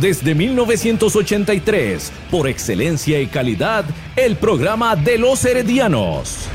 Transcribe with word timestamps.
Desde 0.00 0.34
1983, 0.34 2.12
por 2.30 2.48
excelencia 2.48 3.20
y 3.20 3.26
calidad, 3.26 3.84
el 4.16 4.36
programa 4.36 4.96
de 4.96 5.18
los 5.18 5.44
heredianos. 5.44 6.48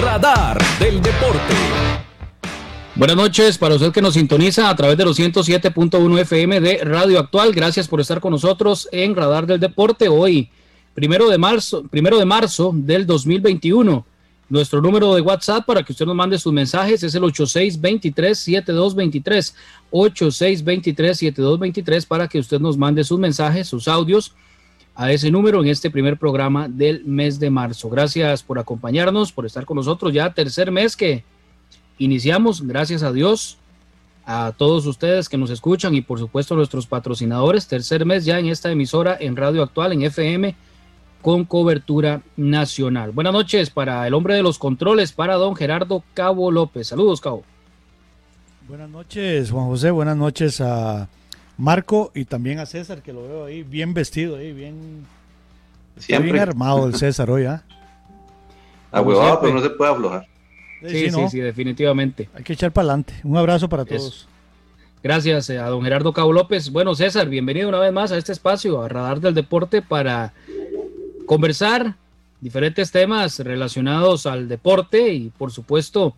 Radar 0.00 0.58
del 0.80 1.00
Deporte. 1.00 1.54
Buenas 2.94 3.16
noches 3.16 3.56
para 3.56 3.76
usted 3.76 3.92
que 3.92 4.02
nos 4.02 4.14
sintoniza 4.14 4.68
a 4.68 4.76
través 4.76 4.98
de 4.98 5.04
los 5.04 5.18
107.1 5.18 6.20
FM 6.20 6.60
de 6.60 6.78
Radio 6.84 7.18
Actual. 7.18 7.52
Gracias 7.52 7.88
por 7.88 8.00
estar 8.00 8.20
con 8.20 8.32
nosotros 8.32 8.88
en 8.92 9.16
Radar 9.16 9.46
del 9.46 9.60
Deporte 9.60 10.08
hoy, 10.08 10.50
primero 10.94 11.28
de 11.28 11.38
marzo, 11.38 11.82
primero 11.90 12.16
de 12.18 12.24
marzo 12.24 12.72
del 12.74 13.06
2021. 13.06 14.06
Nuestro 14.48 14.80
número 14.82 15.14
de 15.14 15.20
WhatsApp 15.22 15.64
para 15.64 15.82
que 15.82 15.92
usted 15.92 16.04
nos 16.04 16.14
mande 16.14 16.38
sus 16.38 16.52
mensajes 16.52 17.02
es 17.02 17.14
el 17.14 17.22
8623-7223. 17.22 19.54
8623-7223 19.90 22.06
para 22.06 22.28
que 22.28 22.38
usted 22.38 22.60
nos 22.60 22.76
mande 22.76 23.02
sus 23.02 23.18
mensajes, 23.18 23.66
sus 23.66 23.88
audios 23.88 24.34
a 24.94 25.10
ese 25.10 25.30
número 25.30 25.62
en 25.62 25.68
este 25.68 25.90
primer 25.90 26.18
programa 26.18 26.68
del 26.68 27.02
mes 27.04 27.40
de 27.40 27.48
marzo. 27.48 27.88
Gracias 27.88 28.42
por 28.42 28.58
acompañarnos, 28.58 29.32
por 29.32 29.46
estar 29.46 29.64
con 29.64 29.78
nosotros. 29.78 30.12
Ya 30.12 30.34
tercer 30.34 30.70
mes 30.70 30.94
que 30.96 31.24
iniciamos, 31.98 32.66
gracias 32.66 33.02
a 33.02 33.12
Dios, 33.12 33.58
a 34.24 34.52
todos 34.56 34.86
ustedes 34.86 35.28
que 35.28 35.38
nos 35.38 35.50
escuchan 35.50 35.94
y 35.94 36.02
por 36.02 36.18
supuesto 36.18 36.54
a 36.54 36.58
nuestros 36.58 36.86
patrocinadores. 36.86 37.66
Tercer 37.66 38.04
mes 38.04 38.24
ya 38.24 38.38
en 38.38 38.46
esta 38.46 38.70
emisora 38.70 39.16
en 39.18 39.36
Radio 39.36 39.62
Actual, 39.62 39.92
en 39.92 40.02
FM, 40.02 40.54
con 41.22 41.44
cobertura 41.44 42.22
nacional. 42.36 43.12
Buenas 43.12 43.32
noches 43.32 43.70
para 43.70 44.06
el 44.06 44.12
hombre 44.12 44.34
de 44.34 44.42
los 44.42 44.58
controles, 44.58 45.12
para 45.12 45.36
don 45.36 45.54
Gerardo 45.54 46.02
Cabo 46.14 46.50
López. 46.50 46.88
Saludos, 46.88 47.20
Cabo. 47.20 47.44
Buenas 48.68 48.90
noches, 48.90 49.50
Juan 49.50 49.66
José. 49.66 49.92
Buenas 49.92 50.16
noches 50.16 50.60
a 50.60 51.08
Marco 51.56 52.10
y 52.14 52.24
también 52.24 52.58
a 52.58 52.66
César, 52.66 53.02
que 53.02 53.12
lo 53.12 53.22
veo 53.22 53.44
ahí 53.44 53.62
bien 53.62 53.94
vestido, 53.94 54.36
ahí 54.36 54.52
bien, 54.52 55.06
Siempre. 55.96 56.32
bien 56.32 56.42
armado 56.42 56.86
el 56.86 56.96
César 56.96 57.30
hoy, 57.30 57.44
¿ah? 57.44 57.62
Ahuevado, 58.90 59.40
pero 59.40 59.54
no 59.54 59.62
se 59.62 59.70
puede 59.70 59.92
aflojar. 59.92 60.26
Sí, 60.82 61.08
sí, 61.08 61.10
¿no? 61.10 61.30
sí, 61.30 61.38
definitivamente. 61.38 62.28
Hay 62.34 62.42
que 62.42 62.54
echar 62.54 62.72
para 62.72 62.86
adelante. 62.88 63.14
Un 63.22 63.36
abrazo 63.36 63.68
para 63.68 63.84
Eso. 63.84 63.96
todos. 63.96 64.28
Gracias 65.02 65.50
eh, 65.50 65.58
a 65.58 65.66
don 65.66 65.82
Gerardo 65.82 66.12
Cabo 66.12 66.32
López. 66.32 66.70
Bueno, 66.70 66.94
César, 66.94 67.28
bienvenido 67.28 67.68
una 67.68 67.78
vez 67.78 67.92
más 67.92 68.12
a 68.12 68.18
este 68.18 68.32
espacio, 68.32 68.82
a 68.82 68.88
Radar 68.88 69.20
del 69.20 69.34
Deporte, 69.34 69.82
para 69.82 70.32
conversar 71.32 71.96
diferentes 72.42 72.92
temas 72.92 73.38
relacionados 73.38 74.26
al 74.26 74.50
deporte 74.50 75.14
y, 75.14 75.30
por 75.30 75.50
supuesto, 75.50 76.14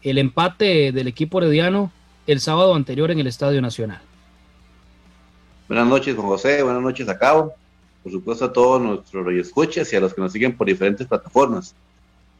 el 0.00 0.16
empate 0.16 0.92
del 0.92 1.08
equipo 1.08 1.42
herediano 1.42 1.92
el 2.26 2.40
sábado 2.40 2.74
anterior 2.74 3.10
en 3.10 3.18
el 3.18 3.26
Estadio 3.26 3.60
Nacional. 3.60 4.00
Buenas 5.68 5.86
noches, 5.86 6.16
Juan 6.16 6.28
José. 6.28 6.62
Buenas 6.62 6.80
noches 6.80 7.06
a 7.06 7.18
Cabo. 7.18 7.52
Por 8.02 8.10
supuesto, 8.10 8.46
a 8.46 8.52
todos 8.54 8.80
nuestros 8.80 9.30
escuchas 9.34 9.92
y 9.92 9.96
a 9.96 10.00
los 10.00 10.14
que 10.14 10.22
nos 10.22 10.32
siguen 10.32 10.56
por 10.56 10.66
diferentes 10.66 11.06
plataformas. 11.06 11.74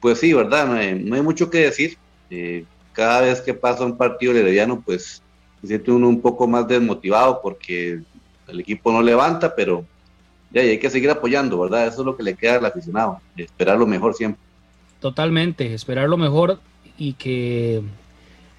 Pues 0.01 0.19
sí, 0.19 0.33
¿verdad? 0.33 0.69
No 0.69 0.73
hay, 0.73 0.95
no 0.95 1.17
hay 1.17 1.23
mucho 1.23 1.51
que 1.51 1.59
decir. 1.59 1.99
Eh, 2.31 2.65
cada 2.95 3.21
vez 3.21 3.43
que 3.43 3.53
pasa 3.53 3.85
un 3.85 3.99
partido 3.99 4.33
herediano, 4.33 4.81
pues 4.81 5.21
se 5.61 5.67
siente 5.67 5.91
uno 5.91 6.09
un 6.09 6.23
poco 6.23 6.49
más 6.49 6.67
desmotivado 6.67 7.43
porque 7.43 8.01
el 8.49 8.61
equipo 8.61 8.91
no 8.91 9.03
levanta, 9.03 9.55
pero 9.55 9.85
y 10.53 10.59
hay 10.59 10.79
que 10.79 10.91
seguir 10.91 11.11
apoyando, 11.11 11.61
¿verdad? 11.61 11.87
Eso 11.87 12.01
es 12.01 12.07
lo 12.07 12.17
que 12.17 12.23
le 12.23 12.35
queda 12.35 12.57
al 12.57 12.67
aficionado, 12.67 13.21
esperar 13.37 13.79
lo 13.79 13.87
mejor 13.87 14.15
siempre. 14.15 14.41
Totalmente, 15.01 15.75
esperar 15.75 16.09
lo 16.09 16.17
mejor 16.17 16.61
y 16.97 17.13
que, 17.15 17.83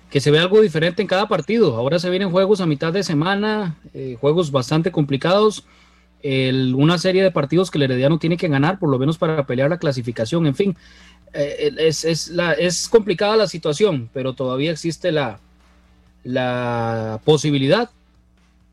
que 0.10 0.22
se 0.22 0.32
vea 0.32 0.42
algo 0.42 0.62
diferente 0.62 1.02
en 1.02 1.08
cada 1.08 1.28
partido. 1.28 1.76
Ahora 1.76 2.00
se 2.00 2.10
vienen 2.10 2.30
juegos 2.30 2.62
a 2.62 2.66
mitad 2.66 2.94
de 2.94 3.04
semana, 3.04 3.78
eh, 3.94 4.18
juegos 4.20 4.52
bastante 4.52 4.92
complicados, 4.92 5.66
una 6.24 6.98
serie 6.98 7.24
de 7.24 7.32
partidos 7.32 7.72
que 7.72 7.78
el 7.78 7.84
Herediano 7.84 8.20
tiene 8.20 8.38
que 8.38 8.50
ganar, 8.50 8.80
por 8.80 8.90
lo 8.90 9.00
menos 9.00 9.18
para 9.18 9.46
pelear 9.46 9.70
la 9.70 9.78
clasificación. 9.78 10.46
En 10.46 10.56
fin, 10.56 10.76
eh, 11.34 11.72
es, 11.78 12.04
es, 12.04 12.30
la, 12.30 12.54
es 12.54 12.90
complicada 12.90 13.38
la 13.38 13.48
situación, 13.48 14.10
pero 14.14 14.34
todavía 14.34 14.72
existe 14.72 15.12
la, 15.12 15.40
la 16.24 17.22
posibilidad 17.24 17.90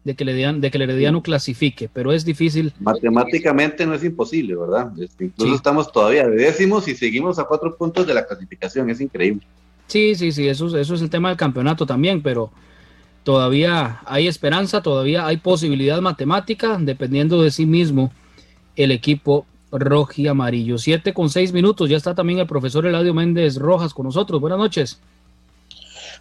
de 0.05 0.15
que, 0.15 0.23
el 0.25 0.29
Herediano, 0.31 0.59
de 0.61 0.71
que 0.71 0.77
el 0.79 0.83
Herediano 0.83 1.23
clasifique, 1.23 1.89
pero 1.93 2.13
es 2.13 2.25
difícil. 2.25 2.73
Matemáticamente 2.79 3.87
no 3.87 3.95
es 3.95 4.05
imposible, 4.05 4.55
¿verdad? 4.55 4.93
Este, 5.01 5.25
incluso 5.25 5.51
Sí. 5.51 5.57
estamos 5.57 5.91
todavía 5.91 6.27
de 6.29 6.37
décimos 6.37 6.87
y 6.89 6.95
seguimos 6.95 7.39
a 7.39 7.45
cuatro 7.45 7.75
puntos 7.75 8.07
de 8.07 8.13
la 8.15 8.27
clasificación, 8.27 8.91
es 8.91 9.01
increíble. 9.01 9.43
Sí, 9.87 10.15
sí, 10.15 10.31
sí, 10.33 10.47
eso, 10.47 10.67
es- 10.69 10.75
eso 10.75 10.95
es 10.95 11.03
el 11.03 11.11
tema 11.11 11.29
del 11.31 11.39
campeonato 11.39 11.87
también, 11.87 12.23
pero 12.23 12.51
todavía 13.23 14.01
hay 14.05 14.27
esperanza, 14.29 14.83
todavía 14.83 15.27
hay 15.27 15.39
posibilidad 15.39 16.01
matemática, 16.01 16.77
dependiendo 16.79 17.43
de 17.43 17.51
sí 17.51 17.65
mismo 17.67 18.13
el 18.77 18.91
equipo 18.93 19.47
rojo 19.73 20.13
y 20.17 20.27
amarillo. 20.27 20.77
Siete 20.79 21.15
con 21.15 21.31
seis 21.31 21.53
minutos, 21.53 21.89
ya 21.89 21.97
está 21.97 22.15
también 22.15 22.39
el 22.41 22.47
profesor 22.47 22.87
Eladio 22.87 23.15
Méndez 23.15 23.57
Rojas 23.57 23.95
con 23.95 24.05
nosotros. 24.07 24.41
Buenas 24.41 24.59
noches. 24.59 25.01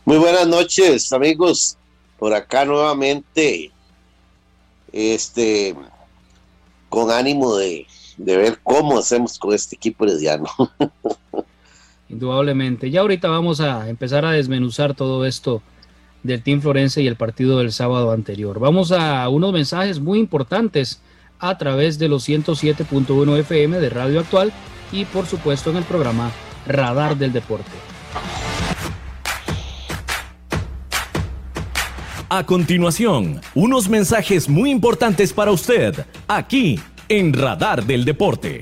Muy 0.05 0.17
buenas 0.17 0.47
noches, 0.47 1.11
amigos. 1.13 1.77
Por 2.17 2.33
acá 2.33 2.63
nuevamente, 2.63 3.71
este, 4.93 5.75
con 6.87 7.11
ánimo 7.11 7.57
de, 7.57 7.85
de 8.17 8.37
ver 8.37 8.59
cómo 8.63 8.99
hacemos 8.99 9.37
con 9.37 9.53
este 9.53 9.75
equipo 9.75 10.05
herediano. 10.05 10.47
Indudablemente. 12.09 12.91
Ya 12.91 13.01
ahorita 13.01 13.27
vamos 13.27 13.59
a 13.59 13.89
empezar 13.89 14.23
a 14.23 14.31
desmenuzar 14.31 14.93
todo 14.93 15.25
esto 15.25 15.61
del 16.21 16.41
Team 16.43 16.61
Florense 16.61 17.01
y 17.01 17.07
el 17.07 17.15
partido 17.15 17.57
del 17.57 17.71
sábado 17.71 18.11
anterior. 18.11 18.59
Vamos 18.59 18.91
a 18.91 19.27
unos 19.29 19.51
mensajes 19.51 19.99
muy 19.99 20.19
importantes 20.19 21.01
a 21.39 21.57
través 21.57 21.99
de 21.99 22.07
los 22.07 22.27
107.1 22.29 23.39
FM 23.39 23.79
de 23.79 23.89
Radio 23.89 24.19
Actual 24.19 24.53
y 24.91 25.05
por 25.05 25.25
supuesto 25.25 25.71
en 25.71 25.77
el 25.77 25.83
programa 25.83 26.31
Radar 26.67 27.17
del 27.17 27.33
Deporte. 27.33 27.71
A 32.35 32.43
continuación, 32.47 33.39
unos 33.53 33.87
mensajes 33.87 34.49
muy 34.49 34.71
importantes 34.71 35.31
para 35.31 35.51
usted, 35.51 36.03
aquí 36.27 36.79
en 37.07 37.31
Radar 37.31 37.85
del 37.85 38.05
Deporte. 38.05 38.61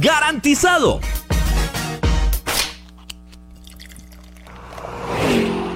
¡Garantizado! 0.00 1.00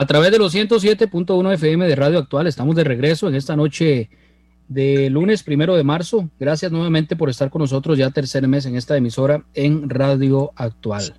A 0.00 0.06
través 0.06 0.32
de 0.32 0.38
los 0.38 0.54
107.1 0.54 1.52
FM 1.52 1.86
de 1.86 1.94
Radio 1.94 2.20
Actual 2.20 2.46
estamos 2.46 2.74
de 2.74 2.84
regreso 2.84 3.28
en 3.28 3.34
esta 3.34 3.54
noche 3.54 4.08
de 4.66 5.10
lunes 5.10 5.42
primero 5.42 5.76
de 5.76 5.84
marzo. 5.84 6.30
Gracias 6.40 6.72
nuevamente 6.72 7.16
por 7.16 7.28
estar 7.28 7.50
con 7.50 7.60
nosotros 7.60 7.98
ya 7.98 8.10
tercer 8.10 8.48
mes 8.48 8.64
en 8.64 8.76
esta 8.76 8.96
emisora 8.96 9.44
en 9.52 9.90
Radio 9.90 10.52
Actual. 10.56 11.14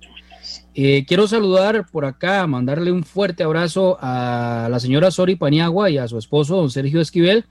Eh, 0.74 1.04
quiero 1.06 1.28
saludar 1.28 1.86
por 1.92 2.04
acá, 2.04 2.44
mandarle 2.48 2.90
un 2.90 3.04
fuerte 3.04 3.44
abrazo 3.44 3.98
a 4.00 4.66
la 4.68 4.80
señora 4.80 5.12
Sori 5.12 5.36
Paniagua 5.36 5.88
y 5.88 5.98
a 5.98 6.08
su 6.08 6.18
esposo, 6.18 6.56
don 6.56 6.68
Sergio 6.68 7.00
Esquivel, 7.00 7.44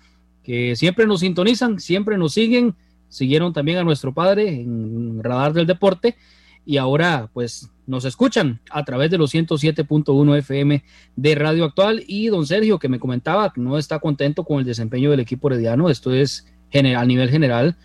que 0.43 0.75
siempre 0.75 1.07
nos 1.07 1.21
sintonizan, 1.21 1.79
siempre 1.79 2.17
nos 2.17 2.33
siguen, 2.33 2.75
siguieron 3.07 3.53
también 3.53 3.77
a 3.77 3.85
nuestro 3.85 4.13
padre 4.13 4.49
en 4.49 5.23
Radar 5.23 5.53
del 5.53 5.65
Deporte 5.65 6.17
y 6.65 6.77
ahora 6.77 7.29
pues 7.33 7.71
nos 7.87 8.05
escuchan 8.05 8.61
a 8.69 8.85
través 8.85 9.11
de 9.11 9.17
los 9.17 9.33
107.1 9.33 10.37
FM 10.37 10.83
de 11.15 11.35
Radio 11.35 11.65
Actual. 11.65 12.03
Y 12.07 12.27
don 12.27 12.45
Sergio 12.45 12.79
que 12.79 12.89
me 12.89 12.99
comentaba 12.99 13.51
no 13.55 13.77
está 13.77 13.99
contento 13.99 14.43
con 14.43 14.59
el 14.59 14.65
desempeño 14.65 15.11
del 15.11 15.19
equipo 15.19 15.49
herediano, 15.49 15.89
esto 15.89 16.13
es 16.13 16.47
a 16.73 17.05
nivel 17.05 17.29
general, 17.29 17.75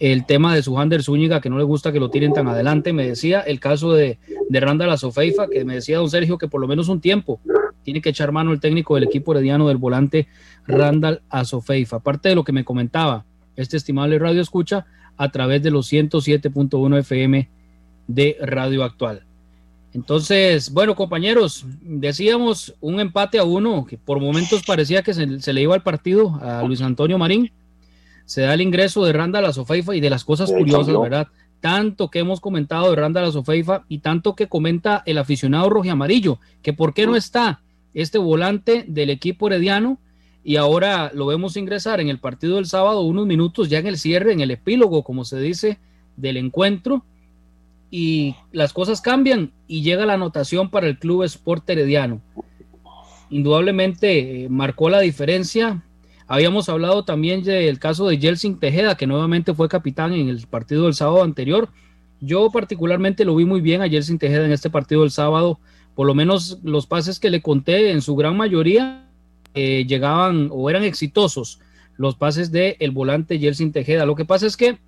el 0.00 0.26
tema 0.26 0.54
de 0.54 0.62
su 0.62 0.76
Hander 0.76 1.04
Zúñiga 1.04 1.40
que 1.40 1.48
no 1.48 1.56
le 1.56 1.62
gusta 1.62 1.92
que 1.92 2.00
lo 2.00 2.10
tiren 2.10 2.32
tan 2.32 2.48
adelante, 2.48 2.92
me 2.92 3.06
decía 3.06 3.40
el 3.40 3.60
caso 3.60 3.92
de, 3.92 4.18
de 4.48 4.60
Randall 4.60 4.90
Azofeifa 4.90 5.46
que 5.46 5.64
me 5.64 5.74
decía 5.74 5.98
don 5.98 6.10
Sergio 6.10 6.36
que 6.36 6.48
por 6.48 6.60
lo 6.60 6.66
menos 6.66 6.88
un 6.88 7.00
tiempo 7.00 7.40
tiene 7.84 8.00
que 8.00 8.08
echar 8.08 8.32
mano 8.32 8.52
el 8.52 8.58
técnico 8.58 8.96
del 8.96 9.04
equipo 9.04 9.32
herediano 9.32 9.68
del 9.68 9.76
volante 9.76 10.26
Randall 10.66 11.22
Azofeifa, 11.28 11.98
aparte 11.98 12.30
de 12.30 12.34
lo 12.34 12.42
que 12.42 12.52
me 12.52 12.64
comentaba 12.64 13.24
este 13.56 13.76
estimable 13.76 14.18
radio 14.18 14.42
escucha 14.42 14.86
a 15.16 15.30
través 15.30 15.62
de 15.62 15.70
los 15.70 15.92
107.1 15.92 16.98
FM 16.98 17.48
de 18.06 18.36
Radio 18.40 18.84
Actual. 18.84 19.24
Entonces, 19.94 20.72
bueno, 20.72 20.96
compañeros, 20.96 21.64
decíamos 21.82 22.74
un 22.80 22.98
empate 22.98 23.38
a 23.38 23.44
uno, 23.44 23.86
que 23.86 23.96
por 23.96 24.20
momentos 24.20 24.64
parecía 24.66 25.02
que 25.02 25.14
se, 25.14 25.52
le 25.52 25.62
iba 25.62 25.74
al 25.74 25.84
partido 25.84 26.34
a 26.42 26.64
Luis 26.64 26.82
Antonio 26.82 27.16
Marín. 27.16 27.52
Se 28.24 28.40
da 28.40 28.54
el 28.54 28.60
ingreso 28.60 29.04
de 29.04 29.12
Randa 29.12 29.52
Sofeifa 29.52 29.94
y 29.94 30.00
de 30.00 30.10
las 30.10 30.24
cosas 30.24 30.50
curiosas, 30.50 30.98
¿verdad? 30.98 31.28
Tanto 31.60 32.10
que 32.10 32.18
hemos 32.18 32.40
comentado 32.40 32.90
de 32.90 32.96
Randa 32.96 33.30
Sofeifa 33.30 33.84
y 33.88 33.98
tanto 33.98 34.34
que 34.34 34.48
comenta 34.48 35.04
el 35.06 35.16
aficionado 35.16 35.70
rojo 35.70 35.86
y 35.86 35.90
amarillo, 35.90 36.40
que 36.60 36.72
por 36.72 36.92
qué 36.92 37.06
no 37.06 37.14
está 37.14 37.60
este 37.94 38.18
volante 38.18 38.84
del 38.88 39.10
equipo 39.10 39.46
herediano 39.46 39.98
y 40.42 40.56
ahora 40.56 41.12
lo 41.14 41.26
vemos 41.26 41.56
ingresar 41.56 42.00
en 42.00 42.08
el 42.08 42.18
partido 42.18 42.56
del 42.56 42.66
sábado 42.66 43.02
unos 43.02 43.26
minutos 43.26 43.70
ya 43.70 43.78
en 43.78 43.86
el 43.86 43.96
cierre, 43.96 44.32
en 44.32 44.40
el 44.40 44.50
epílogo, 44.50 45.04
como 45.04 45.24
se 45.24 45.38
dice, 45.38 45.78
del 46.16 46.36
encuentro 46.36 47.04
y 47.96 48.34
las 48.50 48.72
cosas 48.72 49.00
cambian 49.00 49.52
y 49.68 49.82
llega 49.82 50.04
la 50.04 50.14
anotación 50.14 50.68
para 50.68 50.88
el 50.88 50.98
Club 50.98 51.22
Sport 51.22 51.70
Herediano. 51.70 52.20
Indudablemente 53.30 54.46
eh, 54.46 54.48
marcó 54.48 54.90
la 54.90 54.98
diferencia. 54.98 55.80
Habíamos 56.26 56.68
hablado 56.68 57.04
también 57.04 57.44
del 57.44 57.78
caso 57.78 58.08
de 58.08 58.18
Jelsin 58.18 58.58
Tejeda, 58.58 58.96
que 58.96 59.06
nuevamente 59.06 59.54
fue 59.54 59.68
capitán 59.68 60.12
en 60.12 60.28
el 60.28 60.44
partido 60.48 60.86
del 60.86 60.94
sábado 60.94 61.22
anterior. 61.22 61.68
Yo 62.20 62.50
particularmente 62.50 63.24
lo 63.24 63.36
vi 63.36 63.44
muy 63.44 63.60
bien 63.60 63.80
a 63.80 63.88
Jelsin 63.88 64.18
Tejeda 64.18 64.44
en 64.44 64.50
este 64.50 64.70
partido 64.70 65.02
del 65.02 65.12
sábado. 65.12 65.60
Por 65.94 66.08
lo 66.08 66.16
menos 66.16 66.58
los 66.64 66.88
pases 66.88 67.20
que 67.20 67.30
le 67.30 67.42
conté 67.42 67.92
en 67.92 68.02
su 68.02 68.16
gran 68.16 68.36
mayoría 68.36 69.08
eh, 69.54 69.84
llegaban 69.86 70.48
o 70.50 70.68
eran 70.68 70.82
exitosos 70.82 71.60
los 71.96 72.16
pases 72.16 72.50
de 72.50 72.76
el 72.80 72.90
volante 72.90 73.38
Jelsin 73.38 73.70
Tejeda. 73.70 74.04
Lo 74.04 74.16
que 74.16 74.24
pasa 74.24 74.48
es 74.48 74.56
que 74.56 74.80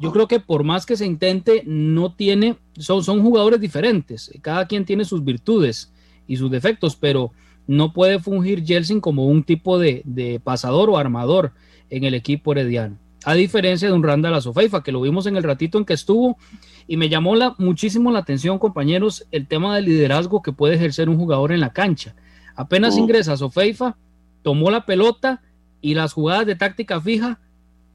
yo 0.00 0.12
creo 0.12 0.28
que 0.28 0.40
por 0.40 0.64
más 0.64 0.86
que 0.86 0.96
se 0.96 1.06
intente, 1.06 1.62
no 1.66 2.12
tiene, 2.12 2.56
son, 2.78 3.02
son 3.02 3.22
jugadores 3.22 3.60
diferentes, 3.60 4.30
cada 4.42 4.66
quien 4.66 4.84
tiene 4.84 5.04
sus 5.04 5.24
virtudes 5.24 5.92
y 6.26 6.36
sus 6.36 6.50
defectos, 6.50 6.96
pero 6.96 7.32
no 7.66 7.92
puede 7.92 8.18
fungir 8.20 8.64
Jelsin 8.64 9.00
como 9.00 9.26
un 9.26 9.42
tipo 9.42 9.78
de, 9.78 10.40
pasador 10.44 10.88
o 10.90 10.98
armador 10.98 11.52
en 11.90 12.04
el 12.04 12.14
equipo 12.14 12.52
herediano. 12.52 12.96
A 13.24 13.34
diferencia 13.34 13.88
de 13.88 13.94
un 13.94 14.04
Randall 14.04 14.34
Azofeifa, 14.34 14.82
que 14.82 14.92
lo 14.92 15.00
vimos 15.00 15.26
en 15.26 15.36
el 15.36 15.42
ratito 15.42 15.76
en 15.76 15.84
que 15.84 15.94
estuvo, 15.94 16.38
y 16.86 16.96
me 16.96 17.08
llamó 17.08 17.34
la, 17.34 17.56
muchísimo 17.58 18.12
la 18.12 18.20
atención, 18.20 18.58
compañeros, 18.58 19.26
el 19.32 19.48
tema 19.48 19.74
del 19.74 19.86
liderazgo 19.86 20.42
que 20.42 20.52
puede 20.52 20.76
ejercer 20.76 21.08
un 21.08 21.18
jugador 21.18 21.52
en 21.52 21.60
la 21.60 21.72
cancha. 21.72 22.14
Apenas 22.54 22.94
oh. 22.94 22.98
ingresa 23.00 23.32
Azofeifa, 23.32 23.96
tomó 24.42 24.70
la 24.70 24.86
pelota 24.86 25.42
y 25.80 25.94
las 25.94 26.12
jugadas 26.12 26.46
de 26.46 26.56
táctica 26.56 27.00
fija 27.00 27.40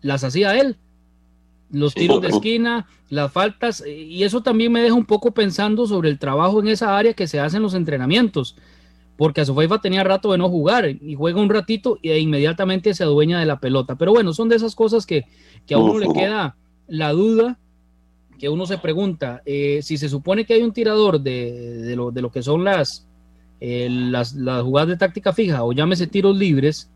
las 0.01 0.23
hacía 0.23 0.59
él 0.59 0.77
los 1.71 1.93
tiros 1.93 2.21
de 2.21 2.29
esquina, 2.29 2.87
las 3.09 3.31
faltas, 3.31 3.83
y 3.85 4.23
eso 4.23 4.41
también 4.41 4.71
me 4.71 4.81
deja 4.81 4.93
un 4.93 5.05
poco 5.05 5.31
pensando 5.31 5.87
sobre 5.87 6.09
el 6.09 6.19
trabajo 6.19 6.59
en 6.59 6.67
esa 6.67 6.97
área 6.97 7.13
que 7.13 7.27
se 7.27 7.39
hace 7.39 7.57
en 7.57 7.63
los 7.63 7.73
entrenamientos, 7.73 8.55
porque 9.17 9.41
a 9.41 9.45
Sofaifa 9.45 9.81
tenía 9.81 10.03
rato 10.03 10.31
de 10.31 10.37
no 10.37 10.49
jugar 10.49 10.89
y 10.89 11.15
juega 11.15 11.41
un 11.41 11.49
ratito 11.49 11.97
e 12.01 12.19
inmediatamente 12.19 12.93
se 12.93 13.03
adueña 13.03 13.39
de 13.39 13.45
la 13.45 13.59
pelota. 13.59 13.95
Pero 13.95 14.11
bueno, 14.11 14.33
son 14.33 14.49
de 14.49 14.55
esas 14.55 14.75
cosas 14.75 15.05
que, 15.05 15.25
a 15.71 15.77
uno 15.77 15.99
le 15.99 16.11
queda 16.11 16.55
la 16.87 17.11
duda, 17.11 17.59
que 18.39 18.49
uno 18.49 18.65
se 18.65 18.77
pregunta, 18.77 19.41
eh, 19.45 19.79
si 19.83 19.97
se 19.97 20.09
supone 20.09 20.45
que 20.45 20.55
hay 20.55 20.63
un 20.63 20.73
tirador 20.73 21.21
de, 21.21 21.93
lo, 21.95 22.11
de 22.11 22.21
lo, 22.21 22.31
que 22.31 22.43
son 22.43 22.63
las, 22.63 23.07
eh, 23.59 23.87
las, 23.89 24.33
las, 24.33 24.63
jugadas 24.63 24.89
de 24.89 24.97
táctica 24.97 25.31
fija 25.31 25.63
o 25.63 25.71
llámese 25.71 26.07
tiros 26.07 26.35
libres, 26.35 26.91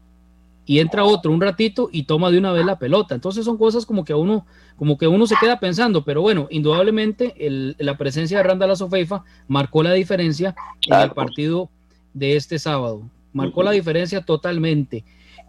y 0.70 0.80
entra 0.80 1.06
otro 1.06 1.32
un 1.32 1.40
ratito 1.40 1.90
y 1.94 2.04
toma 2.04 2.30
de 2.30 2.38
una 2.38 2.52
vez 2.52 2.66
la 2.66 2.78
pelota. 2.78 3.16
Entonces 3.16 3.46
son 3.46 3.58
cosas 3.58 3.86
como 3.86 4.04
que 4.04 4.14
uno, 4.14 4.46
como 4.76 4.98
que 4.98 5.08
uno 5.08 5.26
se 5.26 5.38
queda 5.40 5.62
pensando, 5.62 6.04
pero 6.04 6.22
bueno, 6.22 6.48
indudablemente 6.52 7.34
la 7.80 7.98
presencia 7.98 8.38
de 8.38 8.44
Randall 8.44 8.76
Sofeifa 8.76 9.24
marcó 9.48 9.82
la 9.82 9.94
diferencia 9.94 10.54
en 10.86 11.00
el 11.00 11.12
partido 11.12 11.70
de 12.14 12.36
este 12.36 12.60
sábado. 12.60 13.02
Marcó 13.32 13.64
la 13.64 13.72
diferencia 13.72 14.22
totalmente. 14.22 15.06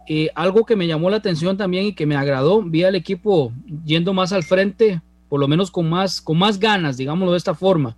Eh, 0.07 0.29
algo 0.35 0.65
que 0.65 0.77
me 0.77 0.87
llamó 0.87 1.09
la 1.09 1.17
atención 1.17 1.57
también 1.57 1.87
y 1.87 1.93
que 1.93 2.05
me 2.05 2.15
agradó, 2.15 2.63
vi 2.63 2.85
al 2.85 2.95
equipo 2.95 3.51
yendo 3.85 4.13
más 4.13 4.31
al 4.31 4.43
frente, 4.43 5.01
por 5.27 5.41
lo 5.41 5.49
menos 5.49 5.69
con 5.69 5.89
más, 5.89 6.21
con 6.21 6.37
más 6.37 6.59
ganas, 6.59 6.95
digámoslo 6.95 7.33
de 7.33 7.37
esta 7.37 7.53
forma, 7.53 7.97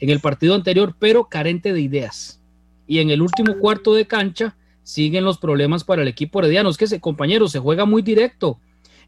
en 0.00 0.08
el 0.08 0.20
partido 0.20 0.54
anterior, 0.54 0.96
pero 0.98 1.26
carente 1.28 1.74
de 1.74 1.82
ideas. 1.82 2.40
Y 2.86 3.00
en 3.00 3.10
el 3.10 3.20
último 3.20 3.58
cuarto 3.58 3.94
de 3.94 4.06
cancha 4.06 4.56
siguen 4.84 5.24
los 5.24 5.38
problemas 5.38 5.82
para 5.82 6.02
el 6.02 6.08
equipo 6.08 6.38
herediano. 6.38 6.68
Es 6.68 6.76
que, 6.76 6.84
ese 6.84 7.00
compañero, 7.00 7.48
se 7.48 7.58
juega 7.58 7.84
muy 7.84 8.02
directo. 8.02 8.60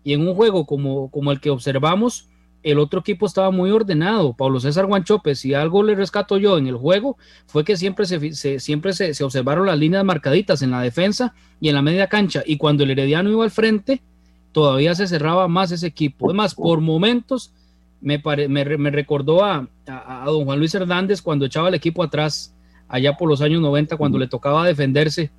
Y 0.03 0.15
en 0.15 0.27
un 0.27 0.35
juego 0.35 0.67
como, 0.67 1.11
como 1.11 1.31
el 1.31 1.41
que 1.41 1.51
observamos, 1.51 2.29
el 2.63 2.81
otro 2.81 3.01
equipo 3.01 3.27
estaba 3.27 3.53
muy 3.53 3.71
ordenado. 3.71 4.33
Pablo 4.33 4.59
César 4.59 4.87
Guanchope, 4.87 5.37
si 5.37 5.55
algo 5.55 5.85
le 5.85 5.95
rescato 5.95 6.39
yo 6.39 6.59
en 6.59 6.67
el 6.67 6.77
juego, 6.77 7.17
fue 7.47 7.65
que 7.65 7.77
siempre 7.77 8.07
se, 8.07 8.59
siempre 8.59 8.93
se, 8.93 9.23
observaron 9.23 9.67
las 9.67 9.79
líneas 9.79 10.05
marcaditas 10.05 10.63
en 10.63 10.73
la 10.73 10.81
defensa 10.81 11.35
y 11.61 11.69
en 11.69 11.77
la 11.77 11.83
media 11.83 12.09
cancha. 12.09 12.43
Y 12.45 12.57
cuando 12.57 12.83
el 12.83 12.91
Herediano 12.91 13.31
iba 13.31 13.45
al 13.45 13.51
frente, 13.51 14.03
todavía 14.51 14.95
se 14.95 15.07
cerraba 15.07 15.47
más 15.47 15.71
ese 15.71 15.87
equipo. 15.87 16.27
Además, 16.27 16.55
por 16.55 16.81
momentos 16.81 17.53
me, 18.01 18.21
me, 18.49 18.91
recordó 18.91 19.45
a, 19.45 19.69
a, 19.87 20.25
don 20.27 20.45
Juan 20.45 20.59
Luis 20.59 20.75
Hernández 20.75 21.23
cuando 21.23 21.45
echaba 21.45 21.69
el 21.69 21.75
equipo 21.75 22.03
atrás, 22.03 22.55
allá 22.89 23.17
por 23.17 23.29
los 23.29 23.43
años 23.43 23.61
90, 23.61 23.97
cuando 23.97 24.19
le 24.19 24.27
tocaba 24.27 24.67
defenderse 24.67 25.31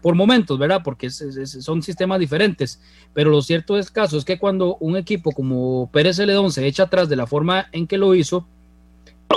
por 0.00 0.14
momentos, 0.14 0.58
¿verdad? 0.58 0.80
Porque 0.84 1.10
son 1.10 1.82
sistemas 1.82 2.18
diferentes, 2.18 2.80
pero 3.12 3.30
lo 3.30 3.42
cierto 3.42 3.76
es 3.76 3.90
caso 3.90 4.16
es 4.18 4.24
que 4.24 4.38
cuando 4.38 4.76
un 4.76 4.96
equipo 4.96 5.32
como 5.32 5.90
Pérez 5.92 6.16
Celedón 6.16 6.52
se 6.52 6.66
echa 6.66 6.84
atrás 6.84 7.08
de 7.08 7.16
la 7.16 7.26
forma 7.26 7.66
en 7.72 7.86
que 7.86 7.98
lo 7.98 8.14
hizo, 8.14 8.46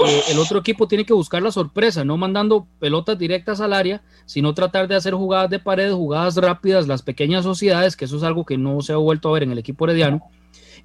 eh, 0.06 0.22
el 0.30 0.40
otro 0.40 0.60
equipo 0.60 0.88
tiene 0.88 1.06
que 1.06 1.14
buscar 1.14 1.42
la 1.42 1.52
sorpresa, 1.52 2.06
no 2.06 2.16
mandando 2.16 2.68
pelotas 2.80 3.18
directas 3.18 3.60
al 3.60 3.74
área, 3.74 4.02
sino 4.26 4.54
tratar 4.54 4.88
de 4.88 4.96
hacer 4.96 5.14
jugadas 5.14 5.50
de 5.50 5.60
pared, 5.60 5.92
jugadas 5.92 6.36
rápidas, 6.38 6.88
las 6.88 7.02
pequeñas 7.02 7.44
sociedades, 7.44 7.96
que 7.98 8.06
eso 8.06 8.18
es 8.18 8.24
algo 8.24 8.46
que 8.46 8.58
no 8.58 8.82
se 8.82 8.94
ha 8.94 8.98
vuelto 8.98 9.30
a 9.30 9.34
ver 9.34 9.44
en 9.44 9.52
el 9.52 9.58
equipo 9.58 9.86
herediano, 9.86 10.22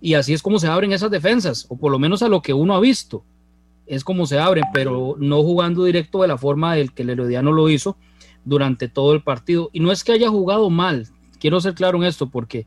y 0.00 0.14
así 0.14 0.32
es 0.32 0.42
como 0.42 0.58
se 0.58 0.66
abren 0.66 0.92
esas 0.92 1.10
defensas, 1.10 1.66
o 1.68 1.76
por 1.76 1.92
lo 1.92 1.98
menos 1.98 2.22
a 2.22 2.28
lo 2.28 2.42
que 2.42 2.54
uno 2.54 2.74
ha 2.74 2.80
visto, 2.80 3.24
es 3.86 4.02
como 4.02 4.26
se 4.26 4.38
abren, 4.38 4.64
pero 4.72 5.14
no 5.18 5.42
jugando 5.42 5.84
directo 5.84 6.22
de 6.22 6.28
la 6.28 6.38
forma 6.38 6.74
del 6.74 6.92
que 6.92 7.02
el 7.02 7.10
herediano 7.10 7.52
lo 7.52 7.68
hizo, 7.68 7.96
durante 8.44 8.88
todo 8.88 9.14
el 9.14 9.22
partido. 9.22 9.70
Y 9.72 9.80
no 9.80 9.92
es 9.92 10.04
que 10.04 10.12
haya 10.12 10.28
jugado 10.28 10.70
mal, 10.70 11.08
quiero 11.40 11.60
ser 11.60 11.74
claro 11.74 11.98
en 11.98 12.04
esto, 12.04 12.28
porque 12.28 12.66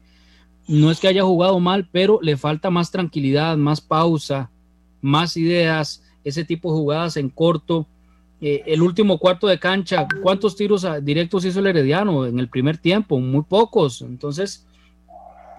no 0.67 0.91
es 0.91 0.99
que 0.99 1.07
haya 1.07 1.23
jugado 1.23 1.59
mal, 1.59 1.87
pero 1.91 2.19
le 2.21 2.37
falta 2.37 2.69
más 2.69 2.91
tranquilidad, 2.91 3.57
más 3.57 3.81
pausa, 3.81 4.51
más 5.01 5.37
ideas, 5.37 6.03
ese 6.23 6.43
tipo 6.43 6.71
de 6.71 6.79
jugadas 6.79 7.17
en 7.17 7.29
corto. 7.29 7.87
Eh, 8.41 8.63
el 8.67 8.81
último 8.81 9.17
cuarto 9.17 9.47
de 9.47 9.59
cancha, 9.59 10.07
¿cuántos 10.21 10.55
tiros 10.55 10.85
directos 11.01 11.45
hizo 11.45 11.59
el 11.59 11.67
Herediano 11.67 12.25
en 12.25 12.39
el 12.39 12.49
primer 12.49 12.77
tiempo? 12.77 13.19
Muy 13.19 13.43
pocos. 13.43 14.01
Entonces, 14.01 14.67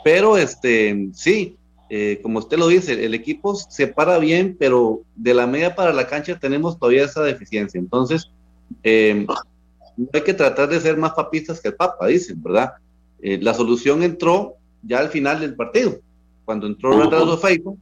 Pero 0.05 0.37
este, 0.37 1.09
sí, 1.13 1.57
eh, 1.93 2.21
como 2.23 2.39
usted 2.39 2.57
lo 2.57 2.69
dice, 2.69 3.05
el 3.05 3.15
equipo 3.15 3.57
se 3.57 3.89
para 3.89 4.19
bien, 4.19 4.57
pero 4.57 5.03
de 5.17 5.35
la 5.35 5.49
media 5.49 5.75
para 5.75 5.93
la 5.93 6.07
cancha 6.07 6.39
tenemos 6.39 6.79
todavía 6.79 7.05
esa 7.05 7.25
deficiencia. 7.25 7.81
Entonces, 7.81 8.31
eh, 8.85 9.27
hay 10.13 10.21
que 10.23 10.33
tratar 10.33 10.69
de 10.69 10.81
ser 10.81 10.97
más 10.97 11.15
papistas 11.15 11.61
que 11.61 11.69
el 11.69 11.75
Papa, 11.75 12.07
dicen, 12.07 12.41
¿verdad? 12.41 12.75
Eh, 13.21 13.41
la 13.43 13.55
solución 13.55 14.05
entró 14.05 14.55
ya 14.85 15.01
al 15.01 15.09
final 15.09 15.41
del 15.41 15.57
partido. 15.57 15.99
Cuando 16.45 16.69
entró 16.69 16.97
Randall 16.97 17.29
uh 17.29 17.77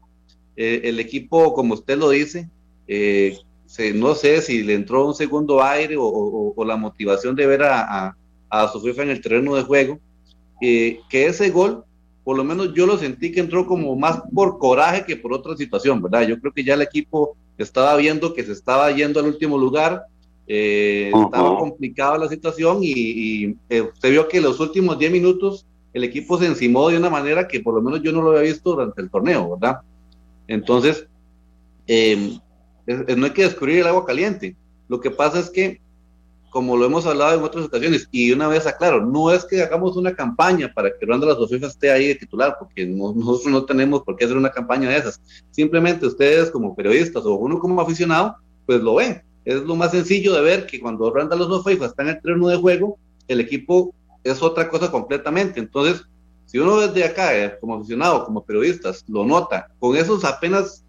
el 0.56 0.98
equipo, 0.98 1.54
como 1.54 1.74
usted 1.74 1.96
lo 1.96 2.10
dice, 2.10 2.48
se, 2.86 3.92
no 3.94 4.14
sé 4.16 4.42
si 4.42 4.64
le 4.64 4.74
entró 4.74 5.06
un 5.06 5.14
segundo 5.14 5.62
aire 5.62 5.94
o, 5.96 6.54
la 6.66 6.76
motivación 6.76 7.36
de 7.36 7.46
ver 7.46 7.62
a, 7.62 8.08
a, 8.08 8.16
a 8.50 8.72
en 8.96 9.10
el 9.10 9.20
terreno 9.20 9.54
de 9.54 9.62
juego, 9.62 10.00
que 10.60 10.98
ese 11.10 11.50
gol 11.50 11.84
por 12.28 12.36
lo 12.36 12.44
menos 12.44 12.74
yo 12.74 12.84
lo 12.84 12.98
sentí 12.98 13.32
que 13.32 13.40
entró 13.40 13.66
como 13.66 13.96
más 13.96 14.20
por 14.34 14.58
coraje 14.58 15.06
que 15.06 15.16
por 15.16 15.32
otra 15.32 15.56
situación, 15.56 16.02
¿verdad? 16.02 16.28
Yo 16.28 16.38
creo 16.38 16.52
que 16.52 16.62
ya 16.62 16.74
el 16.74 16.82
equipo 16.82 17.38
estaba 17.56 17.96
viendo 17.96 18.34
que 18.34 18.44
se 18.44 18.52
estaba 18.52 18.90
yendo 18.92 19.18
al 19.18 19.28
último 19.28 19.56
lugar, 19.56 20.02
eh, 20.46 21.10
estaba 21.24 21.56
complicada 21.56 22.18
la 22.18 22.28
situación 22.28 22.80
y, 22.82 23.56
eh, 23.70 23.88
se 23.98 24.10
vio 24.10 24.28
que 24.28 24.36
en 24.36 24.42
los 24.42 24.60
últimos 24.60 24.98
10 24.98 25.10
minutos 25.10 25.64
el 25.94 26.04
equipo 26.04 26.36
se 26.38 26.44
encimó 26.44 26.90
de 26.90 26.98
una 26.98 27.08
manera 27.08 27.48
que 27.48 27.60
por 27.60 27.72
lo 27.72 27.80
menos 27.80 28.02
yo 28.02 28.12
no 28.12 28.20
lo 28.20 28.32
había 28.32 28.52
visto 28.52 28.72
durante 28.72 29.00
el 29.00 29.08
torneo, 29.08 29.56
¿verdad? 29.56 29.78
Entonces, 30.48 31.06
eh, 31.86 32.38
no 33.16 33.24
hay 33.24 33.32
que 33.32 33.44
descubrir 33.44 33.78
el 33.78 33.86
agua 33.86 34.04
caliente. 34.04 34.54
Lo 34.86 35.00
que 35.00 35.10
pasa 35.10 35.38
es 35.38 35.48
que 35.48 35.80
como 36.50 36.76
lo 36.76 36.86
hemos 36.86 37.06
hablado 37.06 37.38
en 37.38 37.44
otras 37.44 37.66
ocasiones, 37.66 38.08
y 38.10 38.32
una 38.32 38.48
vez 38.48 38.66
aclaro, 38.66 39.04
no 39.04 39.30
es 39.30 39.44
que 39.44 39.62
hagamos 39.62 39.96
una 39.96 40.14
campaña 40.14 40.72
para 40.72 40.90
que 40.90 41.06
Randa 41.06 41.26
las 41.26 41.48
FIFA 41.48 41.66
esté 41.66 41.90
ahí 41.90 42.08
de 42.08 42.14
titular, 42.14 42.56
porque 42.58 42.86
nosotros 42.86 43.46
no 43.46 43.64
tenemos 43.64 44.02
por 44.02 44.16
qué 44.16 44.24
hacer 44.24 44.36
una 44.36 44.50
campaña 44.50 44.88
de 44.88 44.96
esas. 44.96 45.20
Simplemente 45.50 46.06
ustedes 46.06 46.50
como 46.50 46.74
periodistas 46.74 47.24
o 47.24 47.34
uno 47.34 47.58
como 47.58 47.80
aficionado, 47.80 48.36
pues 48.66 48.80
lo 48.80 48.96
ven. 48.96 49.22
Es 49.44 49.62
lo 49.62 49.76
más 49.76 49.92
sencillo 49.92 50.34
de 50.34 50.42
ver 50.42 50.66
que 50.66 50.80
cuando 50.80 51.10
Randa 51.12 51.36
los 51.36 51.64
FIFA 51.64 51.86
está 51.86 52.02
en 52.02 52.08
el 52.10 52.20
terreno 52.20 52.48
de 52.48 52.56
juego, 52.56 52.98
el 53.28 53.40
equipo 53.40 53.94
es 54.24 54.42
otra 54.42 54.68
cosa 54.68 54.90
completamente. 54.90 55.60
Entonces, 55.60 56.04
si 56.46 56.58
uno 56.58 56.80
desde 56.80 57.04
acá, 57.04 57.36
eh, 57.36 57.56
como 57.60 57.76
aficionado, 57.76 58.24
como 58.24 58.44
periodistas, 58.44 59.04
lo 59.08 59.24
nota, 59.24 59.70
con 59.78 59.96
esos 59.96 60.24
apenas 60.24 60.84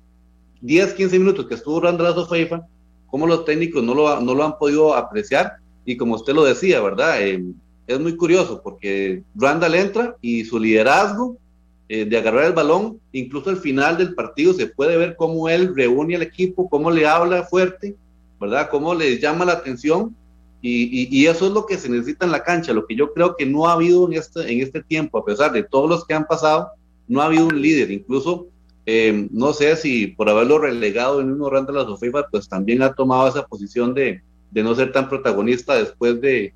10, 0.61 0.93
15 0.93 1.19
minutos 1.19 1.47
que 1.47 1.55
estuvo 1.55 1.79
Randa 1.79 2.03
las 2.03 2.29
FIFA, 2.29 2.65
cómo 3.09 3.27
los 3.27 3.45
técnicos 3.45 3.83
no 3.83 3.93
lo, 3.93 4.19
no 4.21 4.35
lo 4.35 4.43
han 4.43 4.57
podido 4.57 4.93
apreciar 4.95 5.57
y 5.85 5.97
como 5.97 6.15
usted 6.15 6.33
lo 6.33 6.43
decía, 6.43 6.81
¿verdad? 6.81 7.21
Eh, 7.21 7.43
es 7.87 7.99
muy 7.99 8.15
curioso 8.15 8.61
porque 8.63 9.23
Randall 9.35 9.75
entra 9.75 10.15
y 10.21 10.45
su 10.45 10.59
liderazgo 10.59 11.37
eh, 11.87 12.05
de 12.05 12.17
agarrar 12.17 12.45
el 12.45 12.53
balón, 12.53 12.99
incluso 13.11 13.49
al 13.49 13.57
final 13.57 13.97
del 13.97 14.13
partido 14.13 14.53
se 14.53 14.67
puede 14.67 14.95
ver 14.97 15.15
cómo 15.15 15.49
él 15.49 15.75
reúne 15.75 16.15
al 16.15 16.21
equipo, 16.21 16.69
cómo 16.69 16.91
le 16.91 17.07
habla 17.07 17.43
fuerte, 17.45 17.95
¿verdad? 18.39 18.69
Cómo 18.69 18.93
le 18.93 19.19
llama 19.19 19.45
la 19.45 19.53
atención 19.53 20.15
y, 20.61 21.07
y, 21.17 21.25
eso 21.25 21.47
es 21.47 21.53
lo 21.53 21.65
que 21.65 21.77
se 21.77 21.89
necesita 21.89 22.25
en 22.25 22.33
la 22.33 22.43
cancha, 22.43 22.73
lo 22.73 22.85
que 22.85 22.95
yo 22.95 23.13
creo 23.13 23.35
que 23.35 23.45
no 23.45 23.67
ha 23.67 23.73
habido 23.73 24.05
en 24.05 24.13
este, 24.13 24.51
en 24.51 24.59
este 24.59 24.83
tiempo, 24.83 25.17
a 25.17 25.25
pesar 25.25 25.53
de 25.53 25.63
todos 25.63 25.89
los 25.89 26.05
que 26.05 26.13
han 26.13 26.27
pasado, 26.27 26.69
no 27.07 27.21
ha 27.21 27.25
habido 27.25 27.47
un 27.47 27.61
líder, 27.61 27.89
incluso 27.89 28.47
eh, 28.91 29.27
no 29.29 29.53
sé 29.53 29.75
si 29.75 30.07
por 30.07 30.27
haberlo 30.31 30.57
relegado 30.57 31.21
en 31.21 31.31
un 31.31 31.65
de 31.67 31.73
la 31.73 31.95
FIFA, 31.95 32.27
pues 32.31 32.49
también 32.49 32.81
ha 32.81 32.91
tomado 32.91 33.27
esa 33.27 33.45
posición 33.45 33.93
de, 33.93 34.23
de 34.49 34.63
no 34.63 34.73
ser 34.73 34.91
tan 34.91 35.07
protagonista 35.07 35.75
después 35.75 36.19
de, 36.19 36.55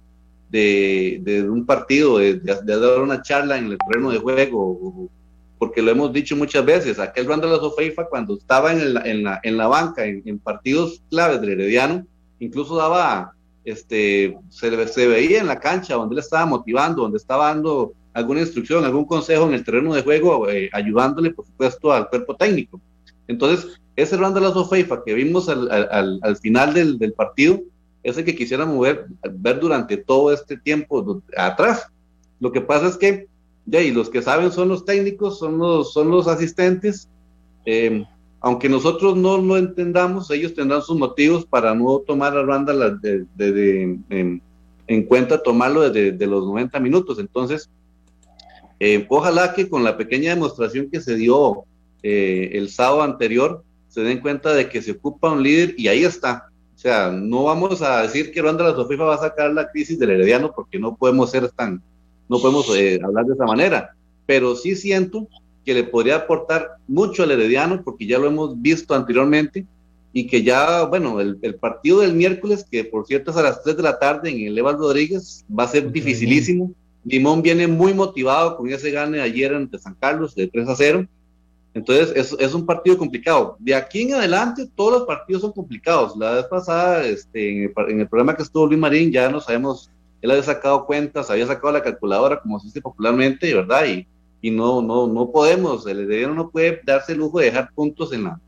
de, 0.49 1.47
un 1.47 1.63
partido, 1.63 2.17
de, 2.17 2.39
dar 2.39 3.01
una 3.01 3.21
charla 3.21 3.59
en 3.59 3.67
el 3.67 3.77
terreno 3.77 4.09
de 4.09 4.17
juego, 4.17 5.11
porque 5.59 5.83
lo 5.83 5.91
hemos 5.91 6.11
dicho 6.11 6.35
muchas 6.35 6.65
veces, 6.65 6.97
aquel 6.97 7.27
Randall 7.27 7.59
Sofeifa 7.59 8.07
cuando 8.07 8.35
estaba 8.35 8.71
en, 8.71 8.81
en, 9.05 9.23
la, 9.23 9.39
en 9.43 9.55
la 9.55 9.67
banca, 9.67 10.03
en, 10.03 10.39
partidos 10.39 11.03
claves 11.11 11.39
del 11.39 11.51
Herediano, 11.51 12.03
incluso 12.39 12.75
daba, 12.75 13.33
este, 13.63 14.35
se, 14.49 14.87
se 14.87 15.07
veía 15.07 15.39
en 15.39 15.45
la 15.45 15.59
cancha 15.59 15.93
donde 15.93 16.15
él 16.15 16.19
estaba 16.19 16.47
motivando, 16.47 17.03
donde 17.03 17.17
estaba 17.17 17.49
dando 17.49 17.93
alguna 18.13 18.41
instrucción, 18.41 18.85
algún 18.85 19.05
consejo 19.05 19.45
en 19.47 19.53
el 19.53 19.63
terreno 19.63 19.93
de 19.93 20.03
juego, 20.03 20.49
eh, 20.49 20.69
ayudándole, 20.71 21.31
por 21.31 21.45
supuesto, 21.45 21.91
al 21.91 22.09
cuerpo 22.09 22.35
técnico. 22.35 22.79
Entonces, 23.27 23.79
ese 23.95 24.17
Randall 24.17 24.53
Sofeifa 24.53 25.03
que 25.03 25.13
vimos 25.13 25.49
al, 25.49 25.69
al, 25.71 26.19
al 26.21 26.37
final 26.37 26.73
del, 26.73 26.97
del, 26.97 27.13
partido, 27.13 27.61
es 28.01 28.17
el 28.17 28.25
que 28.25 28.35
quisiéramos 28.35 28.79
ver, 28.79 29.05
ver 29.31 29.59
durante 29.59 29.97
todo 29.97 30.33
este 30.33 30.57
tiempo 30.57 31.21
atrás. 31.37 31.87
Lo 32.39 32.51
que 32.51 32.61
pasa 32.61 32.87
es 32.87 32.97
que, 32.97 33.27
ya, 33.65 33.81
y 33.81 33.91
los 33.91 34.09
que 34.09 34.21
saben 34.21 34.51
son 34.51 34.69
los 34.69 34.83
técnicos, 34.83 35.39
son 35.39 35.57
los, 35.57 35.93
son 35.93 36.09
los 36.09 36.27
asistentes. 36.27 37.07
Eh, 37.65 38.03
aunque 38.41 38.67
nosotros 38.67 39.15
no 39.15 39.37
lo 39.37 39.55
entendamos, 39.55 40.29
ellos 40.29 40.53
tendrán 40.53 40.81
sus 40.81 40.97
motivos 40.97 41.45
para 41.45 41.73
no 41.73 41.99
tomar 41.99 42.35
a 42.35 42.43
Randall 42.43 42.99
de, 42.99 43.25
de, 43.35 43.81
en, 44.09 44.41
en, 44.87 45.03
cuenta, 45.03 45.41
tomarlo 45.41 45.89
desde 45.89 46.27
los 46.27 46.45
90 46.45 46.77
minutos. 46.81 47.19
Entonces, 47.19 47.69
eh, 48.85 49.05
ojalá 49.07 49.53
que 49.53 49.69
con 49.69 49.81
la 49.81 49.95
pequeña 49.95 50.31
demostración 50.31 50.89
que 50.91 50.99
se 50.99 51.15
dio 51.15 51.63
eh, 52.01 52.49
el 52.51 52.69
sábado 52.69 53.03
anterior, 53.03 53.63
se 53.87 54.01
den 54.01 54.19
cuenta 54.19 54.53
de 54.53 54.67
que 54.67 54.81
se 54.81 54.91
ocupa 54.91 55.31
un 55.31 55.41
líder 55.41 55.73
y 55.77 55.87
ahí 55.87 56.03
está. 56.03 56.49
O 56.75 56.77
sea, 56.77 57.09
no 57.09 57.45
vamos 57.45 57.81
a 57.81 58.01
decir 58.01 58.33
que 58.33 58.41
Ruanda 58.41 58.65
la 58.65 58.75
Sofifa 58.75 59.05
va 59.05 59.15
a 59.15 59.19
sacar 59.19 59.53
la 59.53 59.69
crisis 59.69 59.97
del 59.97 60.09
Herediano 60.09 60.51
porque 60.53 60.79
no 60.79 60.97
podemos 60.97 61.31
ser 61.31 61.49
tan, 61.51 61.81
no 62.27 62.39
podemos 62.39 62.75
eh, 62.75 62.99
hablar 63.01 63.25
de 63.25 63.35
esa 63.35 63.45
manera, 63.45 63.95
pero 64.25 64.53
sí 64.53 64.75
siento 64.75 65.29
que 65.63 65.73
le 65.73 65.85
podría 65.85 66.17
aportar 66.17 66.71
mucho 66.85 67.23
al 67.23 67.31
Herediano 67.31 67.83
porque 67.85 68.05
ya 68.05 68.19
lo 68.19 68.27
hemos 68.27 68.61
visto 68.61 68.93
anteriormente 68.93 69.65
y 70.11 70.27
que 70.27 70.43
ya, 70.43 70.83
bueno, 70.83 71.21
el, 71.21 71.55
partido 71.55 72.01
del 72.01 72.15
miércoles, 72.15 72.65
que 72.69 72.83
por 72.83 73.07
cierto 73.07 73.31
es 73.31 73.37
a 73.37 73.43
las 73.43 73.63
3 73.63 73.77
de 73.77 73.83
la 73.83 73.97
tarde 73.97 74.29
en 74.29 74.45
el 74.45 74.57
Eval 74.57 74.77
Rodríguez, 74.77 75.45
va 75.57 75.63
a 75.63 75.69
ser 75.69 75.89
dificilísimo 75.89 76.73
Limón 77.05 77.41
viene 77.41 77.67
muy 77.67 77.93
motivado 77.93 78.57
con 78.57 78.69
ese 78.69 78.91
gane 78.91 79.19
ayer 79.19 79.53
ante 79.53 79.77
San 79.77 79.95
Carlos 79.95 80.35
de 80.35 80.47
3 80.47 80.69
a 80.69 80.75
0. 80.75 81.07
Entonces 81.73 82.35
es, 82.39 82.53
un 82.53 82.65
partido 82.65 82.97
complicado. 82.97 83.57
De 83.59 83.73
aquí 83.73 84.03
en 84.03 84.13
adelante 84.13 84.69
todos 84.75 84.99
los 84.99 85.03
partidos 85.03 85.41
son 85.41 85.51
complicados. 85.51 86.15
La 86.15 86.33
vez 86.33 86.45
pasada, 86.45 87.05
este, 87.05 87.49
en, 87.49 87.73
el, 87.75 87.99
en 88.01 88.07
programa 88.07 88.35
que 88.35 88.43
estuvo 88.43 88.67
Luis 88.67 88.79
Marín, 88.79 89.11
ya 89.11 89.29
no 89.29 89.41
sabemos, 89.41 89.89
él 90.21 90.31
había 90.31 90.43
sacado 90.43 90.85
cuentas, 90.85 91.29
había 91.29 91.47
sacado 91.47 91.73
la 91.73 91.81
calculadora, 91.81 92.39
como 92.39 92.59
se 92.59 92.67
dice 92.67 92.81
popularmente, 92.81 93.53
¿verdad? 93.53 93.85
Y, 93.85 94.07
no, 94.51 94.81
no, 94.81 95.07
no 95.07 95.31
podemos, 95.31 95.87
el 95.87 96.01
heredero 96.01 96.35
no 96.35 96.49
puede 96.49 96.81
darse 96.85 97.13
el 97.13 97.19
lujo 97.19 97.39
de 97.39 97.45
dejar 97.45 97.71
puntos 97.73 98.11
en, 98.11 98.25
la, 98.25 98.39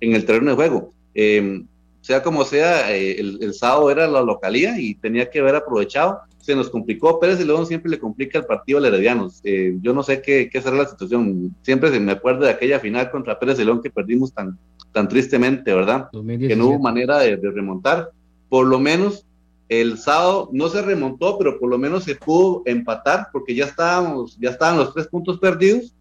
en 0.00 0.14
el 0.14 0.24
terreno 0.24 0.50
de 0.50 0.56
juego. 0.56 0.94
Eh, 1.14 1.62
sea 2.02 2.22
como 2.22 2.44
sea, 2.44 2.94
eh, 2.94 3.18
el, 3.18 3.38
el, 3.40 3.54
sábado 3.54 3.90
era 3.90 4.06
la 4.06 4.20
localía 4.20 4.78
y 4.78 4.94
tenía 4.94 5.30
que 5.30 5.40
haber 5.40 5.54
aprovechado 5.54 6.20
se 6.42 6.56
nos 6.56 6.68
complicó. 6.68 7.18
Pérez 7.18 7.40
y 7.40 7.44
León 7.44 7.66
siempre 7.66 7.90
le 7.90 7.98
complica 7.98 8.38
el 8.38 8.44
partido 8.44 8.78
al 8.78 8.84
Herediano. 8.84 9.30
Eh, 9.44 9.78
yo 9.80 9.94
no 9.94 10.02
sé 10.02 10.20
qué, 10.20 10.50
qué, 10.52 10.60
será 10.60 10.76
la 10.76 10.86
situación. 10.86 11.54
Siempre 11.62 11.90
se 11.90 12.00
me 12.00 12.12
acuerda 12.12 12.46
de 12.46 12.52
aquella 12.52 12.80
final 12.80 13.10
contra 13.10 13.38
Pérez 13.38 13.58
y 13.60 13.64
León 13.64 13.80
que 13.80 13.90
perdimos 13.90 14.32
tan, 14.32 14.58
tan 14.92 15.08
tristemente, 15.08 15.72
¿verdad? 15.72 16.08
Que 16.10 16.56
no 16.56 16.66
hubo 16.66 16.78
manera 16.80 17.20
de, 17.20 17.36
remontar. 17.36 18.10
Por 18.48 18.66
lo 18.66 18.80
menos 18.80 19.24
el 19.68 19.96
sábado 19.98 20.50
no 20.52 20.68
se 20.68 20.82
remontó, 20.82 21.38
pero 21.38 21.58
por 21.58 21.70
lo 21.70 21.78
menos 21.78 22.04
se 22.04 22.16
pudo 22.16 22.62
empatar 22.66 23.28
porque 23.32 23.54
ya 23.54 23.66
estábamos, 23.66 24.36
ya 24.38 24.50
estaban 24.50 24.78
los 24.78 24.92
tres 24.92 25.06
puntos 25.06 25.38
perdidos. 25.38 25.94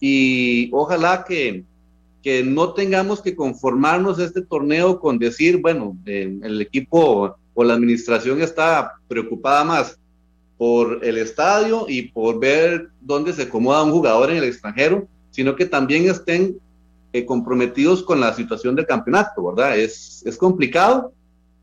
Y 0.00 0.68
ojalá 0.72 1.24
que, 1.26 1.64
que 2.22 2.44
no 2.44 2.74
tengamos 2.74 3.22
que 3.22 3.34
conformarnos 3.34 4.18
este 4.18 4.42
torneo 4.42 5.00
con 5.00 5.18
decir, 5.18 5.58
bueno, 5.58 5.96
eh, 6.06 6.38
el 6.42 6.60
equipo 6.60 7.36
o 7.54 7.64
la 7.64 7.74
administración 7.74 8.42
está 8.42 8.94
preocupada 9.08 9.64
más 9.64 9.98
por 10.58 11.02
el 11.02 11.16
estadio 11.16 11.86
y 11.88 12.02
por 12.02 12.38
ver 12.38 12.90
dónde 13.00 13.32
se 13.32 13.42
acomoda 13.42 13.82
un 13.82 13.92
jugador 13.92 14.30
en 14.30 14.36
el 14.38 14.44
extranjero, 14.44 15.08
sino 15.30 15.56
que 15.56 15.64
también 15.64 16.10
estén 16.10 16.58
eh, 17.12 17.24
comprometidos 17.24 18.02
con 18.02 18.20
la 18.20 18.34
situación 18.34 18.76
del 18.76 18.86
campeonato, 18.86 19.42
¿verdad? 19.42 19.78
Es, 19.78 20.22
es 20.26 20.36
complicado, 20.36 21.12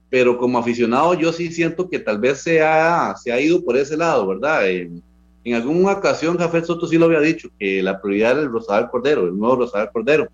pero 0.09 0.37
como 0.37 0.57
aficionado 0.57 1.13
yo 1.13 1.31
sí 1.31 1.51
siento 1.51 1.87
que 1.89 1.99
tal 1.99 2.17
vez 2.17 2.39
se 2.41 2.61
ha, 2.61 3.15
se 3.15 3.31
ha 3.31 3.39
ido 3.39 3.63
por 3.63 3.77
ese 3.77 3.95
lado, 3.95 4.25
¿verdad? 4.27 4.67
en 5.47 5.53
alguna 5.53 5.93
ocasión 5.93 6.37
Jafet 6.37 6.65
Soto 6.65 6.87
sí 6.87 6.97
lo 6.97 7.05
había 7.05 7.21
dicho, 7.21 7.49
que 7.57 7.81
la 7.81 8.01
prioridad 8.01 8.31
era 8.31 8.41
el 8.41 8.51
Rosadal 8.51 8.89
Cordero, 8.89 9.27
el 9.27 9.37
nuevo 9.37 9.55
Rosadal 9.55 9.89
Cordero, 9.93 10.27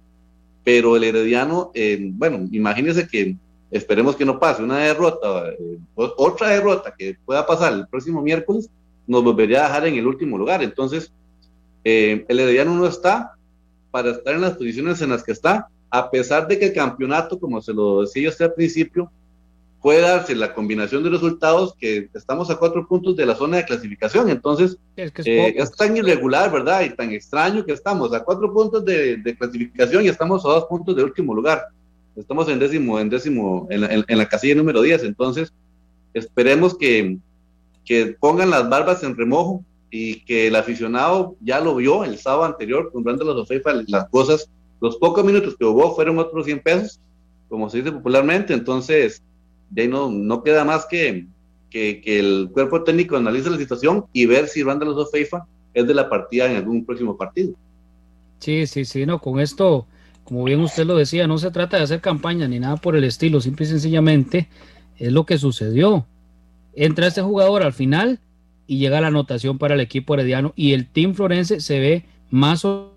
pero 0.64 0.96
el 0.96 1.04
Herediano, 1.04 1.72
eh, 1.74 1.98
bueno, 2.14 2.48
imagínense 2.52 3.08
que 3.08 3.36
esperemos 3.70 4.16
que 4.16 4.26
no 4.26 4.40
pase 4.40 4.64
una 4.64 4.80
derrota, 4.80 5.50
eh, 5.50 5.80
otra 5.96 6.50
derrota 6.50 6.94
que 6.98 7.18
pueda 7.26 7.46
pasar 7.46 7.74
el 7.74 7.88
próximo 7.88 8.22
miércoles, 8.22 8.70
nos 9.06 9.24
volvería 9.24 9.66
a 9.66 9.68
dejar 9.68 9.88
en 9.88 9.96
el 9.96 10.08
último 10.08 10.38
lugar. 10.38 10.64
Entonces, 10.64 11.12
eh, 11.84 12.26
el 12.28 12.40
Herediano 12.40 12.76
no 12.76 12.88
está 12.88 13.34
para 13.92 14.12
estar 14.12 14.34
en 14.34 14.42
las 14.42 14.58
posiciones 14.58 15.02
en 15.02 15.10
las 15.10 15.24
que 15.24 15.34
está, 15.34 15.68
a 15.90 16.10
pesar 16.10 16.48
de 16.48 16.58
que 16.58 16.68
el 16.68 16.74
campeonato, 16.74 17.40
como 17.40 17.62
se 17.62 17.74
lo 17.74 18.02
decía 18.02 18.30
usted 18.30 18.46
al 18.46 18.54
principio, 18.54 19.12
puede 19.84 20.00
darse 20.00 20.34
la 20.34 20.54
combinación 20.54 21.04
de 21.04 21.10
resultados 21.10 21.76
que 21.78 22.10
estamos 22.14 22.50
a 22.50 22.56
cuatro 22.56 22.88
puntos 22.88 23.18
de 23.18 23.26
la 23.26 23.36
zona 23.36 23.58
de 23.58 23.66
clasificación. 23.66 24.30
Entonces, 24.30 24.78
es, 24.96 25.12
eh, 25.26 25.54
tan 25.78 25.98
irregular, 25.98 26.50
¿verdad? 26.50 26.84
Y 26.84 26.92
tan 26.92 27.12
extraño 27.12 27.66
que 27.66 27.74
estamos 27.74 28.14
a 28.14 28.24
cuatro 28.24 28.54
puntos 28.54 28.86
de, 28.86 29.18
de 29.18 29.36
clasificación 29.36 30.06
y 30.06 30.08
estamos 30.08 30.46
a 30.46 30.48
dos 30.48 30.66
puntos 30.68 30.96
de 30.96 31.04
último 31.04 31.36
lugar. 31.36 31.66
Estamos 32.16 32.48
en 32.48 32.60
décimo, 32.60 32.98
en 32.98 33.10
décimo, 33.10 33.68
en 33.70 33.82
la, 33.82 34.06
en, 34.08 34.18
la 34.18 34.26
casilla 34.26 34.56
número 34.56 34.82
10. 34.82 35.04
Entonces, 35.04 35.52
esperemos 36.14 36.78
que, 36.78 37.18
que 37.84 38.16
pongan 38.18 38.52
las 38.52 38.70
barbas 38.70 39.04
en 39.04 39.18
remojo 39.18 39.66
y 39.92 40.22
que 40.22 40.48
el 40.48 40.56
aficionado 40.56 41.36
ya 41.42 41.60
lo 41.60 41.76
vio 41.76 42.06
el 42.06 42.18
sábado 42.18 42.46
anterior 42.46 42.90
comprando 42.94 43.26
los 43.26 43.36
Ofeifa, 43.36 43.74
las 43.88 44.08
cosas, 44.08 44.50
los 44.80 44.96
pocos 44.96 45.26
minutos 45.26 45.58
que 45.60 45.66
hubo 45.66 45.94
fueron 45.94 46.20
otros 46.20 46.46
100 46.46 46.62
pesos, 46.62 47.02
como 47.50 47.70
se 47.70 47.80
dice 47.80 47.92
popularmente, 47.92 48.54
entonces 48.54 49.22
ya 49.74 49.88
no, 49.88 50.44
queda 50.44 50.64
más 50.64 50.86
que, 50.86 51.28
que, 51.70 52.02
el 52.06 52.50
cuerpo 52.52 52.84
técnico 52.84 53.16
analice 53.16 53.50
la 53.50 53.58
situación 53.58 54.06
y 54.14 54.26
ver 54.26 54.48
si 54.48 54.64
Randa 54.64 54.86
los 54.86 54.98
Ofeifa 54.98 55.46
es 55.74 55.88
de 55.88 55.94
la 55.94 56.10
partida 56.10 56.50
en 56.50 56.58
algún 56.58 56.86
próximo 56.86 57.18
partido. 57.18 57.54
Sí, 58.40 58.68
sí, 58.68 58.86
sí, 58.86 59.06
no, 59.06 59.20
con 59.20 59.40
esto 59.40 59.88
como 60.24 60.46
bien 60.46 60.62
usted 60.62 60.86
lo 60.86 60.96
decía, 60.96 61.28
no 61.28 61.38
se 61.38 61.52
trata 61.52 61.78
de 61.78 61.84
hacer 61.84 62.02
campaña 62.02 62.48
ni 62.48 62.60
nada 62.60 62.78
por 62.78 62.96
el 62.96 63.04
estilo, 63.04 63.42
simple 63.42 63.66
y 63.66 63.70
sencillamente 63.70 64.48
es 64.98 65.12
lo 65.12 65.26
que 65.26 65.38
sucedió. 65.38 66.06
Entra 66.76 67.08
este 67.08 67.22
jugador 67.22 67.64
al 67.64 67.74
final 67.74 68.20
y 68.66 68.78
llega 68.78 69.02
la 69.02 69.08
anotación 69.08 69.58
para 69.58 69.74
el 69.74 69.82
equipo 69.82 70.14
herediano 70.14 70.54
y 70.56 70.74
el 70.74 70.88
Team 70.88 71.14
Florense 71.14 71.60
se 71.60 71.80
ve 71.80 72.06
más 72.30 72.64
o 72.64 72.94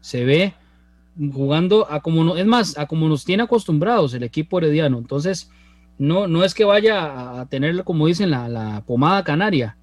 se 0.00 0.24
ve 0.24 0.54
jugando 1.32 1.90
a 1.90 2.00
como 2.00 2.24
no, 2.24 2.36
es 2.36 2.46
más, 2.46 2.76
a 2.78 2.86
como 2.86 3.08
nos 3.08 3.24
tiene 3.24 3.44
acostumbrados 3.44 4.12
el 4.14 4.24
equipo 4.24 4.58
herediano. 4.58 4.98
Entonces, 4.98 5.50
no, 5.98 6.28
no 6.28 6.44
es 6.44 6.54
que 6.54 6.64
vaya 6.64 7.40
a 7.40 7.46
tener, 7.46 7.84
como 7.84 8.06
dicen, 8.06 8.30
la, 8.30 8.48
la 8.48 8.82
pomada 8.86 9.24
canaria, 9.24 9.76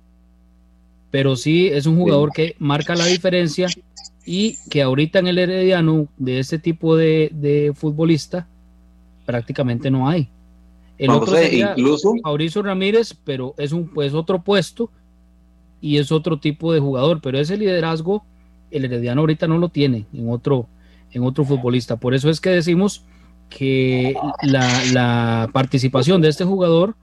pero 1.12 1.36
sí 1.36 1.68
es 1.68 1.86
un 1.86 1.98
jugador 1.98 2.32
que 2.34 2.56
marca 2.60 2.96
la 2.96 3.06
diferencia 3.06 3.68
y 4.26 4.58
que 4.70 4.82
ahorita 4.82 5.20
en 5.20 5.28
el 5.28 5.38
Herediano 5.38 6.08
de 6.18 6.40
este 6.40 6.58
tipo 6.58 6.98
de, 6.98 7.74
futbolista 7.76 8.48
prácticamente 9.26 9.92
no 9.92 10.10
hay. 10.10 10.30
El 10.98 11.12
otro 11.12 11.38
incluso 11.42 12.16
Mauricio 12.24 12.64
Ramírez, 12.64 13.16
pero 13.24 13.54
es 13.58 13.72
un 13.72 13.88
pues 13.88 14.14
otro 14.14 14.42
puesto 14.42 14.90
y 15.82 15.98
es 15.98 16.12
otro 16.12 16.40
tipo 16.40 16.74
de 16.74 16.80
jugador, 16.80 17.22
pero 17.22 17.38
ese 17.38 17.58
liderazgo 17.58 18.26
el 18.72 18.86
Herediano 18.86 19.22
ahorita 19.22 19.48
no 19.48 19.58
lo 19.58 19.70
tiene 19.70 20.06
en 20.14 20.30
otro 20.30 20.68
en 21.12 21.24
otro 21.24 21.46
futbolista. 21.46 21.98
Por 21.98 22.14
eso 22.14 22.30
es 22.30 22.42
que 22.42 22.50
decimos 22.50 23.06
que 23.58 24.16
la, 24.44 25.50
participación 25.54 26.22
de 26.22 26.30
este 26.30 26.44
jugador 26.44 26.96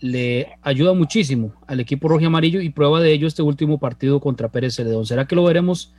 le 0.00 0.48
ayuda 0.62 0.92
muchísimo 0.92 1.54
al 1.66 1.80
equipo 1.80 2.08
rojo 2.08 2.20
y 2.20 2.26
amarillo 2.26 2.60
y 2.60 2.70
prueba 2.70 3.00
de 3.00 3.12
ello 3.12 3.26
este 3.26 3.42
último 3.42 3.78
partido 3.78 4.20
contra 4.20 4.48
Pérez 4.48 4.76
Celedón. 4.76 5.06
¿Será 5.06 5.26
que 5.26 5.34
lo 5.34 5.44
veremos 5.44 5.92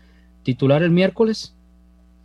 titular 0.43 0.83
el 0.83 0.91
miércoles. 0.91 1.55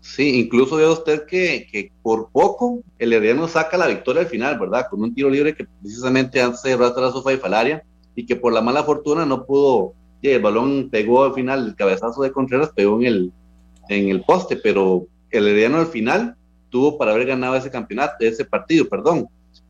Sí, 0.01 0.41
incluso 0.41 0.77
ve 0.77 0.87
usted 0.87 1.25
que, 1.27 1.67
que, 1.71 1.91
por 2.03 2.29
poco 2.31 2.81
el 2.99 3.13
Herediano 3.13 3.49
saca 3.49 3.79
la 3.79 3.87
victoria 3.87 4.23
al 4.23 4.29
final, 4.29 4.59
¿verdad? 4.59 4.87
Con 4.91 5.03
un 5.03 5.15
tiro 5.15 5.31
libre 5.31 5.55
que 5.55 5.67
precisamente 5.81 6.43
hace 6.43 6.71
de 6.71 6.79
la 6.79 7.11
sofá 7.11 7.33
y 7.33 7.39
Falaria 7.39 7.83
y 8.15 8.27
que 8.27 8.37
por 8.37 8.53
la 8.53 8.61
mala 8.61 8.85
fortuna 8.85 9.25
no 9.25 9.47
pudo, 9.47 9.95
el 10.23 10.43
balón 10.43 10.89
pegó 10.91 11.25
al 11.25 11.35
final, 11.35 11.69
el 11.69 11.75
cabezazo 11.75 12.23
de 12.23 12.33
Contreras 12.33 12.71
pegó 12.75 13.01
en 13.01 13.07
el, 13.07 13.33
en 13.89 14.09
el 14.09 14.23
poste, 14.23 14.57
pero 14.57 15.07
el 15.31 15.49
Herediano 15.49 15.79
al 15.79 15.87
final 15.87 16.37
tuvo 16.75 16.99
para 16.99 17.13
haber 17.13 17.29
ganado 17.29 17.55
ese 17.55 17.71
campeonato, 17.71 18.17
ese 18.19 18.45
partido, 18.45 18.89
perdón. 18.89 19.29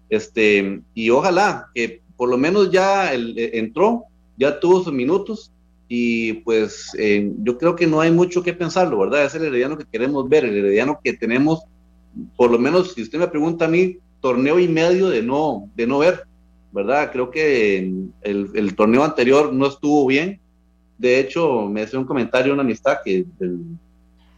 Este, 0.08 0.80
y 0.94 1.10
ojalá 1.10 1.66
que 1.74 2.00
por 2.16 2.30
lo 2.30 2.38
menos 2.38 2.70
ya 2.70 3.12
el, 3.12 3.38
eh, 3.38 3.58
entró, 3.58 4.04
ya 4.38 4.58
tuvo 4.58 4.82
sus 4.82 4.92
minutos 4.94 5.52
y 5.86 6.32
pues 6.44 6.92
eh, 6.98 7.30
yo 7.42 7.58
creo 7.58 7.76
que 7.76 7.86
no 7.86 8.00
hay 8.00 8.10
mucho 8.10 8.42
que 8.42 8.54
pensarlo, 8.54 9.00
¿verdad? 9.00 9.26
Es 9.26 9.34
el 9.34 9.44
herediano 9.44 9.76
que 9.76 9.84
queremos 9.84 10.26
ver, 10.30 10.46
el 10.46 10.56
herediano 10.56 10.98
que 11.04 11.12
tenemos, 11.12 11.64
por 12.38 12.50
lo 12.50 12.58
menos 12.58 12.94
si 12.94 13.02
usted 13.02 13.18
me 13.18 13.28
pregunta 13.28 13.66
a 13.66 13.68
mí, 13.68 13.98
torneo 14.22 14.58
y 14.58 14.66
medio 14.66 15.10
de 15.10 15.22
no, 15.22 15.68
de 15.76 15.86
no 15.86 15.98
ver, 15.98 16.22
¿verdad? 16.72 17.10
Creo 17.12 17.30
que 17.30 17.80
el, 18.22 18.50
el 18.54 18.74
torneo 18.74 19.04
anterior 19.04 19.52
no 19.52 19.66
estuvo 19.66 20.06
bien. 20.06 20.40
De 20.96 21.20
hecho, 21.20 21.68
me 21.68 21.82
hacía 21.82 21.98
un 21.98 22.06
comentario, 22.06 22.54
una 22.54 22.62
amistad, 22.62 22.96
que 23.04 23.26
el, 23.40 23.60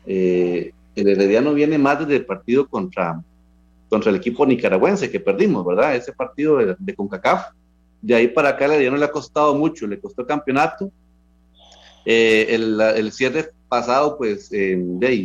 eh, 0.05 0.73
el 0.97 1.09
Herediano 1.09 1.55
viene 1.55 1.79
más 1.79 2.01
desde 2.01 2.17
el 2.17 2.27
partido 2.27 2.69
contra, 2.69 3.23
contra 3.89 4.11
el 4.11 4.17
equipo 4.17 4.47
nicaragüense 4.47 5.11
que 5.11 5.21
perdimos, 5.21 5.65
¿verdad? 5.65 5.95
Ese 5.95 6.13
partido 6.13 6.57
de, 6.57 6.95
CONCACAF. 6.95 7.49
De 8.01 8.15
ahí 8.15 8.29
para 8.29 8.51
acá 8.51 8.67
el 8.67 8.73
Herediano 8.73 8.97
le 8.97 9.05
ha 9.05 9.11
costado 9.11 9.55
mucho, 9.55 9.87
le 9.87 10.01
costó 10.01 10.23
el 10.23 10.29
campeonato. 10.29 10.91
Eh, 12.05 12.47
el, 12.51 12.81
el, 12.81 13.13
cierre 13.13 13.51
pasado, 13.69 14.17
pues, 14.17 14.53
eh, 14.53 14.77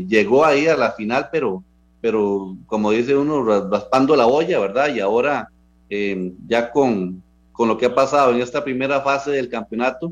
llegó 0.07 0.43
ahí 0.45 0.67
a 0.67 0.75
la 0.75 0.91
final, 0.91 1.29
pero, 1.31 1.63
pero 2.01 2.57
como 2.65 2.91
dice 2.91 3.15
uno, 3.15 3.43
raspando 3.69 4.15
la 4.15 4.25
olla, 4.25 4.59
¿verdad? 4.59 4.93
Y 4.93 4.99
ahora 4.99 5.49
eh, 5.89 6.33
ya 6.47 6.71
con, 6.71 7.21
con, 7.51 7.67
lo 7.67 7.77
que 7.77 7.85
ha 7.85 7.93
pasado 7.93 8.31
en 8.31 8.41
esta 8.41 8.63
primera 8.63 9.01
fase 9.01 9.31
del 9.31 9.49
campeonato, 9.49 10.11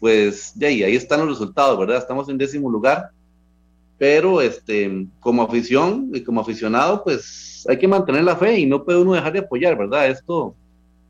pues 0.00 0.52
ya 0.56 0.68
ahí, 0.68 0.82
ahí 0.82 0.96
están 0.96 1.20
los 1.20 1.28
resultados, 1.28 1.78
¿verdad? 1.78 1.98
Estamos 1.98 2.28
en 2.28 2.36
décimo 2.36 2.70
lugar, 2.70 3.10
pero 4.02 4.40
este, 4.40 5.06
como 5.20 5.44
afición 5.44 6.10
y 6.12 6.24
como 6.24 6.40
aficionado, 6.40 7.04
pues 7.04 7.64
hay 7.68 7.78
que 7.78 7.86
mantener 7.86 8.24
la 8.24 8.34
fe 8.34 8.58
y 8.58 8.66
no 8.66 8.84
puede 8.84 8.98
uno 8.98 9.12
dejar 9.12 9.32
de 9.32 9.38
apoyar, 9.38 9.78
¿verdad? 9.78 10.08
Esto, 10.08 10.56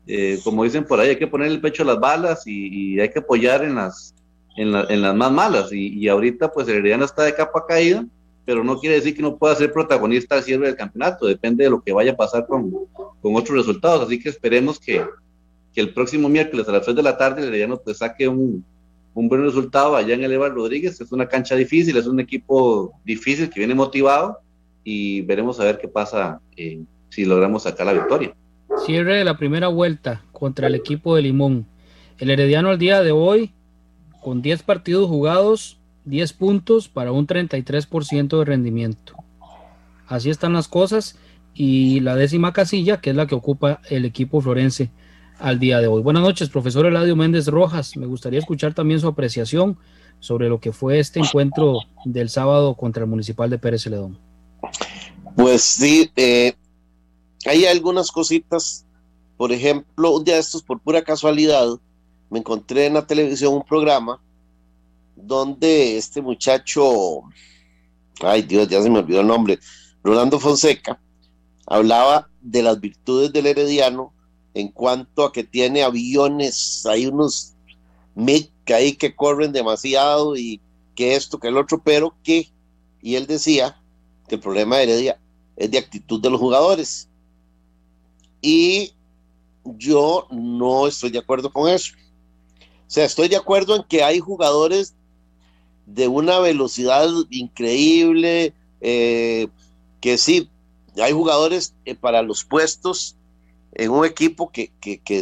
eh, 0.05 0.39
como 0.43 0.63
dicen 0.63 0.85
por 0.85 0.99
ahí, 0.99 1.09
hay 1.09 1.15
que 1.15 1.25
poner 1.25 1.47
el 1.47 1.59
pecho 1.59 1.81
a 1.81 1.87
las 1.87 1.99
balas 1.99 2.43
y, 2.45 2.99
hay 2.99 3.09
que 3.09 3.17
apoyar 3.17 3.63
en 3.63 3.73
las, 3.73 4.13
en, 4.57 4.71
las 4.71 5.15
más 5.15 5.31
malas. 5.31 5.73
Y, 5.73 5.87
y 5.97 6.07
ahorita, 6.07 6.51
pues 6.51 6.67
Herediano 6.67 7.05
está 7.05 7.23
de 7.23 7.33
capa 7.33 7.65
caída 7.67 8.05
pero 8.45 8.63
no 8.63 8.77
quiere 8.77 8.97
decir 8.97 9.15
que 9.15 9.23
no 9.23 9.37
pueda 9.37 9.55
ser 9.55 9.73
protagonista 9.73 10.35
al 10.35 10.43
cierre 10.43 10.67
del 10.67 10.75
campeonato, 10.75 11.25
depende 11.25 11.63
de 11.63 11.71
lo 11.71 11.81
que 11.81 11.93
vaya 11.93 12.11
a 12.11 12.15
pasar 12.15 12.45
con, 12.45 12.71
con 12.93 13.35
otros 13.35 13.57
resultados, 13.57 14.05
así 14.05 14.19
que 14.19 14.29
esperemos 14.29 14.79
que, 14.79 15.03
que, 15.73 15.81
el 15.81 15.95
próximo 15.95 16.29
miércoles 16.29 16.67
a 16.67 16.73
las 16.73 16.83
3 16.83 16.95
de 16.95 17.03
la 17.03 17.17
tarde 17.17 17.41
Herediano 17.41 17.77
pues 17.77 17.99
saque 17.99 18.27
un, 18.27 18.63
un 19.13 19.29
buen 19.29 19.43
resultado 19.43 19.95
allá 19.95 20.15
en 20.15 20.23
el 20.23 20.31
Evar 20.31 20.53
Rodríguez, 20.53 20.99
es 20.99 21.11
una 21.11 21.27
cancha 21.27 21.55
difícil, 21.55 21.97
es 21.97 22.07
un 22.07 22.19
equipo 22.19 22.93
difícil 23.05 23.49
que 23.49 23.59
viene 23.59 23.75
motivado 23.75 24.39
y 24.83 25.21
veremos 25.21 25.59
a 25.59 25.65
ver 25.65 25.79
qué 25.79 25.87
pasa 25.87 26.39
eh, 26.57 26.81
si 27.09 27.25
logramos 27.25 27.63
sacar 27.63 27.85
la 27.85 27.93
victoria. 27.93 28.33
Cierre 28.85 29.17
de 29.17 29.23
la 29.23 29.37
primera 29.37 29.67
vuelta 29.67 30.23
contra 30.31 30.67
el 30.67 30.75
equipo 30.75 31.15
de 31.15 31.21
Limón. 31.21 31.67
El 32.17 32.31
Herediano 32.31 32.69
al 32.69 32.79
día 32.79 33.03
de 33.03 33.11
hoy, 33.11 33.51
con 34.21 34.41
10 34.41 34.63
partidos 34.63 35.07
jugados, 35.07 35.79
10 36.05 36.33
puntos 36.33 36.89
para 36.89 37.11
un 37.11 37.27
33% 37.27 38.39
de 38.39 38.45
rendimiento. 38.45 39.15
Así 40.07 40.29
están 40.29 40.53
las 40.53 40.67
cosas 40.67 41.17
y 41.53 41.99
la 41.99 42.15
décima 42.15 42.51
casilla, 42.51 42.99
que 42.99 43.11
es 43.11 43.15
la 43.15 43.27
que 43.27 43.35
ocupa 43.35 43.79
el 43.89 44.05
equipo 44.05 44.41
florense 44.41 44.89
al 45.39 45.59
día 45.59 45.79
de 45.79 45.87
hoy. 45.87 46.01
Buenas 46.01 46.23
noches, 46.23 46.49
profesor 46.49 46.85
Eladio 46.85 47.15
Méndez 47.15 47.47
Rojas. 47.47 47.97
Me 47.97 48.05
gustaría 48.05 48.39
escuchar 48.39 48.73
también 48.73 48.99
su 48.99 49.07
apreciación 49.07 49.77
sobre 50.19 50.49
lo 50.49 50.59
que 50.59 50.71
fue 50.71 50.99
este 50.99 51.19
encuentro 51.19 51.79
del 52.05 52.29
sábado 52.29 52.75
contra 52.75 53.03
el 53.03 53.09
Municipal 53.09 53.49
de 53.49 53.59
Pérez 53.59 53.83
Celedón. 53.83 54.19
Pues 55.35 55.63
sí, 55.63 56.09
eh, 56.15 56.53
hay 57.45 57.65
algunas 57.65 58.11
cositas. 58.11 58.85
Por 59.37 59.51
ejemplo, 59.51 60.15
un 60.15 60.23
día 60.23 60.35
de 60.35 60.41
estos, 60.41 60.63
por 60.63 60.79
pura 60.79 61.03
casualidad, 61.03 61.67
me 62.29 62.39
encontré 62.39 62.85
en 62.85 62.93
la 62.93 63.05
televisión 63.05 63.53
un 63.53 63.63
programa 63.63 64.21
donde 65.15 65.97
este 65.97 66.21
muchacho, 66.21 67.23
ay 68.21 68.43
Dios, 68.43 68.67
ya 68.67 68.81
se 68.81 68.89
me 68.89 68.99
olvidó 68.99 69.21
el 69.21 69.27
nombre, 69.27 69.59
Rolando 70.03 70.39
Fonseca, 70.39 70.99
hablaba 71.67 72.29
de 72.41 72.63
las 72.63 72.79
virtudes 72.79 73.31
del 73.33 73.47
herediano 73.47 74.13
en 74.53 74.67
cuanto 74.69 75.23
a 75.23 75.31
que 75.31 75.43
tiene 75.43 75.83
aviones, 75.83 76.85
hay 76.85 77.07
unos 77.07 77.53
MiG 78.15 78.51
ahí 78.73 78.93
que 78.93 79.15
corren 79.15 79.51
demasiado 79.51 80.35
y 80.35 80.61
que 80.95 81.15
esto, 81.15 81.39
que 81.39 81.47
el 81.47 81.57
otro, 81.57 81.81
pero 81.83 82.15
que, 82.23 82.51
y 83.01 83.15
él 83.15 83.25
decía 83.25 83.81
que 84.27 84.35
el 84.35 84.41
problema 84.41 84.77
de 84.77 84.83
Heredia 84.83 85.19
es 85.55 85.71
de 85.71 85.79
actitud 85.79 86.21
de 86.21 86.29
los 86.29 86.39
jugadores. 86.39 87.09
Y 88.41 88.93
yo 89.63 90.27
no 90.31 90.87
estoy 90.87 91.09
de 91.09 91.19
acuerdo 91.19 91.51
con 91.51 91.69
eso. 91.69 91.93
O 92.61 92.91
sea, 92.93 93.05
estoy 93.05 93.27
de 93.27 93.37
acuerdo 93.37 93.75
en 93.75 93.83
que 93.83 94.03
hay 94.03 94.19
jugadores 94.19 94.93
de 95.85 96.07
una 96.07 96.39
velocidad 96.39 97.09
increíble, 97.29 98.53
eh, 98.81 99.47
que 99.99 100.17
sí, 100.17 100.49
hay 101.01 101.11
jugadores 101.11 101.73
eh, 101.85 101.95
para 101.95 102.21
los 102.21 102.43
puestos 102.43 103.15
en 103.75 103.91
un 103.91 104.05
equipo 104.05 104.51
que, 104.51 104.71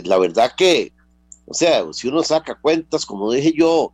la 0.04 0.18
verdad 0.18 0.54
que, 0.56 0.94
o 1.46 1.54
sea, 1.54 1.86
si 1.94 2.08
uno 2.08 2.24
saca 2.24 2.60
cuentas, 2.60 3.06
como 3.06 3.32
dije 3.32 3.54
yo 3.56 3.94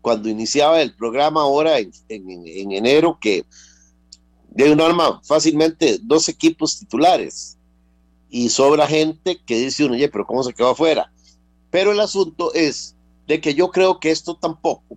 cuando 0.00 0.28
iniciaba 0.28 0.82
el 0.82 0.94
programa 0.94 1.42
ahora 1.42 1.78
en, 1.78 1.92
enero, 2.08 3.18
que 3.20 3.44
de 4.50 4.72
un 4.72 4.80
arma 4.80 5.20
fácilmente 5.24 5.98
dos 6.02 6.28
equipos 6.28 6.80
titulares 6.80 7.56
y 8.28 8.48
sobra 8.48 8.86
gente 8.86 9.40
que 9.46 9.58
dice 9.58 9.84
uno, 9.84 9.94
oye, 9.94 10.08
pero 10.08 10.26
¿cómo 10.26 10.42
se 10.42 10.52
quedó 10.52 10.70
afuera? 10.70 11.12
Pero 11.70 11.92
el 11.92 12.00
asunto 12.00 12.52
es 12.52 12.96
de 13.26 13.40
que 13.40 13.54
yo 13.54 13.70
creo 13.70 14.00
que 14.00 14.10
esto 14.10 14.36
tampoco 14.36 14.96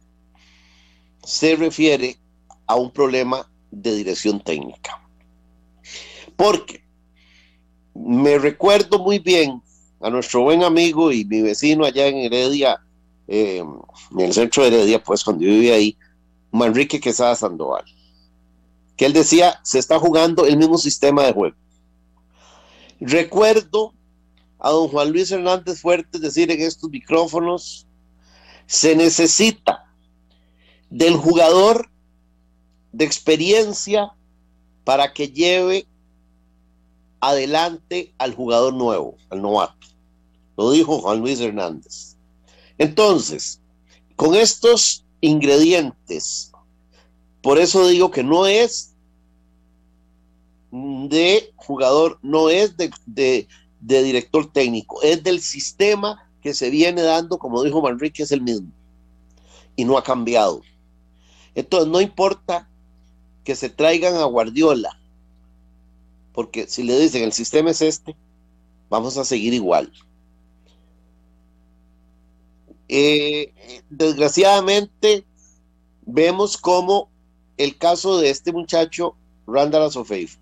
se 1.23 1.55
refiere 1.55 2.17
a 2.65 2.75
un 2.75 2.91
problema 2.91 3.49
de 3.71 3.95
dirección 3.95 4.41
técnica. 4.41 5.01
Porque 6.35 6.84
me 7.95 8.37
recuerdo 8.37 8.99
muy 8.99 9.19
bien 9.19 9.61
a 10.01 10.09
nuestro 10.09 10.41
buen 10.41 10.63
amigo 10.63 11.11
y 11.11 11.25
mi 11.25 11.41
vecino 11.41 11.85
allá 11.85 12.07
en 12.07 12.17
Heredia, 12.17 12.79
eh, 13.27 13.63
en 14.11 14.19
el 14.19 14.33
centro 14.33 14.63
de 14.63 14.69
Heredia, 14.69 15.01
pues 15.01 15.23
cuando 15.23 15.43
yo 15.43 15.49
vivía 15.49 15.75
ahí, 15.75 15.97
Manrique 16.51 16.99
Quesada 16.99 17.35
Sandoval, 17.35 17.85
que 18.97 19.05
él 19.05 19.13
decía, 19.13 19.59
se 19.63 19.79
está 19.79 19.97
jugando 19.97 20.45
el 20.45 20.57
mismo 20.57 20.77
sistema 20.77 21.23
de 21.23 21.33
juego. 21.33 21.55
Recuerdo 22.99 23.93
a 24.59 24.69
don 24.71 24.87
Juan 24.89 25.11
Luis 25.11 25.31
Hernández 25.31 25.81
Fuertes 25.81 26.21
decir 26.21 26.51
en 26.51 26.61
estos 26.61 26.89
micrófonos, 26.89 27.87
se 28.67 28.95
necesita 28.95 29.85
del 30.89 31.15
jugador 31.15 31.89
de 32.91 33.05
experiencia 33.05 34.11
para 34.83 35.13
que 35.13 35.27
lleve 35.27 35.87
adelante 37.19 38.13
al 38.17 38.33
jugador 38.33 38.73
nuevo, 38.73 39.17
al 39.29 39.41
novato. 39.41 39.87
Lo 40.57 40.71
dijo 40.71 40.99
Juan 40.99 41.19
Luis 41.19 41.39
Hernández. 41.39 42.15
Entonces, 42.77 43.61
con 44.15 44.35
estos 44.35 45.05
ingredientes, 45.21 46.51
por 47.41 47.59
eso 47.59 47.87
digo 47.87 48.11
que 48.11 48.23
no 48.23 48.45
es 48.45 48.95
de 50.71 51.53
jugador, 51.55 52.19
no 52.21 52.49
es 52.49 52.75
de, 52.77 53.47
de 53.79 54.03
director 54.03 54.51
técnico, 54.51 55.01
es 55.01 55.23
del 55.23 55.41
sistema 55.41 56.29
que 56.41 56.53
se 56.53 56.69
viene 56.69 57.01
dando, 57.01 57.37
como 57.39 57.63
dijo 57.63 57.81
Manrique, 57.81 58.23
es 58.23 58.31
el 58.31 58.41
mismo. 58.41 58.69
Y 59.75 59.83
no 59.83 59.97
ha 59.97 60.03
cambiado. 60.03 60.61
Entonces, 61.55 61.89
no 61.89 62.01
importa 62.01 62.69
que 63.43 63.55
se 63.55 63.69
traigan 63.69 64.15
a 64.15 64.25
Guardiola, 64.25 64.99
porque 66.35 66.67
si 66.67 66.83
le 66.83 66.99
dicen 66.99 67.23
el 67.23 67.31
sistema 67.31 67.71
es 67.71 67.81
este, 67.81 68.13
vamos 68.89 69.17
a 69.17 69.23
seguir 69.23 69.53
igual. 69.53 69.89
Eh, 72.89 73.53
desgraciadamente, 73.89 75.25
vemos 76.05 76.57
como 76.57 77.09
el 77.55 77.77
caso 77.77 78.19
de 78.19 78.29
este 78.29 78.51
muchacho, 78.51 79.15
Randall 79.47 79.83
Asofeif, 79.83 80.35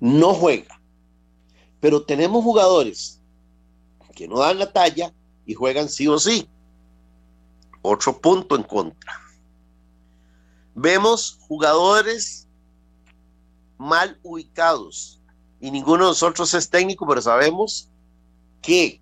no 0.00 0.34
juega, 0.34 0.78
pero 1.80 2.04
tenemos 2.04 2.44
jugadores 2.44 3.22
que 4.14 4.28
no 4.28 4.38
dan 4.38 4.58
la 4.58 4.70
talla 4.70 5.14
y 5.46 5.54
juegan 5.54 5.88
sí 5.88 6.06
o 6.08 6.18
sí. 6.18 6.46
Otro 7.80 8.20
punto 8.20 8.54
en 8.54 8.62
contra. 8.64 9.14
Vemos 10.74 11.38
jugadores 11.40 12.43
mal 13.78 14.18
ubicados 14.22 15.20
y 15.60 15.70
ninguno 15.70 16.04
de 16.04 16.10
nosotros 16.10 16.52
es 16.54 16.68
técnico, 16.68 17.06
pero 17.06 17.22
sabemos 17.22 17.88
que 18.60 19.00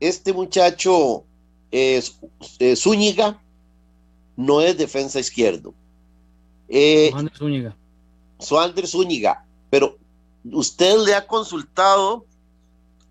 este 0.00 0.32
muchacho 0.32 1.24
es, 1.70 2.18
Zúñiga 2.76 3.40
no 4.36 4.60
es 4.60 4.78
defensa 4.78 5.20
izquierdo. 5.20 5.74
Eh, 6.68 7.12
Zúñiga. 7.36 7.76
Zúñiga, 8.40 9.44
pero 9.68 9.98
usted 10.44 10.96
le 11.04 11.14
ha 11.14 11.26
consultado 11.26 12.24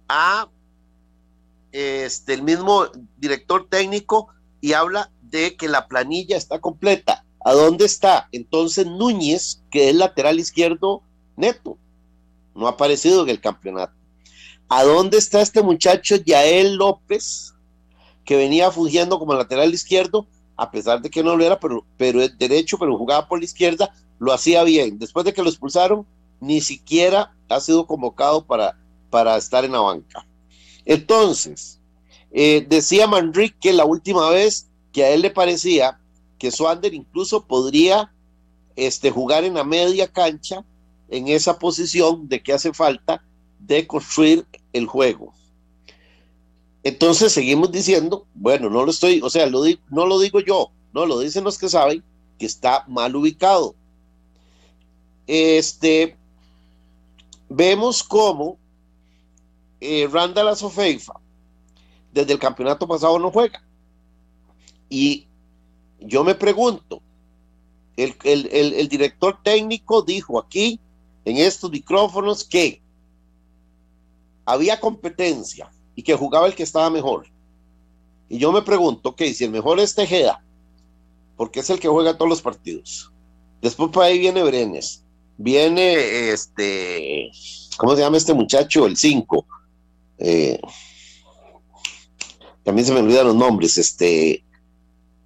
a 0.08 0.50
este, 1.72 2.34
el 2.34 2.42
mismo 2.42 2.88
director 3.18 3.68
técnico 3.70 4.30
y 4.62 4.74
habla 4.74 5.12
de 5.22 5.56
que 5.56 5.68
la 5.68 5.88
planilla 5.88 6.38
está 6.38 6.60
completa. 6.60 7.24
¿A 7.44 7.54
dónde 7.54 7.86
está? 7.86 8.28
Entonces 8.32 8.86
Núñez, 8.86 9.64
que 9.72 9.90
es 9.90 9.96
lateral 9.96 10.40
izquierdo 10.40 11.02
neto, 11.36 11.78
no 12.56 12.68
ha 12.68 12.72
aparecido 12.72 13.24
en 13.24 13.30
el 13.30 13.40
campeonato. 13.40 13.94
¿A 14.68 14.84
dónde 14.84 15.18
está 15.18 15.42
este 15.42 15.64
muchacho 15.64 16.18
Yael 16.18 16.76
López, 16.76 17.54
que 18.26 18.36
venía 18.36 18.72
fungiendo 18.72 19.18
como 19.18 19.34
lateral 19.34 19.74
izquierdo, 19.74 20.28
a 20.56 20.70
pesar 20.70 21.02
de 21.02 21.10
que 21.10 21.24
no 21.24 21.36
lo 21.36 21.46
era, 21.46 21.60
pero, 21.60 21.86
pero 21.98 22.28
derecho, 22.28 22.78
pero 22.78 22.98
jugaba 22.98 23.28
por 23.28 23.40
la 23.40 23.46
izquierda, 23.46 23.94
lo 24.20 24.34
hacía 24.34 24.64
bien. 24.64 25.00
Después 25.00 25.26
de 25.26 25.34
que 25.34 25.42
lo 25.42 25.50
expulsaron, 25.50 26.06
ni 26.42 26.62
siquiera 26.62 27.34
ha 27.48 27.60
sido 27.60 27.88
convocado 27.88 28.46
para, 28.46 28.78
para 29.10 29.38
estar 29.38 29.66
en 29.66 29.72
la 29.72 29.80
banca. 29.80 30.28
Entonces, 30.86 31.80
eh, 32.32 32.66
decía 32.68 33.08
Manrique 33.08 33.74
la 33.74 33.86
última 33.86 34.30
vez 34.30 34.70
que 34.92 35.04
a 35.04 35.10
él 35.12 35.22
le 35.22 35.32
parecía 35.32 36.00
que 36.40 36.52
Swander 36.52 36.94
incluso 36.94 37.46
podría 37.46 38.12
este, 38.76 39.12
jugar 39.12 39.44
en 39.44 39.56
la 39.56 39.64
media 39.64 40.08
cancha 40.08 40.66
en 41.10 41.28
esa 41.28 41.60
posición 41.60 42.28
de 42.28 42.42
que 42.42 42.54
hace 42.54 42.74
falta 42.74 43.24
de 43.60 43.86
construir 43.86 44.48
el 44.74 44.88
juego. 44.88 45.34
Entonces 46.84 47.34
seguimos 47.34 47.72
diciendo, 47.72 48.26
bueno, 48.34 48.70
no 48.70 48.86
lo 48.86 48.92
estoy, 48.92 49.22
o 49.22 49.30
sea, 49.30 49.46
lo 49.48 49.64
no 49.90 50.06
lo 50.06 50.20
digo 50.20 50.40
yo, 50.40 50.72
no 50.94 51.06
lo 51.06 51.20
dicen 51.20 51.44
los 51.44 51.58
que 51.58 51.70
saben 51.70 52.04
que 52.38 52.46
está 52.46 52.86
mal 52.88 53.16
ubicado. 53.16 53.76
Este, 55.28 56.18
vemos 57.50 58.02
cómo 58.02 58.58
eh, 59.82 60.08
Randall 60.12 60.48
Azofeifa 60.48 61.14
desde 62.14 62.34
el 62.34 62.40
campeonato 62.40 62.88
pasado 62.88 63.20
no 63.20 63.30
juega. 63.30 63.62
Y 64.90 65.28
yo 66.02 66.24
me 66.24 66.36
pregunto, 66.36 67.02
el, 67.98 68.16
el, 68.24 68.88
director 68.88 69.40
técnico 69.44 70.02
dijo 70.02 70.40
aquí, 70.40 70.80
en 71.26 71.38
estos 71.38 71.70
micrófonos, 71.70 72.44
que 72.44 72.82
había 74.46 74.80
competencia 74.80 75.70
y 75.96 76.04
que 76.04 76.16
jugaba 76.16 76.48
el 76.48 76.56
que 76.56 76.64
estaba 76.64 76.90
mejor. 76.90 77.28
Y 78.30 78.38
yo 78.38 78.52
me 78.52 78.62
pregunto, 78.62 79.10
ok, 79.10 79.24
si 79.34 79.44
el 79.44 79.52
mejor 79.52 79.80
es 79.80 79.96
Tejeda, 79.96 80.44
porque 81.36 81.60
es 81.60 81.70
el 81.70 81.80
que 81.80 81.88
juega 81.88 82.18
todos 82.18 82.30
los 82.30 82.42
partidos. 82.42 83.12
Después 83.62 83.92
por 83.92 84.04
ahí 84.04 84.20
viene 84.20 84.44
Brenes, 84.44 85.04
viene 85.38 86.30
este, 86.32 87.32
¿cómo 87.78 87.96
se 87.96 88.02
llama 88.02 88.18
este 88.18 88.34
muchacho? 88.34 88.86
El 88.86 88.96
5. 88.96 89.46
Eh, 90.20 90.60
también 92.64 92.86
se 92.86 92.94
me 92.94 93.00
olvidan 93.00 93.28
los 93.28 93.36
nombres, 93.36 93.78
este, 93.78 94.44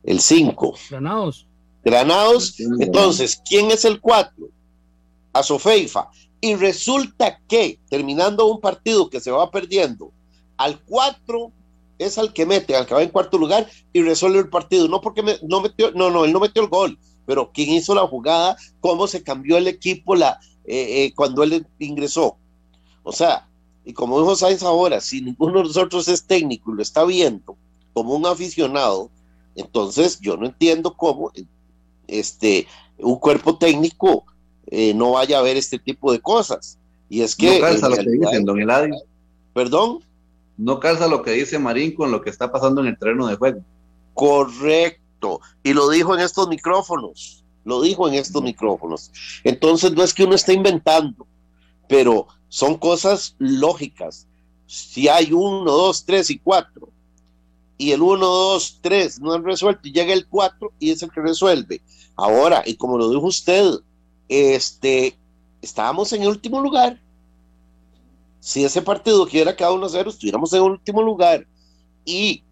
el 0.04 0.20
5. 0.20 0.76
Granados. 0.90 1.48
Granados. 1.84 2.60
Entonces, 2.80 3.42
¿quién 3.48 3.72
es 3.72 3.86
el 3.86 4.00
4? 4.00 4.50
Sofeifa. 5.42 6.10
Y 6.42 6.56
resulta 6.56 7.40
que, 7.48 7.80
terminando 7.90 8.46
un 8.46 8.60
partido 8.60 9.10
que 9.10 9.20
se 9.20 9.32
va 9.32 9.50
perdiendo, 9.50 10.12
al 10.58 10.80
4 10.82 11.52
es 11.98 12.18
al 12.18 12.34
que 12.34 12.46
mete, 12.46 12.76
al 12.76 12.86
que 12.86 12.94
va 12.94 13.02
en 13.02 13.10
cuarto 13.10 13.38
lugar 13.38 13.68
y 13.94 14.02
resuelve 14.02 14.40
el 14.40 14.50
partido. 14.50 14.88
No 14.88 15.02
porque 15.02 15.24
no 15.42 15.62
metió, 15.62 15.92
no, 15.92 16.10
no, 16.10 16.26
él 16.26 16.34
no 16.34 16.40
metió 16.40 16.62
el 16.62 16.70
gol, 16.70 17.00
pero 17.26 17.52
quién 17.54 17.70
hizo 17.70 17.96
la 17.96 18.08
jugada, 18.08 18.58
cómo 18.82 19.08
se 19.08 19.24
cambió 19.24 19.58
el 19.58 19.68
equipo 19.68 20.16
la, 20.16 20.40
eh, 20.66 21.06
eh, 21.06 21.14
cuando 21.16 21.44
él 21.44 21.66
ingresó. 21.80 22.38
O 23.04 23.12
sea, 23.12 23.48
y 23.86 23.94
como 23.94 24.20
dijo 24.20 24.36
Sainz 24.36 24.64
ahora, 24.64 25.02
si 25.02 25.22
ninguno 25.22 25.60
de 25.60 25.64
nosotros 25.66 26.08
es 26.08 26.26
técnico 26.26 26.72
y 26.72 26.76
lo 26.76 26.82
está 26.82 27.04
viendo 27.04 27.58
como 27.94 28.16
un 28.16 28.26
aficionado, 28.26 29.12
entonces 29.56 30.20
yo 30.20 30.38
no 30.38 30.46
entiendo 30.46 30.96
cómo 30.96 31.32
este, 32.08 32.68
un 32.98 33.18
cuerpo 33.18 33.58
técnico 33.58 34.26
eh, 34.68 34.94
no 34.94 35.12
vaya 35.12 35.40
a 35.40 35.42
ver 35.42 35.58
este 35.58 35.80
tipo 35.80 36.12
de 36.12 36.20
cosas. 36.20 36.78
Y 37.10 37.22
es 37.22 37.36
que... 37.36 37.60
No 37.60 37.66
calza 37.66 37.90
lo 37.90 37.96
que 37.98 38.10
dicen, 38.10 38.46
don 38.46 38.62
Eladio. 38.62 38.96
¿Perdón? 39.54 40.00
No 40.58 40.80
calza 40.80 41.08
lo 41.08 41.22
que 41.22 41.32
dice 41.32 41.60
Marín 41.60 41.94
con 41.94 42.12
lo 42.12 42.22
que 42.22 42.30
está 42.30 42.52
pasando 42.52 42.82
en 42.82 42.88
el 42.88 42.98
terreno 42.98 43.28
de 43.28 43.36
juego. 43.36 43.62
Correcto. 44.14 45.42
Y 45.64 45.74
lo 45.74 45.90
dijo 45.90 46.16
en 46.16 46.22
estos 46.22 46.48
micrófonos. 46.48 47.44
Lo 47.66 47.82
dijo 47.82 48.08
en 48.08 48.16
estos 48.16 48.42
micrófonos. 48.42 49.12
Entonces 49.44 49.94
no 49.94 50.04
es 50.04 50.14
que 50.14 50.26
uno 50.26 50.36
esté 50.36 50.54
inventando, 50.54 51.26
pero 51.88 52.28
son 52.50 52.78
cosas 52.78 53.36
lógicas. 53.40 54.28
Si 54.66 55.08
hay 55.08 55.32
uno, 55.32 55.72
dos, 55.72 56.04
tres 56.04 56.30
y 56.30 56.40
cuatro, 56.40 56.90
y 57.84 57.92
el 57.92 58.02
uno, 58.02 58.26
dos, 58.26 58.80
tres 58.80 59.20
no 59.20 59.34
han 59.34 59.44
resuelto, 59.44 59.86
y 59.86 59.92
llega 59.92 60.14
el 60.14 60.26
cuatro 60.26 60.72
y 60.80 60.92
es 60.92 61.04
el 61.04 61.12
que 61.12 61.20
resuelve. 61.20 61.82
Ahora, 62.16 62.64
y 62.66 62.76
como 62.76 62.98
lo 62.98 63.10
dijo 63.10 63.26
usted, 63.26 63.74
este, 64.30 65.20
estábamos 65.62 66.14
en 66.14 66.22
el 66.22 66.30
último 66.30 66.62
lugar. 66.62 67.02
Si 68.40 68.64
ese 68.64 68.82
partido 68.82 69.24
hubiera 69.24 69.54
quedado 69.54 69.76
1 69.76 69.90
0, 69.90 70.10
estuviéramos 70.12 70.54
en 70.54 70.64
el 70.64 70.72
último 70.72 71.02
lugar. 71.02 71.46
Y 72.06 72.46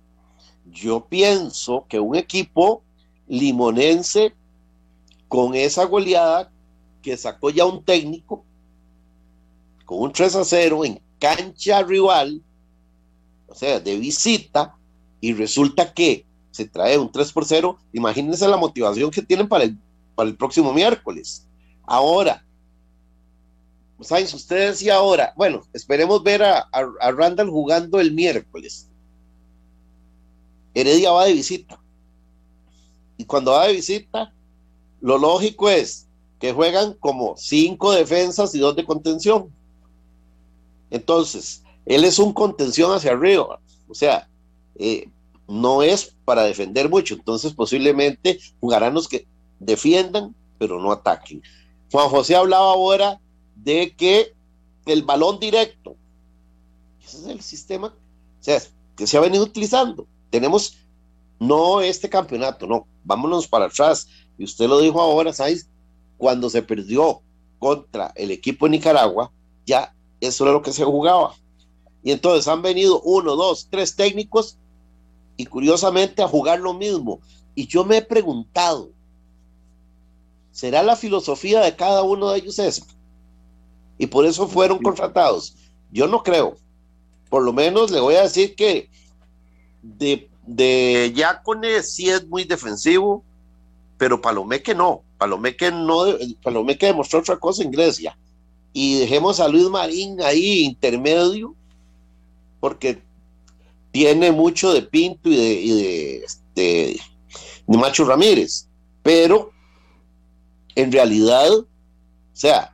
yo 0.65 1.06
pienso 1.06 1.86
que 1.88 2.02
un 2.02 2.17
equipo 2.17 2.84
limonense 3.30 4.34
con 5.30 5.56
esa 5.56 5.86
goleada 5.86 6.52
que 7.02 7.15
sacó 7.15 7.52
ya 7.52 7.63
un 7.63 7.86
técnico, 7.86 8.44
con 9.86 10.00
un 10.00 10.12
3 10.12 10.36
a 10.36 10.44
0 10.44 10.84
en 10.84 11.02
cancha 11.20 11.84
rival, 11.84 12.41
o 13.48 13.56
sea, 13.56 13.80
de 13.80 13.96
visita, 13.96 14.76
y 15.22 15.34
resulta 15.34 15.94
que 15.94 16.26
se 16.50 16.66
trae 16.66 16.98
un 16.98 17.12
3 17.12 17.32
por 17.32 17.46
0, 17.46 17.78
imagínense 17.94 18.48
la 18.48 18.58
motivación 18.58 19.10
que 19.12 19.22
tienen 19.22 19.48
para 19.48 19.64
el, 19.64 19.78
para 20.16 20.28
el 20.28 20.36
próximo 20.36 20.74
miércoles. 20.74 21.48
Ahora, 21.84 22.44
Sainz, 24.02 24.34
usted 24.34 24.72
decía 24.72 24.96
ahora, 24.96 25.34
bueno, 25.38 25.62
esperemos 25.74 26.24
ver 26.24 26.44
a, 26.44 26.68
a 26.72 27.12
Randall 27.12 27.50
jugando 27.50 28.00
el 28.00 28.12
miércoles. 28.12 28.90
Heredia 30.74 31.12
va 31.12 31.26
de 31.26 31.34
visita. 31.34 31.80
Y 33.18 33.26
cuando 33.26 33.52
va 33.52 33.68
de 33.68 33.74
visita, 33.74 34.34
lo 35.00 35.18
lógico 35.18 35.70
es 35.70 36.08
que 36.40 36.52
juegan 36.52 36.94
como 36.96 37.38
cinco 37.38 37.92
defensas 37.92 38.56
y 38.56 38.60
dos 38.60 38.76
de 38.76 38.84
contención. 38.84 39.54
Entonces, 40.90 41.64
él 41.86 42.04
es 42.04 42.18
un 42.18 42.34
contención 42.34 42.92
hacia 42.92 43.12
arriba, 43.12 43.60
o 43.88 43.94
sea, 43.94 44.28
eh, 44.76 45.10
no 45.48 45.84
es 45.84 46.16
para 46.26 46.44
defender 46.44 46.90
mucho, 46.90 47.16
entonces 47.16 47.54
posiblemente 47.54 48.40
jugarán 48.60 48.94
los 48.94 49.08
que 49.08 49.28
defiendan, 49.60 50.34
pero 50.58 50.80
no 50.80 50.92
ataquen. 50.92 51.42
Juan 51.92 52.10
José 52.10 52.36
hablaba 52.36 52.72
ahora 52.72 53.20
de 53.56 53.94
que 53.96 54.34
el 54.86 55.04
balón 55.04 55.40
directo, 55.40 55.96
ese 57.04 57.18
es 57.18 57.26
el 57.26 57.42
sistema 57.42 57.94
que 58.96 59.08
se 59.08 59.18
ha 59.18 59.22
venido 59.22 59.44
utilizando. 59.44 60.08
Tenemos 60.30 60.78
no 61.40 61.82
este 61.82 62.08
campeonato, 62.10 62.68
no, 62.68 62.88
vámonos 63.04 63.48
para 63.48 63.66
atrás. 63.66 64.08
Y 64.38 64.44
usted 64.44 64.68
lo 64.68 64.80
dijo 64.80 65.02
ahora, 65.02 65.34
¿sabes? 65.34 65.68
Cuando 66.18 66.50
se 66.50 66.62
perdió 66.62 67.22
contra 67.60 68.12
el 68.16 68.32
equipo 68.32 68.66
de 68.66 68.72
Nicaragua, 68.72 69.32
ya 69.66 69.94
eso 70.20 70.44
era 70.44 70.54
lo 70.54 70.62
que 70.62 70.72
se 70.72 70.84
jugaba. 70.84 71.36
Y 72.04 72.12
entonces 72.12 72.48
han 72.48 72.62
venido 72.62 73.02
uno, 73.02 73.36
dos, 73.36 73.68
tres 73.70 73.96
técnicos 73.96 74.58
y 75.41 75.45
curiosamente 75.47 76.21
a 76.21 76.27
jugar 76.27 76.60
lo 76.60 76.75
mismo. 76.75 77.19
Y 77.56 77.65
yo 77.65 77.84
me 77.84 77.97
he 77.97 78.01
preguntado, 78.04 78.91
¿será 80.51 80.84
la 80.84 80.95
filosofía 80.95 81.62
de 81.62 81.75
cada 81.75 82.04
uno 82.04 82.30
de 82.30 82.38
ellos 82.38 82.60
esa? 82.60 82.86
Y 83.97 84.06
por 84.06 84.27
eso 84.27 84.47
fueron 84.47 84.77
contratados. 84.84 85.56
Yo 85.91 86.06
no 86.06 86.21
creo. 86.21 86.58
Por 87.27 87.41
lo 87.41 87.54
menos 87.54 87.89
le 87.89 87.99
voy 87.99 88.13
a 88.13 88.21
decir 88.21 88.54
que 88.54 88.88
de, 89.82 90.30
de 90.45 91.12
Yacone 91.15 91.82
sí 91.82 92.08
es 92.08 92.27
muy 92.27 92.43
defensivo, 92.43 93.23
pero 93.97 94.21
Palomeque 94.21 94.75
no. 94.75 95.01
Palomeque 95.17 95.71
no, 95.71 96.04
Palomeque 96.43 96.86
demostró 96.86 97.17
otra 97.17 97.38
cosa 97.38 97.63
en 97.63 97.71
Grecia 97.71 98.15
y 98.73 98.99
dejemos 98.99 99.39
a 99.39 99.47
Luis 99.47 99.69
Marín 99.69 100.21
ahí 100.21 100.65
intermedio, 100.65 101.56
porque 102.60 103.01
tiene 103.91 104.32
mucho 104.32 104.73
de 104.73 104.82
Pinto 104.82 105.30
y 105.30 105.36
de, 105.36 106.17
este, 106.17 106.99
de, 107.67 107.77
Macho 107.77 108.06
Ramírez, 108.06 108.67
pero 109.04 109.51
en 110.75 110.91
realidad, 110.91 111.51
o 111.51 111.65
sea, 112.34 112.73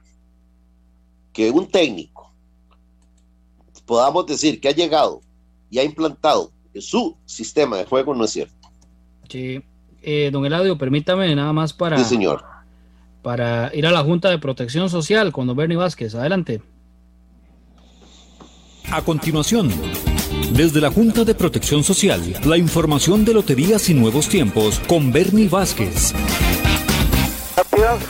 que 1.34 1.52
un 1.52 1.68
técnico 1.68 2.32
podamos 3.86 4.26
decir 4.26 4.60
que 4.60 4.68
ha 4.68 4.74
llegado 4.74 5.22
y 5.70 5.80
ha 5.80 5.84
implantado 5.84 6.52
su 6.80 7.16
sistema 7.26 7.78
de 7.78 7.86
juego 7.86 8.14
no 8.14 8.26
es 8.26 8.32
cierto. 8.32 8.56
Sí, 9.30 9.62
eh, 10.02 10.30
don 10.32 10.46
Eladio, 10.46 10.78
permítame 10.78 11.34
nada 11.36 11.54
más 11.54 11.74
para, 11.74 11.98
sí, 11.98 12.04
señor 12.04 12.44
para 13.28 13.76
ir 13.76 13.86
a 13.86 13.92
la 13.92 14.04
Junta 14.04 14.30
de 14.30 14.40
Protección 14.40 14.90
Social 14.90 15.34
con 15.34 15.48
don 15.48 15.58
Bernie 15.58 15.76
Vázquez. 15.76 16.16
Adelante. 16.16 16.62
A 18.90 19.02
continuación, 19.02 19.70
desde 20.58 20.82
la 20.82 20.90
Junta 20.90 21.24
de 21.24 21.36
Protección 21.36 21.84
Social, 21.84 22.20
la 22.44 22.58
información 22.58 23.24
de 23.24 23.36
Loterías 23.36 23.92
y 23.92 23.94
Nuevos 23.94 24.28
Tiempos 24.28 24.80
con 24.88 25.14
Bernie 25.14 25.48
Vázquez. 25.48 26.16
Gracias, 27.56 28.10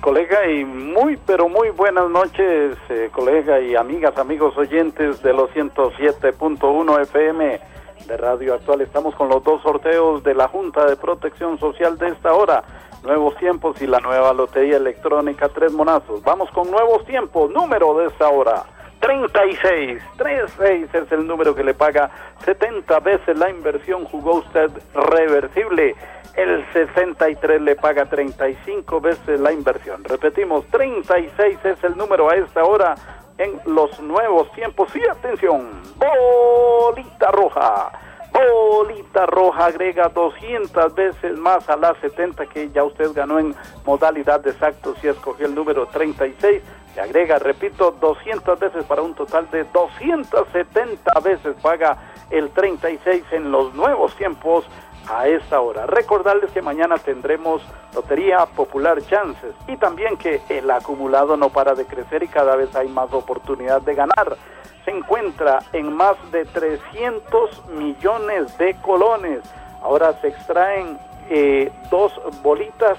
colega, 0.00 0.50
y 0.50 0.64
muy, 0.64 1.18
pero 1.26 1.50
muy 1.50 1.68
buenas 1.68 2.08
noches, 2.08 2.74
eh, 2.88 3.10
colega 3.12 3.60
y 3.60 3.76
amigas, 3.76 4.16
amigos 4.16 4.56
oyentes 4.56 5.22
de 5.22 5.34
los 5.34 5.50
107.1 5.50 7.02
FM 7.02 7.60
de 8.06 8.16
Radio 8.16 8.54
Actual. 8.54 8.80
Estamos 8.80 9.14
con 9.14 9.28
los 9.28 9.44
dos 9.44 9.60
sorteos 9.60 10.24
de 10.24 10.32
la 10.34 10.48
Junta 10.48 10.86
de 10.86 10.96
Protección 10.96 11.58
Social 11.58 11.98
de 11.98 12.08
esta 12.08 12.32
hora. 12.32 12.64
Nuevos 13.02 13.36
tiempos 13.36 13.80
y 13.82 13.86
la 13.86 14.00
nueva 14.00 14.32
lotería 14.32 14.78
electrónica 14.78 15.50
Tres 15.50 15.72
Monazos. 15.72 16.22
Vamos 16.24 16.50
con 16.50 16.70
nuevos 16.70 17.04
tiempos, 17.04 17.50
número 17.50 17.98
de 17.98 18.06
esta 18.06 18.30
hora. 18.30 18.64
36, 19.00 20.02
36 20.16 20.88
es 20.92 21.12
el 21.12 21.26
número 21.26 21.54
que 21.54 21.62
le 21.62 21.74
paga 21.74 22.10
70 22.44 23.00
veces 23.00 23.38
la 23.38 23.50
inversión, 23.50 24.04
jugó 24.04 24.36
usted 24.36 24.70
reversible. 24.94 25.94
El 26.34 26.64
63 26.72 27.60
le 27.60 27.74
paga 27.74 28.06
35 28.06 29.00
veces 29.00 29.40
la 29.40 29.52
inversión. 29.52 30.04
Repetimos, 30.04 30.64
36 30.66 31.58
es 31.64 31.84
el 31.84 31.96
número 31.96 32.30
a 32.30 32.36
esta 32.36 32.64
hora 32.64 32.94
en 33.38 33.60
los 33.66 33.98
nuevos 34.00 34.50
tiempos. 34.52 34.94
Y 34.94 35.02
atención, 35.08 35.68
bolita 35.96 37.30
roja 37.32 37.90
Bolita 38.32 39.26
Roja 39.26 39.66
agrega 39.66 40.08
200 40.08 40.94
veces 40.94 41.36
más 41.36 41.68
a 41.68 41.76
las 41.76 41.96
70 41.98 42.46
que 42.46 42.70
ya 42.70 42.84
usted 42.84 43.12
ganó 43.12 43.38
en 43.38 43.54
modalidad 43.84 44.40
de 44.40 44.50
exacto 44.50 44.94
si 45.00 45.08
escogió 45.08 45.46
el 45.46 45.54
número 45.54 45.86
36. 45.86 46.62
Le 46.98 47.04
agrega, 47.04 47.38
repito, 47.38 47.92
200 47.92 48.58
veces 48.58 48.84
para 48.84 49.02
un 49.02 49.14
total 49.14 49.48
de 49.52 49.62
270 49.72 51.20
veces 51.20 51.54
paga 51.62 51.96
el 52.28 52.50
36 52.50 53.22
en 53.30 53.52
los 53.52 53.72
nuevos 53.72 54.16
tiempos 54.16 54.64
a 55.08 55.28
esta 55.28 55.60
hora. 55.60 55.86
Recordarles 55.86 56.50
que 56.50 56.60
mañana 56.60 56.96
tendremos 56.98 57.62
Lotería 57.94 58.44
Popular 58.46 59.00
Chances 59.02 59.54
y 59.68 59.76
también 59.76 60.16
que 60.16 60.40
el 60.48 60.68
acumulado 60.72 61.36
no 61.36 61.50
para 61.50 61.74
de 61.74 61.84
crecer 61.84 62.24
y 62.24 62.26
cada 62.26 62.56
vez 62.56 62.74
hay 62.74 62.88
más 62.88 63.12
oportunidad 63.12 63.80
de 63.82 63.94
ganar 63.94 64.36
se 64.84 64.90
encuentra 64.90 65.60
en 65.72 65.92
más 65.92 66.16
de 66.32 66.46
300 66.46 67.66
millones 67.76 68.58
de 68.58 68.74
colones. 68.80 69.42
Ahora 69.82 70.18
se 70.20 70.28
extraen 70.28 70.98
eh, 71.30 71.70
dos 71.90 72.12
bolitas 72.42 72.98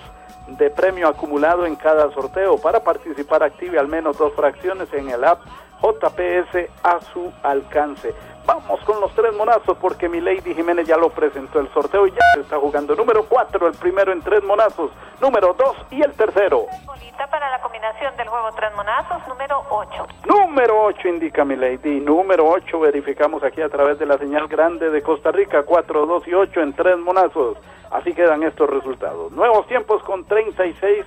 de 0.58 0.70
premio 0.70 1.08
acumulado 1.08 1.66
en 1.66 1.76
cada 1.76 2.12
sorteo. 2.12 2.58
Para 2.58 2.82
participar 2.82 3.44
active 3.44 3.80
al 3.80 3.88
menos 3.88 4.18
dos 4.18 4.34
fracciones 4.34 4.92
en 4.94 5.10
el 5.10 5.24
app 5.24 5.42
JPS 5.82 6.70
a 6.84 7.00
su 7.14 7.32
alcance. 7.44 8.14
Vamos 8.46 8.80
con 8.82 9.00
los 9.00 9.14
tres 9.14 9.34
monazos 9.36 9.78
porque 9.78 10.10
mi 10.10 10.20
Lady 10.22 10.56
Jiménez 10.56 10.88
ya 10.88 10.98
lo 10.98 11.10
presentó 11.10 11.60
el 11.60 11.72
sorteo 11.72 12.08
y 12.08 12.12
ya 12.12 12.18
se 12.34 12.42
está 12.42 12.58
jugando. 12.58 12.96
Número 12.96 13.24
4, 13.26 13.68
el 13.68 13.74
primero 13.76 14.12
en 14.12 14.22
tres 14.22 14.44
monazos. 14.44 14.92
Número 15.22 15.54
2 15.54 15.76
y 15.92 16.02
el 16.02 16.12
tercero. 16.14 16.66
Bolita 16.86 17.28
para 17.28 17.50
la 17.52 17.62
combinación 17.62 18.16
del 18.18 18.28
juego 18.28 18.50
tres 18.56 18.74
monazos, 18.76 19.28
número 19.28 19.64
8. 19.70 20.08
Número 20.26 20.84
8 20.84 21.08
indica 21.10 21.46
mi 21.46 21.56
Lady. 21.56 22.00
Número 22.00 22.50
8 22.50 22.80
verificamos 22.80 23.44
aquí 23.44 23.62
a 23.62 23.70
través 23.70 24.00
de 24.00 24.08
la 24.08 24.18
señal 24.18 24.48
grande 24.48 24.90
de 24.90 25.02
Costa 25.04 25.32
Rica. 25.32 25.64
4, 25.64 26.06
2 26.08 26.28
y 26.28 26.34
8 26.34 26.62
en 26.62 26.74
tres 26.74 26.98
monazos. 26.98 27.58
Así 27.92 28.14
quedan 28.14 28.44
estos 28.44 28.70
resultados. 28.70 29.32
Nuevos 29.32 29.68
tiempos 29.68 30.04
con 30.04 30.26
36 30.26 31.06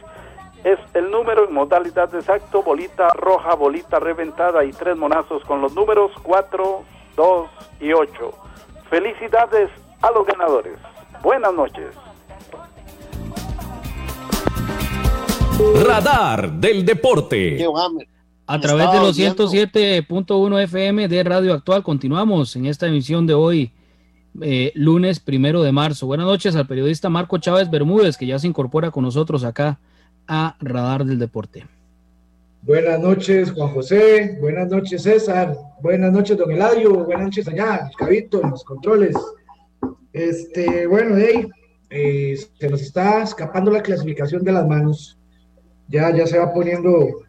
es 0.64 0.78
el 0.94 1.10
número 1.10 1.48
en 1.48 1.54
modalidad 1.54 2.14
exacto, 2.14 2.62
bolita 2.62 3.08
roja, 3.10 3.54
bolita 3.54 3.98
reventada 3.98 4.64
y 4.64 4.72
tres 4.72 4.96
monazos 4.96 5.44
con 5.44 5.60
los 5.60 5.74
números 5.74 6.12
4, 6.22 6.84
2 7.16 7.50
y 7.80 7.92
8. 7.92 8.32
Felicidades 8.88 9.70
a 10.02 10.10
los 10.10 10.26
ganadores. 10.26 10.78
Buenas 11.22 11.54
noches. 11.54 11.94
Radar 15.84 16.50
del 16.52 16.84
Deporte. 16.84 17.64
A 18.46 18.60
través 18.60 18.92
de 18.92 18.98
los 18.98 19.18
107.1 19.18 20.62
FM 20.64 21.08
de 21.08 21.24
Radio 21.24 21.54
Actual 21.54 21.82
continuamos 21.82 22.56
en 22.56 22.66
esta 22.66 22.86
emisión 22.86 23.26
de 23.26 23.34
hoy, 23.34 23.72
eh, 24.40 24.72
lunes 24.74 25.20
primero 25.20 25.62
de 25.62 25.72
marzo. 25.72 26.06
Buenas 26.06 26.26
noches 26.26 26.56
al 26.56 26.66
periodista 26.66 27.08
Marco 27.08 27.38
Chávez 27.38 27.70
Bermúdez, 27.70 28.16
que 28.16 28.26
ya 28.26 28.38
se 28.38 28.46
incorpora 28.46 28.90
con 28.90 29.04
nosotros 29.04 29.44
acá 29.44 29.78
a 30.26 30.56
Radar 30.60 31.04
del 31.04 31.18
Deporte. 31.18 31.66
Buenas 32.62 33.00
noches, 33.00 33.50
Juan 33.50 33.74
José. 33.74 34.38
Buenas 34.40 34.70
noches, 34.70 35.02
César. 35.02 35.56
Buenas 35.82 36.12
noches, 36.12 36.36
don 36.36 36.50
Eladio. 36.50 37.04
Buenas 37.04 37.24
noches 37.24 37.48
allá, 37.48 37.90
Cabito, 37.98 38.40
en 38.42 38.50
los 38.50 38.64
controles. 38.64 39.16
Este, 40.12 40.86
bueno, 40.86 41.16
hey, 41.18 41.48
eh, 41.90 42.38
se 42.58 42.68
nos 42.68 42.80
está 42.80 43.22
escapando 43.22 43.70
la 43.70 43.82
clasificación 43.82 44.44
de 44.44 44.52
las 44.52 44.66
manos. 44.66 45.18
Ya, 45.88 46.14
ya 46.14 46.26
se 46.26 46.38
va 46.38 46.54
poniendo 46.54 47.24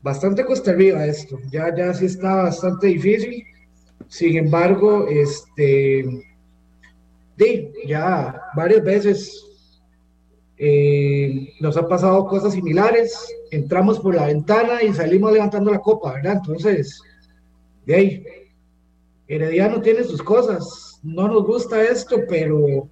bastante 0.00 0.44
cuesta 0.44 0.70
arriba 0.70 1.04
esto. 1.06 1.38
Ya, 1.50 1.74
ya 1.74 1.92
sí 1.92 2.06
está 2.06 2.44
bastante 2.44 2.86
difícil. 2.86 3.44
Sin 4.12 4.36
embargo, 4.36 5.06
este, 5.08 6.04
sí, 7.38 7.72
ya 7.86 8.42
varias 8.54 8.84
veces 8.84 9.42
eh, 10.58 11.54
nos 11.60 11.78
han 11.78 11.88
pasado 11.88 12.26
cosas 12.26 12.52
similares, 12.52 13.34
entramos 13.50 13.98
por 13.98 14.14
la 14.14 14.26
ventana 14.26 14.82
y 14.82 14.92
salimos 14.92 15.32
levantando 15.32 15.70
la 15.70 15.78
copa, 15.78 16.12
¿verdad? 16.12 16.42
Entonces, 16.44 17.00
de 17.86 17.94
ahí, 17.94 18.24
Herediano 19.28 19.80
tiene 19.80 20.04
sus 20.04 20.22
cosas, 20.22 21.00
no 21.02 21.26
nos 21.26 21.44
gusta 21.46 21.82
esto, 21.82 22.18
pero 22.28 22.86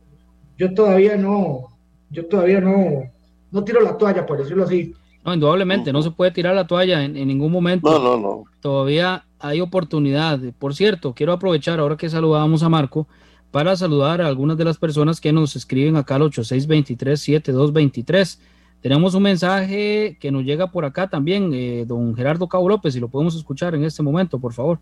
yo 0.56 0.72
todavía 0.72 1.18
no, 1.18 1.66
yo 2.08 2.24
todavía 2.28 2.62
no, 2.62 3.12
no 3.50 3.62
tiro 3.62 3.82
la 3.82 3.98
toalla, 3.98 4.24
por 4.24 4.38
decirlo 4.38 4.64
así. 4.64 4.94
No, 5.22 5.34
indudablemente, 5.34 5.92
no 5.92 6.00
se 6.00 6.12
puede 6.12 6.30
tirar 6.30 6.54
la 6.54 6.66
toalla 6.66 7.04
en, 7.04 7.14
en, 7.14 7.28
ningún 7.28 7.52
momento. 7.52 7.90
No, 7.90 7.98
no, 7.98 8.16
no. 8.16 8.44
Todavía 8.62 9.26
hay 9.40 9.60
oportunidad. 9.60 10.38
Por 10.58 10.74
cierto, 10.74 11.14
quiero 11.14 11.32
aprovechar 11.32 11.78
ahora 11.80 11.96
que 11.96 12.10
saludamos 12.10 12.62
a 12.62 12.68
Marco 12.68 13.08
para 13.50 13.74
saludar 13.76 14.22
a 14.22 14.26
algunas 14.26 14.56
de 14.56 14.64
las 14.64 14.78
personas 14.78 15.20
que 15.20 15.32
nos 15.32 15.56
escriben 15.56 15.96
acá 15.96 16.14
al 16.16 16.22
8623-7223. 16.22 18.38
Tenemos 18.80 19.14
un 19.14 19.24
mensaje 19.24 20.16
que 20.20 20.30
nos 20.30 20.44
llega 20.44 20.70
por 20.70 20.84
acá 20.84 21.08
también, 21.08 21.50
eh, 21.52 21.84
don 21.86 22.14
Gerardo 22.14 22.48
Cabo 22.48 22.68
López, 22.68 22.94
y 22.96 23.00
lo 23.00 23.08
podemos 23.08 23.34
escuchar 23.34 23.74
en 23.74 23.82
este 23.84 24.02
momento, 24.02 24.38
por 24.38 24.52
favor. 24.52 24.78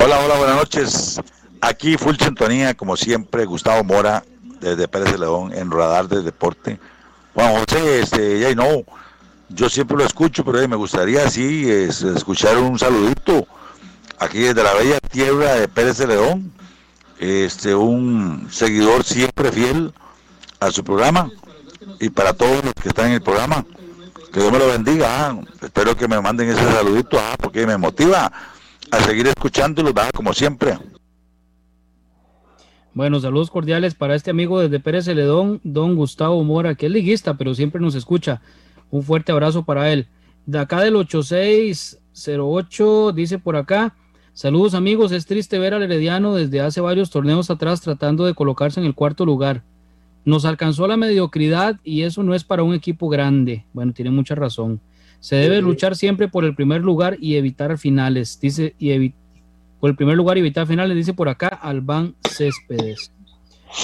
Hola, 0.00 0.18
hola, 0.24 0.38
buenas 0.38 0.56
noches. 0.56 1.20
Aquí 1.60 1.96
full 1.96 2.16
sintonía, 2.16 2.74
como 2.74 2.96
siempre, 2.96 3.44
Gustavo 3.44 3.84
Mora, 3.84 4.24
desde 4.60 4.88
Pérez 4.88 5.12
de 5.12 5.18
León, 5.18 5.52
en 5.54 5.70
Radar 5.70 6.08
de 6.08 6.22
Deporte. 6.22 6.80
Juan 7.34 7.54
José, 7.54 8.00
este, 8.00 8.40
ya 8.40 8.52
no, 8.54 8.82
yo 9.48 9.68
siempre 9.68 9.96
lo 9.96 10.04
escucho, 10.04 10.44
pero 10.44 10.66
me 10.68 10.76
gustaría 10.76 11.24
es, 11.24 11.38
escuchar 11.38 12.58
un 12.58 12.78
saludito 12.78 13.46
aquí 14.18 14.40
desde 14.40 14.62
la 14.62 14.74
bella 14.74 15.00
tierra 15.00 15.54
de 15.54 15.68
Pérez 15.68 15.98
de 15.98 16.06
León, 16.06 16.52
este, 17.18 17.74
un 17.74 18.48
seguidor 18.50 19.04
siempre 19.04 19.52
fiel 19.52 19.92
a 20.60 20.70
su 20.70 20.82
programa 20.82 21.30
y 22.00 22.10
para 22.10 22.32
todos 22.32 22.64
los 22.64 22.74
que 22.74 22.88
están 22.88 23.08
en 23.08 23.12
el 23.14 23.22
programa. 23.22 23.64
Que 24.32 24.40
Dios 24.40 24.52
me 24.52 24.58
lo 24.58 24.66
bendiga. 24.66 25.06
Ah, 25.08 25.40
espero 25.62 25.96
que 25.96 26.08
me 26.08 26.20
manden 26.20 26.48
ese 26.48 26.64
saludito 26.64 27.18
ah, 27.20 27.36
porque 27.40 27.66
me 27.66 27.76
motiva 27.76 28.32
a 28.90 29.00
seguir 29.00 29.28
escuchándolos, 29.28 29.94
como 30.12 30.32
siempre. 30.32 30.76
Bueno, 32.94 33.20
saludos 33.20 33.50
cordiales 33.50 33.94
para 33.94 34.14
este 34.14 34.30
amigo 34.30 34.60
desde 34.60 34.80
Pérez 34.80 35.04
Celedón, 35.04 35.60
don 35.64 35.96
Gustavo 35.96 36.42
Mora, 36.44 36.74
que 36.74 36.86
es 36.86 36.92
liguista, 36.92 37.34
pero 37.34 37.54
siempre 37.54 37.80
nos 37.80 37.94
escucha. 37.94 38.40
Un 38.90 39.02
fuerte 39.02 39.32
abrazo 39.32 39.64
para 39.64 39.92
él. 39.92 40.08
De 40.46 40.58
acá 40.58 40.80
del 40.80 40.96
8608, 40.96 43.12
dice 43.12 43.38
por 43.38 43.56
acá, 43.56 43.94
Saludos 44.34 44.74
amigos, 44.74 45.12
es 45.12 45.26
triste 45.26 45.60
ver 45.60 45.74
al 45.74 45.84
Herediano 45.84 46.34
desde 46.34 46.60
hace 46.60 46.80
varios 46.80 47.08
torneos 47.08 47.50
atrás 47.50 47.80
tratando 47.80 48.26
de 48.26 48.34
colocarse 48.34 48.80
en 48.80 48.86
el 48.86 48.96
cuarto 48.96 49.24
lugar. 49.24 49.62
Nos 50.24 50.44
alcanzó 50.44 50.88
la 50.88 50.96
mediocridad 50.96 51.78
y 51.84 52.02
eso 52.02 52.24
no 52.24 52.34
es 52.34 52.42
para 52.42 52.64
un 52.64 52.74
equipo 52.74 53.08
grande. 53.08 53.64
Bueno, 53.72 53.92
tiene 53.92 54.10
mucha 54.10 54.34
razón. 54.34 54.80
Se 55.20 55.36
debe 55.36 55.62
luchar 55.62 55.94
siempre 55.94 56.26
por 56.26 56.44
el 56.44 56.56
primer 56.56 56.82
lugar 56.82 57.16
y 57.20 57.36
evitar 57.36 57.78
finales. 57.78 58.40
Dice, 58.40 58.74
y 58.76 59.14
por 59.78 59.90
el 59.90 59.96
primer 59.96 60.16
lugar 60.16 60.36
y 60.36 60.40
evitar 60.40 60.66
finales, 60.66 60.96
dice 60.96 61.14
por 61.14 61.28
acá 61.28 61.46
Albán 61.46 62.16
Céspedes. 62.28 63.12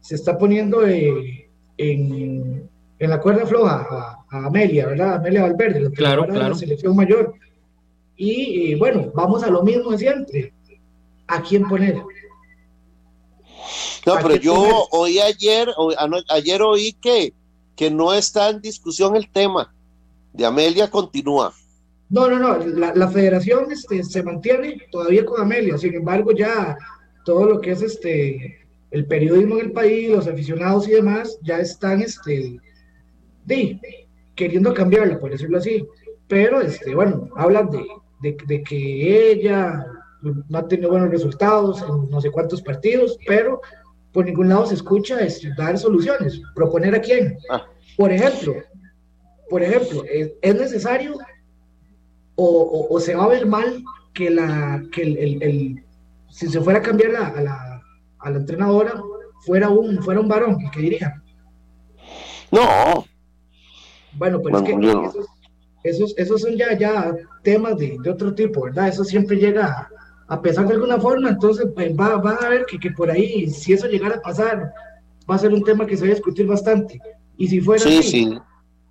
se 0.00 0.14
está 0.14 0.38
poniendo 0.38 0.86
eh, 0.86 1.50
en, 1.76 2.68
la 2.98 3.20
cuerda 3.20 3.46
floja 3.46 3.86
a, 4.30 4.46
Amelia, 4.46 4.86
¿verdad? 4.86 5.14
Amelia 5.14 5.42
Valverde, 5.42 5.80
la 5.80 5.90
claro, 5.90 6.24
claro. 6.26 6.50
la 6.50 6.54
selección 6.54 6.94
mayor. 6.96 7.34
Y 8.16 8.74
bueno, 8.74 9.10
vamos 9.14 9.42
a 9.42 9.50
lo 9.50 9.62
mismo 9.62 9.90
de 9.90 9.98
siempre 9.98 10.52
a 11.26 11.42
quién 11.42 11.66
poner. 11.68 11.96
No, 14.06 14.14
pero 14.22 14.36
yo 14.36 14.86
oí 14.90 15.18
ayer, 15.18 15.68
ayer 16.28 16.62
oí 16.62 16.92
que, 17.00 17.32
que 17.76 17.90
no 17.90 18.12
está 18.12 18.50
en 18.50 18.60
discusión 18.60 19.16
el 19.16 19.30
tema. 19.30 19.74
De 20.32 20.46
Amelia 20.46 20.88
continúa. 20.90 21.52
No, 22.08 22.28
no, 22.28 22.38
no, 22.38 22.58
la, 22.58 23.08
federación 23.08 23.70
este, 23.70 24.02
se 24.02 24.22
mantiene 24.22 24.82
todavía 24.90 25.24
con 25.24 25.40
Amelia, 25.40 25.78
sin 25.78 25.94
embargo 25.94 26.32
ya 26.32 26.76
todo 27.24 27.46
lo 27.46 27.60
que 27.60 27.70
es 27.70 27.82
este 27.82 28.66
el 28.90 29.06
periodismo 29.06 29.56
en 29.56 29.66
el 29.66 29.72
país, 29.72 30.10
los 30.10 30.26
aficionados 30.26 30.88
y 30.88 30.92
demás, 30.92 31.38
ya 31.42 31.60
están 31.60 32.02
este, 32.02 32.58
queriendo 34.34 34.74
cambiarla, 34.74 35.20
por 35.20 35.30
decirlo 35.30 35.58
así. 35.58 35.86
Pero 36.26 36.60
este, 36.60 36.94
bueno, 36.94 37.28
hablan 37.36 37.70
de, 37.70 38.36
de 38.46 38.62
que 38.64 39.30
ella 39.30 39.86
no 40.22 40.58
ha 40.58 40.68
tenido 40.68 40.90
buenos 40.90 41.10
resultados 41.10 41.82
en 41.82 42.10
no 42.10 42.20
sé 42.20 42.30
cuántos 42.30 42.62
partidos, 42.62 43.16
pero 43.26 43.60
por 44.12 44.24
ningún 44.24 44.48
lado 44.48 44.66
se 44.66 44.74
escucha 44.74 45.20
es, 45.20 45.42
dar 45.56 45.78
soluciones, 45.78 46.40
proponer 46.54 46.94
a 46.94 47.00
quién. 47.00 47.38
Ah. 47.50 47.66
Por 47.96 48.12
ejemplo, 48.12 48.54
por 49.48 49.62
ejemplo, 49.62 50.04
¿es, 50.08 50.54
necesario 50.54 51.18
o, 52.36 52.98
se 53.00 53.14
va 53.14 53.24
a 53.24 53.28
ver 53.28 53.46
mal 53.46 53.82
que, 54.14 54.30
la, 54.30 54.82
que 54.92 55.02
el, 55.02 55.84
si 56.30 56.48
se 56.48 56.60
fuera 56.60 56.78
a 56.78 56.82
cambiar 56.82 57.12
la, 57.12 57.26
a, 57.26 57.40
la, 57.42 57.82
a 58.18 58.30
la 58.30 58.38
entrenadora, 58.38 58.94
fuera 59.44 59.68
un, 59.68 60.02
fuera 60.02 60.20
un 60.20 60.28
varón 60.28 60.58
el 60.60 60.70
que 60.70 60.80
dirija? 60.80 61.22
No. 62.50 63.04
Bueno, 64.14 64.40
pues 64.40 64.54
es 64.54 64.62
que 64.62 65.10
esos, 65.82 66.14
esos, 66.18 66.40
son 66.42 66.56
ya, 66.56 66.76
ya 66.76 67.14
temas 67.42 67.76
de, 67.76 67.96
de, 68.02 68.10
otro 68.10 68.34
tipo, 68.34 68.62
¿verdad? 68.64 68.88
Eso 68.88 69.04
siempre 69.04 69.36
llega 69.36 69.66
a 69.66 69.88
pesar 70.38 70.68
de 70.68 70.74
alguna 70.74 71.00
forma, 71.00 71.30
entonces 71.30 71.66
pues, 71.74 71.92
va, 71.92 72.16
va, 72.16 72.34
a 72.34 72.48
ver 72.48 72.64
que, 72.66 72.78
que, 72.78 72.90
por 72.92 73.10
ahí, 73.10 73.48
si 73.50 73.72
eso 73.72 73.88
llegara 73.88 74.16
a 74.16 74.22
pasar, 74.22 74.72
va 75.28 75.34
a 75.34 75.38
ser 75.38 75.52
un 75.52 75.64
tema 75.64 75.86
que 75.86 75.96
se 75.96 76.02
va 76.02 76.12
a 76.12 76.14
discutir 76.14 76.46
bastante. 76.46 77.00
Y 77.36 77.48
si 77.48 77.60
fuera 77.60 77.82
así, 77.82 78.38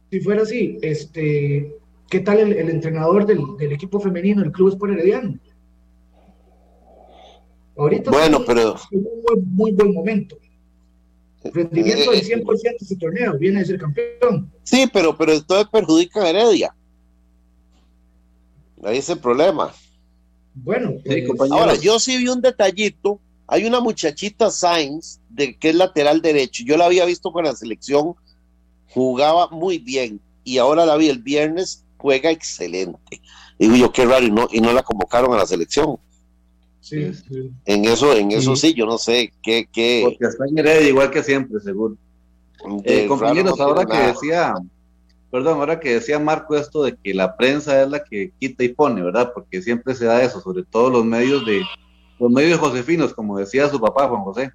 si 0.10 0.20
fuera 0.20 0.42
así, 0.42 0.78
este, 0.82 1.78
¿qué 2.10 2.20
tal 2.20 2.40
el, 2.40 2.54
el 2.54 2.70
entrenador 2.70 3.26
del, 3.26 3.40
del, 3.58 3.72
equipo 3.72 4.00
femenino 4.00 4.42
del 4.42 4.52
Club 4.52 4.70
Sport 4.70 4.94
Herediano? 4.94 5.40
Ahorita 7.78 8.12
bueno, 8.12 8.44
pero... 8.46 8.76
un 8.92 9.04
muy, 9.04 9.42
muy 9.46 9.72
buen 9.72 9.94
momento. 9.94 10.38
Rendimiento 11.42 12.12
del 12.12 12.22
100% 12.22 12.62
de 12.62 12.76
ese 12.82 12.98
torneo, 12.98 13.38
viene 13.38 13.62
a 13.62 13.66
ser 13.66 13.80
campeón. 13.80 14.52
Sí, 14.64 14.90
pero, 14.92 15.18
pero 15.18 15.32
esto 15.32 15.56
perjudica 15.72 16.22
a 16.22 16.30
Heredia. 16.30 16.76
Ahí 18.84 18.98
es 18.98 19.10
el 19.10 19.20
problema. 19.20 19.72
Bueno, 20.54 20.96
pues, 21.04 21.52
ahora 21.52 21.76
yo 21.76 22.00
sí 22.00 22.18
vi 22.18 22.28
un 22.28 22.42
detallito. 22.42 23.20
Hay 23.48 23.66
una 23.66 23.80
muchachita 23.80 24.52
Sainz, 24.52 25.20
de, 25.30 25.58
que 25.58 25.70
es 25.70 25.76
lateral 25.76 26.22
derecho. 26.22 26.64
Yo 26.66 26.78
la 26.78 26.86
había 26.86 27.06
visto 27.06 27.32
con 27.32 27.46
la 27.46 27.56
selección, 27.56 28.16
jugaba 28.90 29.50
muy 29.50 29.80
bien. 29.80 30.20
Y 30.44 30.58
ahora 30.58 30.86
la 30.86 30.98
vi 30.98 31.10
el 31.10 31.20
viernes, 31.20 31.84
juega 31.98 32.32
excelente. 32.32 33.22
Digo 33.58 33.76
yo, 33.76 33.92
qué 33.92 34.06
raro, 34.06 34.26
y 34.26 34.32
no, 34.32 34.48
y 34.52 34.62
no 34.62 34.72
la 34.74 34.84
convocaron 34.84 35.34
a 35.34 35.38
la 35.38 35.46
selección. 35.46 35.98
Sí, 36.82 37.12
En 37.66 37.86
eso, 37.86 38.16
en 38.16 38.32
eso 38.32 38.56
sí, 38.56 38.74
yo 38.74 38.86
no 38.86 38.98
sé 38.98 39.34
qué. 39.44 39.68
qué... 39.72 40.02
Porque 40.04 40.26
está 40.26 40.46
en 40.48 40.88
igual 40.88 41.12
que 41.12 41.24
siempre, 41.24 41.60
seguro. 41.60 41.96
Eh, 42.84 43.06
compañeros, 43.08 43.60
ahora 43.60 43.86
que 43.86 43.98
decía 44.08 44.54
perdón, 45.32 45.60
ahora 45.60 45.80
que 45.80 45.96
decía 45.96 46.20
Marco 46.20 46.56
esto 46.56 46.84
de 46.84 46.96
que 46.96 47.14
la 47.14 47.36
prensa 47.36 47.82
es 47.82 47.90
la 47.90 48.04
que 48.04 48.32
quita 48.40 48.64
y 48.64 48.70
pone, 48.70 49.02
¿verdad? 49.02 49.32
Porque 49.34 49.62
siempre 49.62 49.96
se 49.96 50.06
da 50.06 50.24
eso, 50.24 50.42
sobre 50.42 50.64
todo 50.64 50.90
los 50.90 51.06
medios 51.06 51.46
de 51.46 51.62
los 52.20 52.32
medios 52.32 52.60
josefinos, 52.60 53.14
como 53.14 53.38
decía 53.38 53.70
su 53.70 53.80
papá 53.80 54.08
Juan 54.08 54.24
José. 54.24 54.52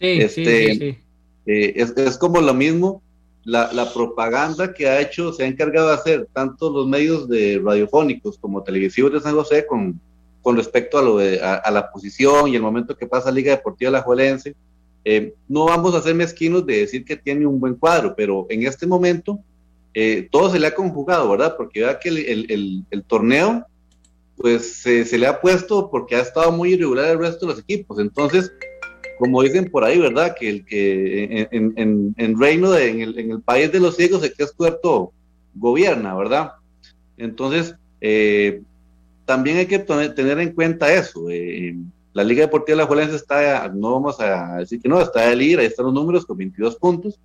Sí, 0.00 0.20
este, 0.20 0.72
sí, 0.72 0.78
sí, 0.78 0.98
eh, 1.46 1.74
es, 1.96 2.16
como 2.18 2.40
lo 2.40 2.54
mismo, 2.54 3.02
la, 3.44 3.90
propaganda 3.92 4.72
que 4.72 4.86
ha 4.88 5.00
hecho, 5.00 5.32
se 5.32 5.42
ha 5.42 5.46
encargado 5.46 5.88
de 5.88 5.94
hacer 5.94 6.28
tanto 6.32 6.70
los 6.70 6.86
medios 6.86 7.28
de 7.28 7.60
radiofónicos 7.64 8.38
como 8.38 8.62
televisivos 8.62 9.12
de 9.12 9.20
San 9.20 9.34
José 9.34 9.66
con, 9.66 10.00
con 10.42 10.56
respecto 10.56 10.98
a, 10.98 11.02
lo 11.02 11.18
de, 11.18 11.40
a, 11.40 11.68
la 11.70 11.90
posición 11.90 12.48
y 12.48 12.56
el 12.56 12.62
momento 12.62 12.96
que 12.96 13.06
pasa 13.06 13.32
Liga 13.32 13.50
Deportiva 13.50 13.90
La 13.90 14.02
Juelense. 14.02 14.54
Eh, 15.04 15.34
no 15.48 15.64
vamos 15.64 15.94
a 15.94 16.02
ser 16.02 16.14
mezquinos 16.14 16.66
de 16.66 16.80
decir 16.80 17.04
que 17.04 17.16
tiene 17.16 17.46
un 17.46 17.58
buen 17.58 17.74
cuadro, 17.74 18.14
pero 18.14 18.46
en 18.50 18.66
este 18.66 18.86
momento 18.86 19.40
eh, 20.00 20.28
todo 20.30 20.48
se 20.48 20.60
le 20.60 20.68
ha 20.68 20.76
conjugado, 20.76 21.28
¿verdad? 21.28 21.56
Porque 21.56 21.80
vea 21.80 21.98
que 21.98 22.08
el, 22.08 23.04
torneo, 23.08 23.66
pues 24.36 24.82
se 24.82 25.18
le 25.18 25.26
ha 25.26 25.40
puesto 25.40 25.90
porque 25.90 26.14
ha 26.14 26.20
estado 26.20 26.52
muy 26.52 26.74
irregular 26.74 27.10
el 27.10 27.18
resto 27.18 27.46
de 27.46 27.52
los 27.52 27.60
equipos. 27.60 27.98
Entonces, 27.98 28.52
como 29.18 29.42
dicen 29.42 29.68
por 29.68 29.82
ahí, 29.82 29.98
¿verdad? 29.98 30.36
Que 30.38 30.50
el 30.50 30.64
que 30.64 31.48
en, 31.50 32.38
reino, 32.38 32.78
en, 32.78 33.00
el, 33.00 33.42
país 33.42 33.72
de 33.72 33.80
los 33.80 33.96
ciegos, 33.96 34.22
el 34.22 34.32
que 34.34 34.44
es 34.44 34.54
tuerto 34.54 35.12
gobierna, 35.56 36.14
¿verdad? 36.14 36.52
Entonces, 37.16 37.74
eh, 38.00 38.62
también 39.24 39.56
hay 39.56 39.66
que 39.66 39.80
tener 39.80 40.38
en 40.38 40.52
cuenta 40.52 40.94
eso. 40.94 41.28
Eh, 41.28 41.74
la 42.12 42.22
Liga 42.22 42.42
Deportiva 42.42 42.76
de 42.76 42.82
la 42.84 42.86
Juelense 42.86 43.16
está, 43.16 43.68
no 43.68 43.94
vamos 43.94 44.20
a 44.20 44.58
decir 44.58 44.80
que 44.80 44.88
no, 44.88 45.00
está 45.00 45.28
de 45.28 45.34
líder, 45.34 45.58
ahí 45.58 45.66
están 45.66 45.86
los 45.86 45.94
números 45.94 46.24
con 46.24 46.36
22 46.36 46.76
puntos 46.76 47.18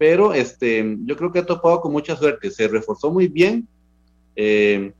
pero 0.00 0.32
este, 0.32 0.96
yo 1.04 1.14
creo 1.14 1.30
que 1.30 1.40
ha 1.40 1.44
topado 1.44 1.82
con 1.82 1.92
mucha 1.92 2.16
suerte, 2.16 2.50
se 2.50 2.66
reforzó 2.68 3.10
muy 3.10 3.28
bien. 3.28 3.68
Eh, 4.34 4.92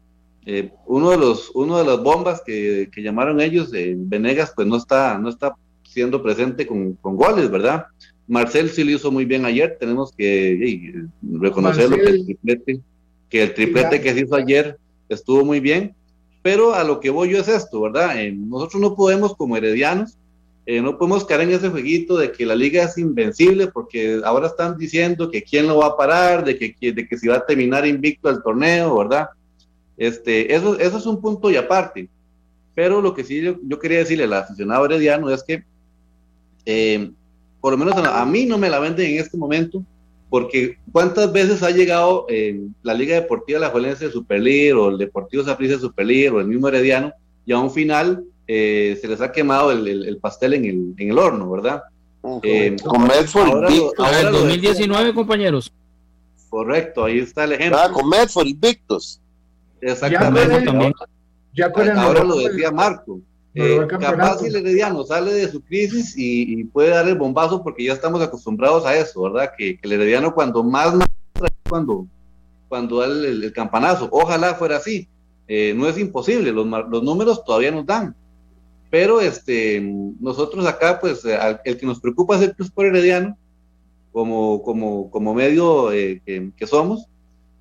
eh, 0.44 0.72
uno, 0.84 1.08
de 1.08 1.16
los, 1.16 1.50
uno 1.54 1.78
de 1.78 1.86
las 1.86 2.02
bombas 2.02 2.42
que, 2.44 2.90
que 2.92 3.02
llamaron 3.02 3.40
ellos, 3.40 3.72
eh, 3.72 3.94
Venegas, 3.96 4.52
pues 4.54 4.68
no 4.68 4.76
está, 4.76 5.16
no 5.16 5.30
está 5.30 5.56
siendo 5.84 6.22
presente 6.22 6.66
con, 6.66 6.92
con, 6.96 7.16
goles, 7.16 7.50
¿verdad? 7.50 7.86
Marcel 8.28 8.68
sí 8.68 8.84
lo 8.84 8.90
hizo 8.90 9.10
muy 9.10 9.24
bien 9.24 9.46
ayer, 9.46 9.78
tenemos 9.80 10.12
que 10.12 11.06
reconocerlo, 11.22 11.96
que 11.96 12.02
el 12.02 12.26
triplete, 12.26 12.80
que, 13.30 13.42
el 13.42 13.54
triplete 13.54 14.02
que 14.02 14.12
se 14.12 14.20
hizo 14.20 14.34
ayer 14.34 14.76
estuvo 15.08 15.46
muy 15.46 15.60
bien, 15.60 15.94
pero 16.42 16.74
a 16.74 16.84
lo 16.84 17.00
que 17.00 17.08
voy 17.08 17.30
yo 17.30 17.38
es 17.38 17.48
esto, 17.48 17.80
¿verdad? 17.80 18.16
nosotros 18.34 18.82
no 18.82 18.94
podemos 18.94 19.34
como 19.34 19.56
heredianos 19.56 20.18
eh, 20.72 20.80
no 20.80 20.96
podemos 20.96 21.24
caer 21.24 21.40
en 21.40 21.50
ese 21.50 21.68
jueguito 21.68 22.16
de 22.16 22.30
que 22.30 22.46
la 22.46 22.54
liga 22.54 22.84
es 22.84 22.96
invencible 22.96 23.66
porque 23.66 24.20
ahora 24.24 24.46
están 24.46 24.78
diciendo 24.78 25.28
que 25.28 25.42
quién 25.42 25.66
lo 25.66 25.78
va 25.78 25.86
a 25.86 25.96
parar, 25.96 26.44
de 26.44 26.56
que, 26.56 26.92
de 26.92 27.08
que 27.08 27.18
si 27.18 27.26
va 27.26 27.38
a 27.38 27.44
terminar 27.44 27.84
invicto 27.84 28.30
el 28.30 28.40
torneo, 28.40 28.96
¿verdad? 28.96 29.30
Este, 29.96 30.54
eso, 30.54 30.78
eso 30.78 30.98
es 30.98 31.06
un 31.06 31.20
punto 31.20 31.50
y 31.50 31.56
aparte. 31.56 32.08
Pero 32.72 33.02
lo 33.02 33.12
que 33.12 33.24
sí 33.24 33.42
yo, 33.42 33.78
quería 33.80 33.98
decirle 33.98 34.22
al 34.22 34.32
aficionado 34.32 34.84
herediano 34.84 35.28
es 35.30 35.42
que, 35.42 35.64
eh, 36.64 37.10
por 37.60 37.72
lo 37.72 37.76
menos 37.76 37.96
a, 37.96 38.24
mí 38.24 38.46
no 38.46 38.56
me 38.56 38.70
la 38.70 38.78
venden 38.78 39.10
en 39.10 39.18
este 39.18 39.36
momento, 39.36 39.82
porque 40.28 40.78
cuántas 40.92 41.32
veces 41.32 41.64
ha 41.64 41.72
llegado 41.72 42.26
eh, 42.28 42.60
la 42.84 42.94
Liga 42.94 43.16
Deportiva 43.16 43.58
La 43.58 43.70
Juelense 43.70 44.06
de 44.06 44.12
Super 44.12 44.40
o 44.76 44.90
el 44.90 44.98
Deportivo 44.98 45.42
Saprissa 45.42 45.74
de 45.74 45.80
Super 45.80 46.32
o 46.32 46.40
el 46.40 46.46
mismo 46.46 46.68
Herediano, 46.68 47.12
y 47.44 47.50
a 47.50 47.58
un 47.58 47.72
final 47.72 48.22
eh, 48.52 48.98
se 49.00 49.06
les 49.06 49.20
ha 49.20 49.30
quemado 49.30 49.70
el, 49.70 50.18
pastel 50.20 50.54
en 50.54 50.64
el, 50.64 50.94
en 50.98 51.10
el, 51.12 51.16
horno, 51.16 51.48
¿verdad? 51.48 51.84
Eh, 52.42 52.74
con 52.84 53.04
Medford 53.04 53.48
ahora, 53.48 54.20
el 54.20 54.32
2019, 54.32 55.14
compañeros. 55.14 55.72
Correcto, 56.48 57.04
ahí 57.04 57.20
está 57.20 57.44
el 57.44 57.52
ejemplo. 57.52 57.78
Ah, 57.80 57.92
con 57.92 58.08
Medford 58.08 58.48
Victos. 58.56 59.20
Exactamente. 59.80 60.64
Ya, 61.54 61.70
ahora, 61.96 62.24
lo 62.24 62.38
decía 62.38 62.72
Marco. 62.72 63.20
Eh, 63.54 63.86
capaz 63.88 64.40
si 64.40 64.46
el 64.46 64.56
Herediano 64.56 65.04
sale 65.04 65.32
de 65.32 65.48
su 65.48 65.60
crisis 65.60 66.14
y, 66.16 66.64
puede 66.64 66.90
dar 66.90 67.06
el 67.06 67.14
bombazo 67.14 67.62
porque 67.62 67.84
ya 67.84 67.92
estamos 67.92 68.20
acostumbrados 68.20 68.84
a 68.84 68.96
eso, 68.96 69.22
¿verdad? 69.22 69.52
Que, 69.56 69.78
el 69.80 69.92
Herediano 69.92 70.34
cuando 70.34 70.64
más, 70.64 70.92
más 70.92 71.08
cuando, 71.68 72.04
cuando 72.68 72.98
da 72.98 73.06
el, 73.06 73.52
campanazo, 73.52 74.08
ojalá 74.10 74.56
fuera 74.56 74.78
así. 74.78 75.06
no 75.48 75.86
es 75.86 75.96
imposible, 75.98 76.50
los, 76.50 76.66
los 76.66 77.02
números 77.04 77.44
todavía 77.44 77.70
nos 77.70 77.86
dan 77.86 78.16
pero 78.90 79.20
este, 79.20 79.80
nosotros 80.20 80.66
acá, 80.66 80.98
pues, 81.00 81.24
eh, 81.24 81.38
el 81.64 81.78
que 81.78 81.86
nos 81.86 82.00
preocupa 82.00 82.36
es 82.36 82.42
el 82.42 82.54
Club 82.54 82.70
por 82.74 82.86
Herediano, 82.86 83.38
como, 84.12 84.62
como, 84.62 85.10
como 85.10 85.32
medio 85.32 85.92
eh, 85.92 86.20
que, 86.26 86.66
somos, 86.66 87.06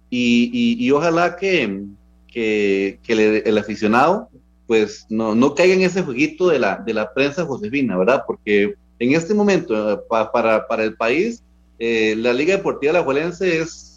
y, 0.10 0.76
y, 0.84 0.92
ojalá 0.92 1.36
que, 1.36 1.86
que, 2.28 3.00
el, 3.08 3.58
aficionado, 3.60 4.30
pues, 4.66 5.06
no, 5.10 5.36
no, 5.36 5.54
caiga 5.54 5.76
en 5.76 5.82
ese 5.82 6.02
jueguito 6.02 6.48
de 6.50 6.58
la, 6.58 6.78
de 6.78 6.96
la 6.96 7.14
prensa 7.14 7.46
josefina, 7.46 7.96
¿verdad? 7.96 8.24
Porque 8.26 8.74
en 8.98 9.14
este 9.14 9.36
momento, 9.36 9.94
eh, 9.94 10.00
para, 10.10 10.68
para 10.68 10.84
el 10.84 10.96
país, 10.96 11.44
la 11.80 12.34
Liga 12.34 12.58
Deportiva 12.58 12.92
La 12.92 13.04
Juelense 13.04 13.62
es 13.62 13.89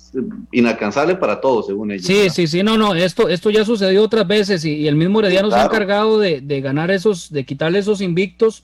inalcanzable 0.52 1.16
para 1.16 1.40
todos, 1.40 1.66
según 1.66 1.90
ellos. 1.90 2.06
Sí, 2.06 2.28
sí, 2.30 2.46
sí, 2.46 2.62
no, 2.62 2.76
no, 2.76 2.94
esto, 2.94 3.28
esto 3.28 3.50
ya 3.50 3.64
sucedió 3.64 4.02
otras 4.02 4.26
veces 4.26 4.64
y, 4.64 4.86
el 4.86 4.96
mismo 4.96 5.20
Herediano 5.20 5.50
se 5.50 5.56
ha 5.56 5.64
encargado 5.64 6.18
de, 6.18 6.60
ganar 6.60 6.90
esos, 6.90 7.30
de 7.32 7.44
quitarle 7.44 7.78
esos 7.78 8.00
invictos 8.00 8.62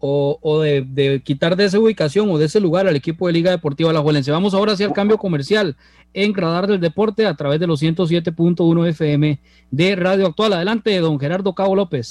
o, 0.00 0.60
de, 0.62 1.22
quitar 1.24 1.56
de 1.56 1.64
esa 1.64 1.78
ubicación 1.78 2.30
o 2.30 2.38
de 2.38 2.46
ese 2.46 2.60
lugar 2.60 2.86
al 2.86 2.96
equipo 2.96 3.26
de 3.26 3.32
Liga 3.32 3.50
Deportiva 3.50 3.92
La 3.92 4.00
Juelense. 4.00 4.30
Vamos 4.30 4.54
ahora 4.54 4.72
hacia 4.72 4.86
el 4.86 4.92
cambio 4.92 5.18
comercial 5.18 5.76
en 6.14 6.34
Radar 6.34 6.66
del 6.66 6.80
Deporte 6.80 7.26
a 7.26 7.34
través 7.34 7.60
de 7.60 7.66
los 7.66 7.82
107.1 7.82 8.88
FM 8.88 9.38
de 9.70 9.96
Radio 9.96 10.26
Actual. 10.26 10.52
Adelante, 10.52 10.96
don 10.98 11.18
Gerardo 11.18 11.54
Cabo 11.54 11.74
López. 11.74 12.08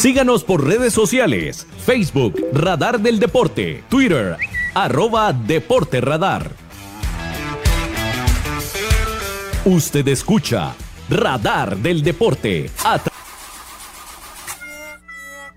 Síganos 0.00 0.44
por 0.44 0.66
redes 0.66 0.94
sociales, 0.94 1.66
Facebook, 1.84 2.34
Radar 2.54 3.00
del 3.00 3.18
Deporte, 3.18 3.84
Twitter, 3.90 4.38
arroba 4.72 5.30
Deporte 5.34 6.00
Radar. 6.00 6.52
Usted 9.66 10.08
escucha 10.08 10.74
Radar 11.10 11.76
del 11.76 12.02
Deporte. 12.02 12.70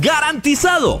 ¡Garantizado! 0.00 1.00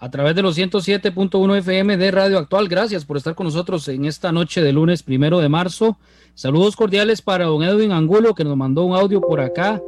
A 0.00 0.10
través 0.10 0.36
de 0.36 0.42
los 0.42 0.56
107.1 0.56 1.58
FM 1.58 1.96
de 1.96 2.10
Radio 2.12 2.38
Actual, 2.38 2.68
gracias 2.68 3.04
por 3.04 3.16
estar 3.16 3.34
con 3.34 3.46
nosotros 3.46 3.88
en 3.88 4.04
esta 4.04 4.30
noche 4.30 4.62
de 4.62 4.72
lunes 4.72 5.02
primero 5.02 5.40
de 5.40 5.48
marzo. 5.48 5.98
Saludos 6.34 6.76
cordiales 6.76 7.20
para 7.20 7.46
don 7.46 7.64
Edwin 7.64 7.90
Angulo 7.90 8.32
que 8.32 8.44
nos 8.44 8.56
mandó 8.56 8.84
un 8.84 8.94
audio 8.94 9.20
por 9.20 9.40
acá 9.40 9.82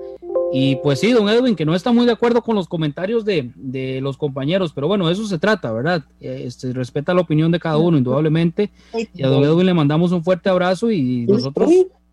y 0.53 0.75
pues 0.77 0.99
sí, 0.99 1.13
don 1.13 1.29
Edwin, 1.29 1.55
que 1.55 1.65
no 1.65 1.77
está 1.77 1.93
muy 1.93 2.07
de 2.07 2.13
acuerdo 2.13 2.43
con 2.43 2.57
los 2.57 2.67
comentarios 2.67 3.25
de, 3.25 3.53
de 3.55 4.01
los 4.01 4.17
compañeros, 4.17 4.73
pero 4.73 4.89
bueno, 4.89 5.09
eso 5.09 5.25
se 5.27 5.39
trata, 5.39 5.73
¿verdad? 5.73 6.03
Este, 6.19 6.73
respeta 6.73 7.15
la 7.15 7.21
opinión 7.21 7.53
de 7.53 7.61
cada 7.61 7.77
uno, 7.77 7.97
indudablemente. 7.97 8.71
Y 9.15 9.23
a 9.23 9.29
don 9.29 9.45
Edwin 9.45 9.67
le 9.67 9.75
mandamos 9.75 10.11
un 10.11 10.25
fuerte 10.25 10.49
abrazo 10.49 10.91
y 10.91 11.25
nosotros 11.27 11.71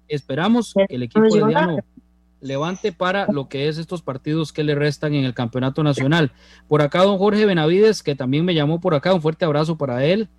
esperamos 0.07 0.75
que 0.87 0.95
el 0.95 1.03
equipo 1.03 1.33
de 1.33 1.47
Diano 1.47 1.79
levante 2.47 2.91
para 2.91 3.27
lo 3.31 3.47
que 3.49 3.67
es 3.67 3.77
estos 3.77 4.01
partidos 4.01 4.53
que 4.53 4.63
le 4.63 4.75
restan 4.75 5.13
en 5.13 5.25
el 5.25 5.33
campeonato 5.33 5.83
nacional. 5.83 6.31
Por 6.67 6.81
acá, 6.81 7.03
don 7.03 7.17
Jorge 7.17 7.45
Benavides, 7.45 8.01
que 8.01 8.15
también 8.15 8.45
me 8.45 8.55
llamó 8.55 8.79
por 8.79 8.95
acá, 8.95 9.13
un 9.13 9.21
fuerte 9.21 9.45
abrazo 9.45 9.77
para 9.77 10.03
él 10.05 10.29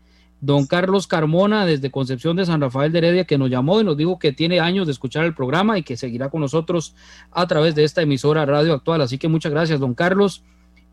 don 0.41 0.67
Carlos 0.67 1.07
Carmona 1.07 1.67
desde 1.67 1.91
Concepción 1.91 2.37
de 2.37 2.47
San 2.47 2.61
Rafael 2.61 2.93
de 2.93 2.99
Heredia 2.99 3.25
que 3.25 3.39
nos 3.39 3.51
llamó 3.51 3.81
y 3.81 3.85
nos 3.85 3.97
dijo 3.97 4.19
que 4.19 4.33
tiene 4.33 4.61
años 4.61 4.87
de 4.87 4.93
escuchar 4.93 5.25
el 5.25 5.35
programa 5.35 5.79
y 5.79 5.83
que 5.83 5.97
seguirá 5.97 6.29
con 6.31 6.41
nosotros 6.41 6.95
a 7.33 7.47
través 7.47 7.75
de 7.75 7.85
esta 7.85 8.03
emisora 8.03 8.47
Radio 8.47 8.75
Actual. 8.75 9.03
Así 9.03 9.19
que 9.19 9.29
muchas 9.29 9.53
gracias, 9.53 9.81
don 9.81 9.95
Carlos. 9.95 10.45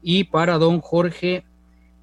Y 0.02 0.26
para 0.26 0.58
don 0.58 0.82
Jorge 0.82 1.46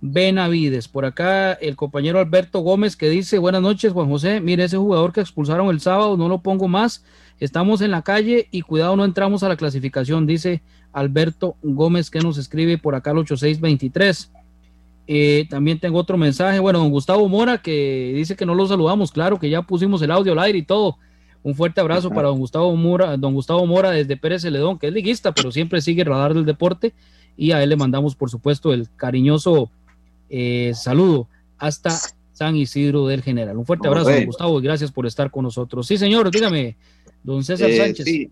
Benavides, 0.00 0.88
por 0.88 1.04
acá 1.04 1.52
el 1.52 1.76
compañero 1.76 2.18
Alberto 2.18 2.60
Gómez 2.60 2.96
que 2.96 3.08
dice, 3.08 3.38
buenas 3.38 3.62
noches 3.62 3.92
Juan 3.92 4.08
José, 4.08 4.40
mire 4.40 4.64
ese 4.64 4.76
jugador 4.76 5.12
que 5.12 5.20
expulsaron 5.20 5.68
el 5.68 5.80
sábado, 5.80 6.16
no 6.16 6.28
lo 6.28 6.42
pongo 6.42 6.66
más, 6.66 7.04
estamos 7.44 7.80
en 7.80 7.90
la 7.90 8.02
calle 8.02 8.46
y 8.52 8.62
cuidado 8.62 8.94
no 8.94 9.04
entramos 9.04 9.42
a 9.42 9.48
la 9.48 9.56
clasificación, 9.56 10.26
dice 10.26 10.62
Alberto 10.92 11.56
Gómez 11.62 12.08
que 12.08 12.20
nos 12.20 12.38
escribe 12.38 12.78
por 12.78 12.94
acá 12.94 13.10
al 13.10 13.18
8623. 13.18 14.30
Eh, 15.08 15.46
también 15.50 15.80
tengo 15.80 15.98
otro 15.98 16.16
mensaje. 16.16 16.60
Bueno, 16.60 16.78
don 16.78 16.90
Gustavo 16.90 17.28
Mora 17.28 17.58
que 17.58 18.12
dice 18.14 18.36
que 18.36 18.46
no 18.46 18.54
lo 18.54 18.66
saludamos. 18.68 19.10
Claro 19.10 19.40
que 19.40 19.50
ya 19.50 19.62
pusimos 19.62 20.00
el 20.02 20.12
audio 20.12 20.32
al 20.32 20.38
aire 20.38 20.58
y 20.58 20.62
todo. 20.62 20.98
Un 21.42 21.56
fuerte 21.56 21.80
abrazo 21.80 22.10
para 22.10 22.28
don 22.28 22.38
Gustavo 22.38 22.74
Mora, 22.76 23.16
don 23.16 23.34
Gustavo 23.34 23.66
Mora 23.66 23.90
desde 23.90 24.16
Pérez 24.16 24.42
Celedón, 24.42 24.78
que 24.78 24.86
es 24.86 24.92
liguista, 24.92 25.32
pero 25.32 25.50
siempre 25.50 25.80
sigue 25.80 26.04
radar 26.04 26.34
del 26.34 26.44
deporte. 26.44 26.94
Y 27.36 27.50
a 27.50 27.60
él 27.60 27.70
le 27.70 27.76
mandamos, 27.76 28.14
por 28.14 28.30
supuesto, 28.30 28.72
el 28.72 28.88
cariñoso 28.94 29.68
eh, 30.30 30.72
saludo 30.76 31.26
hasta 31.58 31.90
San 32.32 32.54
Isidro 32.54 33.08
del 33.08 33.22
General. 33.22 33.56
Un 33.56 33.66
fuerte 33.66 33.88
abrazo, 33.88 34.10
don 34.10 34.26
Gustavo, 34.26 34.60
y 34.60 34.62
gracias 34.62 34.92
por 34.92 35.06
estar 35.06 35.32
con 35.32 35.42
nosotros. 35.42 35.88
Sí, 35.88 35.98
señor, 35.98 36.30
dígame, 36.30 36.76
don 37.22 37.44
César 37.44 37.70
eh, 37.70 37.76
Sánchez. 37.76 38.04
Sí, 38.04 38.30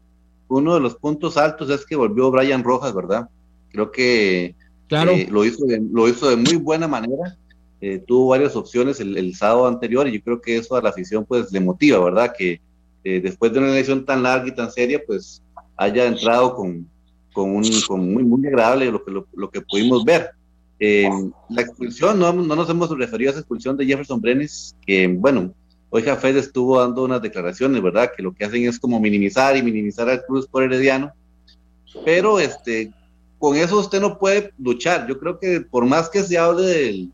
uno 0.49 0.75
de 0.75 0.81
los 0.81 0.97
puntos 0.97 1.37
altos 1.37 1.71
es 1.71 1.85
que 1.87 1.97
volvió 1.97 2.31
Brian 2.31 2.65
Rojas, 2.65 2.95
¿verdad? 2.95 3.29
Creo 3.71 3.91
que 3.91 4.55
Claro. 4.91 5.13
Eh, 5.13 5.29
lo, 5.31 5.45
hizo 5.45 5.65
de, 5.67 5.81
lo 5.93 6.09
hizo 6.09 6.29
de 6.29 6.37
muy 6.37 6.57
buena 6.57 6.89
manera. 6.89 7.37
Eh, 7.81 8.03
tuvo 8.05 8.31
varias 8.31 8.57
opciones 8.57 8.99
el, 8.99 9.35
sábado 9.37 9.69
anterior 9.69 10.07
y 10.07 10.15
yo 10.15 10.21
creo 10.21 10.41
que 10.41 10.57
eso 10.57 10.77
a 10.77 10.83
la 10.83 10.91
afición 10.91 11.25
pues 11.25 11.51
le 11.53 11.61
motiva, 11.61 12.05
¿verdad? 12.05 12.35
Que 12.37 12.61
eh, 13.05 13.21
después 13.21 13.53
de 13.53 13.61
una 13.61 13.71
elección 13.71 14.05
tan 14.05 14.25
larga 14.25 14.49
y 14.49 14.55
tan 14.55 14.71
seria, 14.71 15.01
pues 15.07 15.43
haya 15.77 16.07
entrado 16.07 16.57
con, 16.57 16.89
con, 17.33 17.55
un, 17.55 17.65
con 17.87 18.13
muy, 18.13 18.25
muy 18.25 18.45
agradable 18.49 18.91
lo 18.91 19.05
que, 19.05 19.13
lo, 19.13 19.51
que 19.51 19.61
pudimos 19.61 20.05
ver. 20.05 20.31
la 20.81 21.63
expulsión, 21.63 22.19
no, 22.19 22.33
no, 22.33 22.57
nos 22.57 22.69
hemos 22.69 22.91
referido 22.99 23.31
a 23.31 23.33
esa 23.33 23.41
expulsión 23.41 23.77
de 23.77 23.87
Jefferson 23.87 24.21
Brenes, 24.21 24.77
que 24.85 25.07
bueno, 25.07 25.55
hoy 25.91 26.03
Jafed 26.03 26.37
estuvo 26.37 26.81
dando 26.81 27.05
unas 27.05 27.21
declaraciones, 27.21 27.83
¿verdad? 27.83 28.13
Que 28.17 28.23
lo 28.23 28.33
que 28.33 28.45
hacen 28.45 28.65
es 28.65 28.79
como 28.79 29.01
minimizar 29.01 29.57
y 29.57 29.63
minimizar 29.63 30.09
al 30.09 30.25
Cruz 30.25 30.47
por 30.47 30.63
Herediano. 30.63 31.13
Pero 32.05 32.39
este, 32.39 32.93
con 33.39 33.57
eso 33.57 33.79
usted 33.79 34.01
no 34.01 34.19
puede 34.19 34.53
luchar. 34.59 35.07
Yo 35.09 35.19
creo 35.19 35.39
que 35.39 35.61
por 35.61 35.85
más 35.85 36.09
que 36.09 36.23
se 36.23 36.39
hable 36.39 36.63
del, 36.63 37.13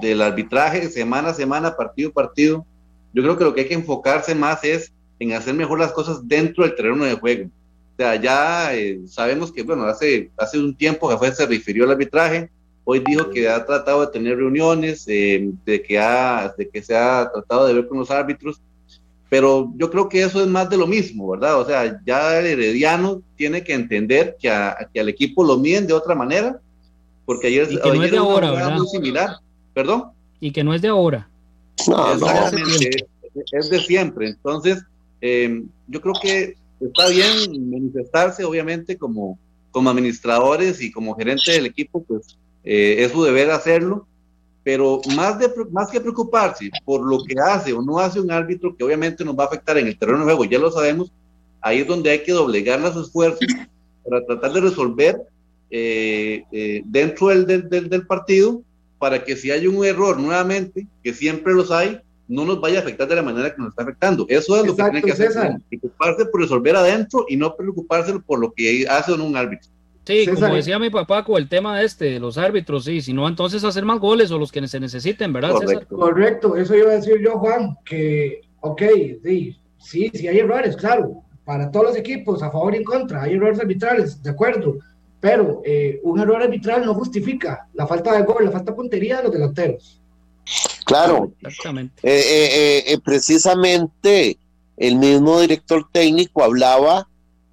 del 0.00 0.22
arbitraje 0.22 0.88
semana 0.88 1.30
a 1.30 1.34
semana, 1.34 1.76
partido 1.76 2.10
a 2.10 2.14
partido, 2.14 2.66
yo 3.12 3.22
creo 3.22 3.36
que 3.36 3.44
lo 3.44 3.54
que 3.54 3.62
hay 3.62 3.68
que 3.68 3.74
enfocarse 3.74 4.34
más 4.34 4.64
es 4.64 4.92
en 5.18 5.32
hacer 5.32 5.54
mejor 5.54 5.78
las 5.78 5.92
cosas 5.92 6.26
dentro 6.26 6.64
del 6.64 6.74
terreno 6.74 7.04
de 7.04 7.14
juego. 7.14 7.46
O 7.46 7.96
sea, 7.96 8.16
ya 8.16 8.74
eh, 8.74 9.00
sabemos 9.06 9.52
que, 9.52 9.62
bueno, 9.62 9.84
hace, 9.84 10.30
hace 10.38 10.58
un 10.58 10.74
tiempo 10.74 11.16
fue, 11.18 11.32
se 11.32 11.44
refirió 11.44 11.84
al 11.84 11.90
arbitraje, 11.90 12.50
hoy 12.90 13.04
dijo 13.06 13.30
que 13.30 13.48
ha 13.48 13.64
tratado 13.64 14.00
de 14.00 14.08
tener 14.08 14.36
reuniones, 14.36 15.04
eh, 15.06 15.48
de, 15.64 15.80
que 15.80 15.96
ha, 15.96 16.52
de 16.58 16.68
que 16.68 16.82
se 16.82 16.96
ha 16.96 17.30
tratado 17.32 17.68
de 17.68 17.74
ver 17.74 17.86
con 17.86 17.98
los 17.98 18.10
árbitros, 18.10 18.60
pero 19.28 19.72
yo 19.76 19.88
creo 19.92 20.08
que 20.08 20.22
eso 20.24 20.40
es 20.42 20.48
más 20.48 20.68
de 20.68 20.76
lo 20.76 20.88
mismo, 20.88 21.30
¿verdad? 21.30 21.60
O 21.60 21.64
sea, 21.64 22.00
ya 22.04 22.36
el 22.40 22.46
Herediano 22.46 23.22
tiene 23.36 23.62
que 23.62 23.74
entender 23.74 24.36
que, 24.40 24.50
al 24.50 25.08
equipo 25.08 25.44
lo 25.44 25.56
miden 25.56 25.86
de 25.86 25.92
otra 25.92 26.16
manera, 26.16 26.60
porque 27.24 27.46
ayer, 27.46 27.68
y 27.70 27.80
que 27.80 27.92
no 27.92 28.02
es 28.02 28.10
de 28.10 28.18
ahora, 28.18 28.50
¿verdad? 28.50 28.76
muy 28.76 28.88
similar. 28.88 29.36
¿Perdón? 29.72 30.06
Y 30.40 30.50
que 30.50 30.64
no 30.64 30.74
es 30.74 30.82
de 30.82 30.88
ahora. 30.88 31.28
No, 31.86 32.12
Exactamente, 32.12 33.06
es, 33.52 33.70
de 33.70 33.78
siempre. 33.78 34.30
Entonces, 34.30 34.82
em, 35.20 35.68
yo 35.86 36.00
creo 36.00 36.14
que 36.20 36.56
está 36.80 37.08
bien 37.08 37.70
manifestarse, 37.70 38.42
obviamente, 38.44 38.98
como, 38.98 39.38
como 39.70 39.90
administradores 39.90 40.82
y 40.82 40.90
como 40.90 41.14
gerente 41.14 41.52
del 41.52 41.66
equipo, 41.66 42.02
pues 42.02 42.36
eh, 42.64 42.96
es 42.98 43.12
su 43.12 43.22
deber 43.22 43.50
hacerlo, 43.50 44.06
pero 44.62 45.00
más, 45.16 45.38
de, 45.38 45.50
más 45.70 45.88
que 45.88 46.00
preocuparse 46.00 46.70
por 46.84 47.02
lo 47.02 47.24
que 47.24 47.34
hace 47.40 47.72
o 47.72 47.82
no 47.82 47.98
hace 47.98 48.20
un 48.20 48.30
árbitro, 48.30 48.76
que 48.76 48.84
obviamente 48.84 49.24
nos 49.24 49.38
va 49.38 49.44
a 49.44 49.46
afectar 49.46 49.78
en 49.78 49.86
el 49.86 49.98
terreno 49.98 50.18
de 50.18 50.24
juego, 50.24 50.44
ya 50.44 50.58
lo 50.58 50.70
sabemos, 50.70 51.12
ahí 51.60 51.80
es 51.80 51.86
donde 51.86 52.10
hay 52.10 52.22
que 52.22 52.32
doblegar 52.32 52.80
los 52.80 52.96
esfuerzos 52.96 53.40
para 54.04 54.24
tratar 54.24 54.52
de 54.52 54.60
resolver 54.60 55.20
eh, 55.70 56.44
eh, 56.52 56.82
dentro 56.84 57.28
del, 57.28 57.46
del, 57.46 57.88
del, 57.88 58.06
partido, 58.06 58.62
para 58.98 59.24
que 59.24 59.36
si 59.36 59.50
hay 59.50 59.66
un 59.66 59.84
error 59.84 60.18
nuevamente, 60.18 60.86
que 61.02 61.14
siempre 61.14 61.54
los 61.54 61.70
hay, 61.70 62.00
no 62.28 62.44
nos 62.44 62.60
vaya 62.60 62.78
a 62.78 62.82
afectar 62.82 63.08
de 63.08 63.16
la 63.16 63.22
manera 63.22 63.54
que 63.54 63.60
nos 63.60 63.70
está 63.70 63.82
afectando. 63.82 64.26
Eso 64.28 64.56
es 64.56 64.66
lo 64.66 64.76
que 64.76 64.82
tiene 64.82 65.02
que 65.02 65.12
hacer, 65.12 65.32
preocuparse 65.68 66.26
por 66.26 66.40
resolver 66.40 66.76
adentro 66.76 67.24
y 67.28 67.36
no 67.36 67.56
preocuparse 67.56 68.18
por 68.20 68.38
lo 68.38 68.52
que 68.52 68.86
hace 68.88 69.12
o 69.12 69.16
no 69.16 69.24
un 69.24 69.36
árbitro. 69.36 69.70
Sí, 70.04 70.26
como 70.26 70.54
decía 70.54 70.78
mi 70.78 70.90
papá 70.90 71.24
con 71.24 71.36
el 71.36 71.48
tema 71.48 71.82
este 71.82 72.06
de 72.06 72.20
los 72.20 72.38
árbitros, 72.38 72.84
sí, 72.84 73.00
si 73.00 73.12
no, 73.12 73.28
entonces 73.28 73.62
hacer 73.64 73.84
más 73.84 74.00
goles 74.00 74.30
o 74.30 74.38
los 74.38 74.50
que 74.50 74.66
se 74.66 74.80
necesiten, 74.80 75.32
¿verdad? 75.32 75.52
Correcto, 75.52 75.96
Correcto. 75.96 76.56
eso 76.56 76.74
iba 76.74 76.90
a 76.90 76.94
decir 76.94 77.20
yo, 77.22 77.38
Juan, 77.38 77.76
que, 77.84 78.40
ok, 78.60 78.82
sí, 79.22 79.56
sí, 79.78 80.10
sí 80.12 80.26
hay 80.26 80.38
errores, 80.38 80.76
claro, 80.76 81.22
para 81.44 81.70
todos 81.70 81.86
los 81.86 81.96
equipos, 81.96 82.42
a 82.42 82.50
favor 82.50 82.74
y 82.74 82.78
en 82.78 82.84
contra, 82.84 83.22
hay 83.22 83.34
errores 83.34 83.60
arbitrales, 83.60 84.22
de 84.22 84.30
acuerdo, 84.30 84.78
pero 85.20 85.60
eh, 85.64 86.00
un 86.02 86.18
error 86.18 86.42
arbitral 86.42 86.84
no 86.84 86.94
justifica 86.94 87.68
la 87.74 87.86
falta 87.86 88.14
de 88.14 88.22
gol, 88.22 88.46
la 88.46 88.50
falta 88.50 88.72
de 88.72 88.76
puntería 88.76 89.18
de 89.18 89.24
los 89.24 89.32
delanteros. 89.32 90.00
Claro, 90.86 91.30
Exactamente. 91.42 92.00
Eh, 92.02 92.82
eh, 92.86 92.98
precisamente 93.04 94.38
el 94.76 94.96
mismo 94.96 95.40
director 95.40 95.86
técnico 95.92 96.42
hablaba 96.42 97.06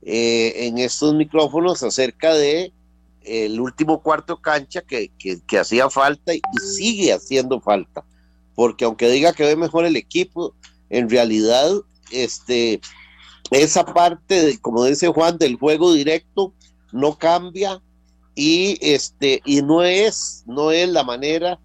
eh, 0.10 0.68
en 0.68 0.78
estos 0.78 1.14
micrófonos 1.14 1.84
acerca 1.84 2.34
de 2.34 2.72
el 3.26 3.60
último 3.60 4.02
cuarto 4.02 4.42
cancha 4.42 4.82
que, 4.82 5.12
que, 5.20 5.60
hacía 5.60 5.90
falta 5.90 6.34
y 6.34 6.40
sigue 6.62 7.12
haciendo 7.12 7.60
falta, 7.60 8.06
porque 8.56 8.86
aunque 8.86 9.10
diga 9.10 9.34
que 9.34 9.44
ve 9.44 9.58
mejor 9.58 9.84
el 9.84 9.98
equipo, 9.98 10.56
en 10.90 11.10
realidad 11.10 11.70
este, 12.10 12.80
esa 13.52 13.86
parte, 13.86 14.46
de, 14.46 14.58
como 14.60 14.86
dice 14.86 15.10
Juan, 15.10 15.38
del 15.38 15.58
juego 15.58 15.92
directo 15.92 16.54
no 16.94 17.18
cambia 17.18 17.82
y, 18.34 18.78
este, 18.80 19.42
y 19.44 19.62
no, 19.62 19.84
es, 19.84 20.46
no 20.48 20.72
es 20.72 20.88
la 20.88 21.04
manera 21.04 21.60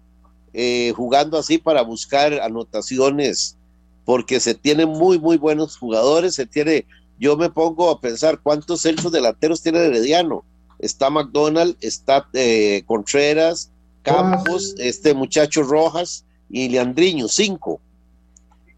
eh, 0.51 0.91
jugando 0.97 1.37
así 1.37 1.59
para 1.59 1.81
buscar 1.81 2.41
anotaciones, 2.41 3.55
porque 4.03 4.41
se 4.41 4.53
tienen 4.53 4.89
muy, 4.89 5.17
muy 5.17 5.37
buenos 5.37 5.77
jugadores, 5.77 6.35
se 6.35 6.45
tiene 6.45 6.85
yo 7.19 7.37
me 7.37 7.49
pongo 7.49 7.89
a 7.89 7.99
pensar 7.99 8.39
cuántos 8.41 8.81
centros 8.81 9.11
delanteros 9.11 9.61
tiene 9.61 9.79
Herediano. 9.79 10.43
Está 10.79 11.09
McDonald, 11.09 11.77
está 11.81 12.27
eh, 12.33 12.83
Contreras, 12.85 13.71
Campos, 14.01 14.75
este 14.77 15.13
muchacho 15.13 15.63
Rojas 15.63 16.25
y 16.49 16.69
Leandriño, 16.69 17.27
cinco. 17.27 17.79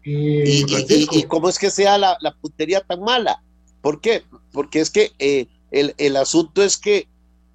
Y, 0.04 1.24
cómo 1.24 1.48
es 1.48 1.58
que 1.58 1.70
sea 1.70 1.98
la, 1.98 2.16
puntería 2.40 2.80
tan 2.80 3.00
mala? 3.00 3.42
¿Por 3.80 4.00
qué? 4.00 4.22
Porque 4.52 4.80
es 4.80 4.90
que 4.90 5.10
eh, 5.18 5.46
el, 5.72 6.16
asunto 6.16 6.62
es 6.62 6.76
que 6.76 7.08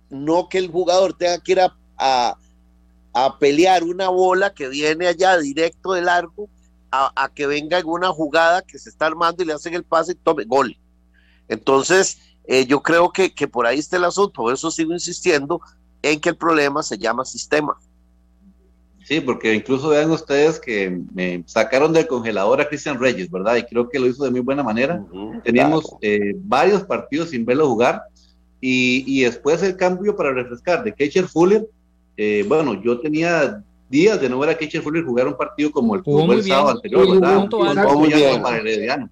no 0.09 0.49
que 0.49 0.57
el 0.57 0.67
jugador 0.69 1.17
tenga 1.17 1.39
que 1.39 1.53
ir 1.53 1.61
a, 1.61 2.37
a, 3.13 3.39
pelear 3.39 3.83
una 3.83 4.09
bola 4.09 4.53
que 4.53 4.67
viene 4.67 5.07
allá 5.07 5.37
directo 5.37 5.93
de 5.93 6.01
largo 6.01 6.49
a, 6.91 7.31
que 7.33 7.47
venga 7.47 7.79
en 7.79 7.87
una 7.87 8.09
jugada 8.09 8.61
que 8.61 8.77
se 8.77 8.89
está 8.89 9.07
armando 9.07 9.41
y 9.41 9.45
le 9.45 9.53
hacen 9.53 9.73
el 9.73 9.83
pase 9.83 10.11
y 10.11 10.15
tome 10.15 10.43
gol. 10.45 10.75
Entonces, 11.47 12.19
eh, 12.45 12.65
yo 12.65 12.81
creo 12.81 13.11
que, 13.11 13.33
que, 13.33 13.47
por 13.47 13.65
ahí 13.65 13.79
está 13.79 13.97
el 13.97 14.05
asunto, 14.05 14.41
por 14.43 14.53
eso 14.53 14.71
sigo 14.71 14.93
insistiendo 14.93 15.61
en 16.01 16.19
que 16.19 16.29
el 16.29 16.37
problema 16.37 16.83
se 16.83 16.97
llama 16.97 17.25
sistema. 17.25 17.77
Sí, 19.03 19.19
porque 19.19 19.53
incluso 19.53 19.89
vean 19.89 20.11
ustedes 20.11 20.59
que 20.59 21.01
me 21.13 21.43
sacaron 21.45 21.91
del 21.91 22.07
congelador 22.07 22.61
a 22.61 22.67
Cristian 22.67 22.99
Reyes, 22.99 23.29
¿verdad? 23.29 23.55
Y 23.55 23.63
creo 23.63 23.89
que 23.89 23.99
lo 23.99 24.07
hizo 24.07 24.23
de 24.23 24.31
muy 24.31 24.41
buena 24.41 24.63
manera. 24.63 25.03
Teníamos 25.43 25.95
eh, 26.01 26.33
varios 26.35 26.83
partidos 26.83 27.31
sin 27.31 27.43
verlo 27.43 27.67
jugar 27.67 28.03
y, 28.61 29.03
y, 29.07 29.23
después 29.23 29.63
el 29.63 29.75
cambio 29.75 30.15
para 30.15 30.31
refrescar 30.31 30.83
de 30.83 30.93
Kecher 30.93 31.27
Fuller. 31.27 31.67
Eh, 32.15 32.45
bueno, 32.47 32.81
yo 32.81 32.99
tenía 32.99 33.63
días 33.91 34.19
de 34.19 34.29
no 34.29 34.39
ver 34.39 34.49
a 34.49 34.57
Kecher 34.57 34.81
Fuller 34.81 35.03
jugar 35.03 35.27
un 35.27 35.37
partido 35.37 35.71
como 35.71 35.93
el, 35.95 36.01
jugó 36.01 36.33
el 36.33 36.43
sábado 36.43 36.69
anterior, 36.69 37.19
¿verdad? 37.19 37.47
Jugó, 37.51 37.99
muy 37.99 38.13
bien. 38.13 38.41
Para 38.41 39.09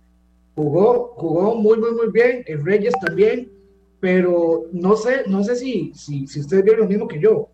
Jugó, 0.56 1.14
jugó 1.16 1.56
muy, 1.56 1.78
muy, 1.78 1.92
muy 1.92 2.12
bien. 2.12 2.44
El 2.48 2.66
Reyes 2.66 2.94
también, 3.00 3.52
pero 4.00 4.64
no 4.72 4.96
sé, 4.96 5.24
no 5.28 5.44
sé 5.44 5.56
si, 5.56 5.94
si, 5.94 6.26
si 6.26 6.40
ustedes 6.40 6.64
vieron 6.64 6.82
lo 6.82 6.88
mismo 6.88 7.08
que 7.08 7.20
yo 7.20 7.50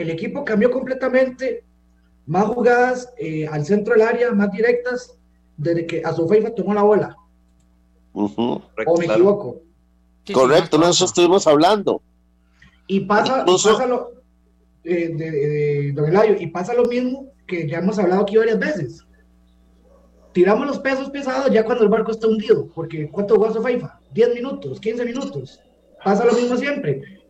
el 0.00 0.10
equipo 0.10 0.44
cambió 0.44 0.70
completamente, 0.70 1.64
más 2.26 2.46
jugadas 2.46 3.12
eh, 3.18 3.46
al 3.46 3.64
centro 3.64 3.94
del 3.94 4.02
área, 4.02 4.32
más 4.32 4.50
directas, 4.52 5.16
desde 5.56 5.86
que 5.86 6.02
Azufeifa 6.04 6.54
tomó 6.54 6.74
la 6.74 6.82
bola. 6.82 7.16
¿O 8.12 8.58
me 8.98 9.04
equivoco? 9.04 9.60
Correcto, 10.32 10.78
no 10.78 10.88
eso 10.88 11.04
estuvimos 11.04 11.46
hablando. 11.46 12.02
Y 12.86 13.00
pasa, 13.00 13.44
pasa 13.44 13.86
lo, 13.86 14.12
eh, 14.84 15.10
de, 15.14 16.36
y 16.38 16.46
pasa 16.48 16.74
lo 16.74 16.84
mismo 16.84 17.32
que 17.46 17.68
ya 17.68 17.78
hemos 17.78 17.98
hablado 17.98 18.22
aquí 18.22 18.36
varias 18.36 18.58
veces. 18.58 19.06
Tiramos 20.32 20.66
los 20.66 20.78
pesos 20.78 21.10
pesados 21.10 21.50
ya 21.50 21.64
cuando 21.64 21.84
el 21.84 21.90
barco 21.90 22.12
está 22.12 22.28
hundido, 22.28 22.68
porque 22.74 23.08
¿cuánto 23.10 23.34
jugó 23.34 23.48
Azufeifa? 23.48 24.00
10 24.12 24.34
minutos, 24.34 24.80
15 24.80 25.04
minutos. 25.04 25.60
Pasa 26.04 26.24
lo 26.24 26.32
mismo 26.32 26.56
siempre 26.56 27.20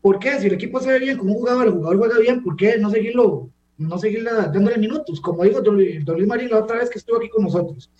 ¿Por 0.00 0.18
qué? 0.18 0.38
Si 0.40 0.46
el 0.46 0.54
equipo 0.54 0.80
se 0.80 0.90
ve 0.90 0.98
bien 0.98 1.18
como 1.18 1.32
un 1.32 1.38
jugador, 1.38 1.66
el 1.66 1.74
jugador 1.74 1.98
juega 1.98 2.18
bien, 2.18 2.42
¿por 2.42 2.56
qué 2.56 2.78
no 2.78 2.90
seguirlo, 2.90 3.50
no 3.76 3.98
seguirle 3.98 4.30
dándole 4.32 4.78
minutos? 4.78 5.20
Como 5.20 5.44
dijo 5.44 5.60
don, 5.60 5.76
Luis 5.76 6.26
Marín 6.26 6.50
la 6.50 6.60
otra 6.60 6.78
vez 6.78 6.88
que 6.88 6.98
estuvo 6.98 7.18
aquí 7.18 7.28
con 7.28 7.44
nosotros. 7.44 7.90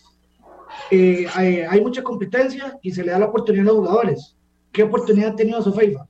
Eh, 0.91 1.27
hay, 1.35 1.81
mucha 1.83 2.03
competencia 2.03 2.79
y 2.81 2.93
se 2.93 3.05
le 3.05 3.13
da 3.13 3.19
la 3.19 3.27
oportunidad 3.27 3.65
a 3.65 3.69
los 3.69 3.77
jugadores. 3.77 4.37
¿Qué 4.73 4.83
oportunidad 4.85 5.33
ha 5.33 5.37
tenido 5.37 5.61
Sofeifa? 5.61 6.07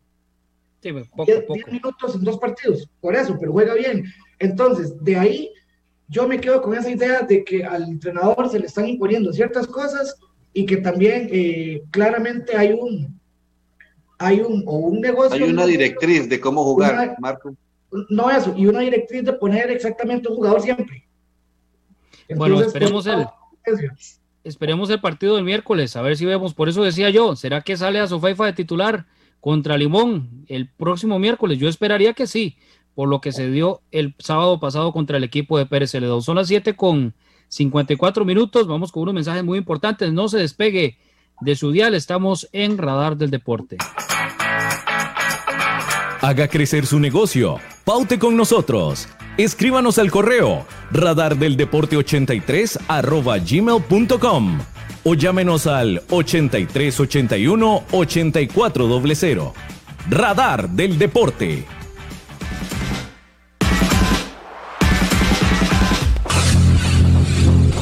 Sí, 0.82 0.90
10 0.92 1.08
pues, 1.46 1.66
minutos 1.70 2.14
en 2.14 2.24
dos 2.24 2.38
partidos, 2.38 2.88
por 3.00 3.14
eso, 3.14 3.36
pero 3.38 3.52
juega 3.52 3.74
bien. 3.74 4.04
Entonces, 4.38 4.94
de 5.04 5.16
ahí 5.16 5.52
yo 6.08 6.26
me 6.26 6.40
quedo 6.40 6.62
con 6.62 6.74
esa 6.74 6.90
idea 6.90 7.20
de 7.20 7.44
que 7.44 7.64
al 7.64 7.84
entrenador 7.84 8.48
se 8.50 8.58
le 8.58 8.66
están 8.66 8.88
imponiendo 8.88 9.32
ciertas 9.32 9.66
cosas 9.66 10.16
y 10.52 10.66
que 10.66 10.78
también 10.78 11.28
eh, 11.30 11.82
claramente 11.90 12.56
hay 12.56 12.72
un, 12.72 13.20
hay 14.18 14.40
un, 14.40 14.64
o 14.66 14.76
un 14.76 15.00
negocio. 15.00 15.44
Hay 15.44 15.50
una 15.50 15.66
directriz 15.66 16.28
de 16.28 16.40
cómo 16.40 16.64
jugar, 16.64 17.16
Marco. 17.20 17.54
No 18.08 18.30
eso, 18.30 18.54
y 18.56 18.66
una 18.66 18.80
directriz 18.80 19.24
de 19.24 19.32
poner 19.34 19.70
exactamente 19.70 20.28
un 20.28 20.36
jugador 20.36 20.62
siempre. 20.62 21.06
bueno, 22.34 22.60
esperemos 22.60 23.06
el, 23.06 23.26
esperemos 24.44 24.90
el 24.90 25.00
partido 25.00 25.36
del 25.36 25.44
miércoles, 25.44 25.94
a 25.96 26.02
ver 26.02 26.16
si 26.16 26.24
vemos. 26.24 26.54
Por 26.54 26.68
eso 26.68 26.82
decía 26.82 27.10
yo, 27.10 27.36
¿será 27.36 27.60
que 27.60 27.76
sale 27.76 28.00
a 28.00 28.06
Sofaifa 28.06 28.46
de 28.46 28.52
titular 28.52 29.06
contra 29.40 29.76
Limón 29.76 30.44
el 30.48 30.68
próximo 30.68 31.18
miércoles? 31.18 31.58
Yo 31.58 31.68
esperaría 31.68 32.12
que 32.12 32.26
sí, 32.26 32.56
por 32.94 33.08
lo 33.08 33.20
que 33.20 33.32
se 33.32 33.50
dio 33.50 33.80
el 33.90 34.14
sábado 34.18 34.60
pasado 34.60 34.92
contra 34.92 35.16
el 35.16 35.24
equipo 35.24 35.58
de 35.58 35.66
Pérez 35.66 35.90
Celedón. 35.92 36.22
Son 36.22 36.36
las 36.36 36.48
7 36.48 36.76
con 36.76 37.14
54 37.48 38.24
minutos, 38.24 38.66
vamos 38.66 38.92
con 38.92 39.04
unos 39.04 39.14
mensajes 39.14 39.44
muy 39.44 39.58
importantes. 39.58 40.12
No 40.12 40.28
se 40.28 40.38
despegue 40.38 40.98
de 41.40 41.56
su 41.56 41.72
dial, 41.72 41.94
estamos 41.94 42.48
en 42.52 42.78
Radar 42.78 43.16
del 43.16 43.30
Deporte. 43.30 43.78
Haga 46.22 46.48
crecer 46.48 46.84
su 46.84 47.00
negocio. 47.00 47.56
Paute 47.84 48.18
con 48.18 48.36
nosotros. 48.36 49.08
Escríbanos 49.38 49.98
al 49.98 50.10
correo 50.10 50.66
radardeldeporte83 50.92 52.78
arroba 52.88 53.38
gmail.com 53.38 54.58
o 55.04 55.14
llámenos 55.14 55.66
al 55.66 56.02
8381 56.10 57.84
8400. 57.90 59.52
Radar 60.08 60.68
del 60.70 60.98
Deporte. 60.98 61.64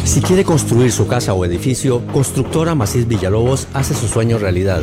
Si 0.04 0.20
quiere 0.22 0.42
construir 0.42 0.90
su 0.90 1.06
casa 1.06 1.34
o 1.34 1.44
edificio, 1.44 2.04
Constructora 2.06 2.74
Macís 2.74 3.06
Villalobos 3.06 3.68
hace 3.72 3.94
su 3.94 4.08
sueño 4.08 4.38
realidad. 4.38 4.82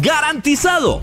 ¡Garantizado! 0.00 1.02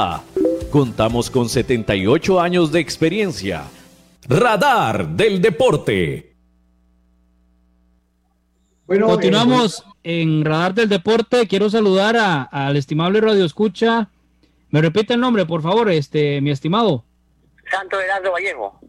Contamos 0.71 1.29
con 1.29 1.49
78 1.49 2.39
años 2.39 2.71
de 2.71 2.79
experiencia. 2.79 3.63
Radar 4.27 5.07
del 5.09 5.41
Deporte. 5.41 6.35
Bueno, 8.87 9.07
continuamos 9.07 9.83
en 10.03 10.45
Radar 10.45 10.73
del 10.73 10.89
Deporte. 10.89 11.47
Quiero 11.47 11.69
saludar 11.69 12.47
al 12.51 12.77
estimable 12.77 13.21
Radio 13.21 13.45
Escucha. 13.45 14.09
Me 14.69 14.81
repite 14.81 15.13
el 15.13 15.19
nombre, 15.19 15.45
por 15.45 15.61
favor, 15.61 15.89
este, 15.89 16.39
mi 16.41 16.51
estimado. 16.51 17.03
Santo 17.69 17.97
Gerardo 17.97 18.31
Vallejo. 18.31 18.79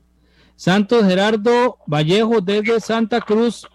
Santos 0.57 1.05
Gerardo 1.05 1.79
Vallejo 1.87 2.41
desde 2.41 2.81
Santa 2.81 3.21
Cruz, 3.21 3.67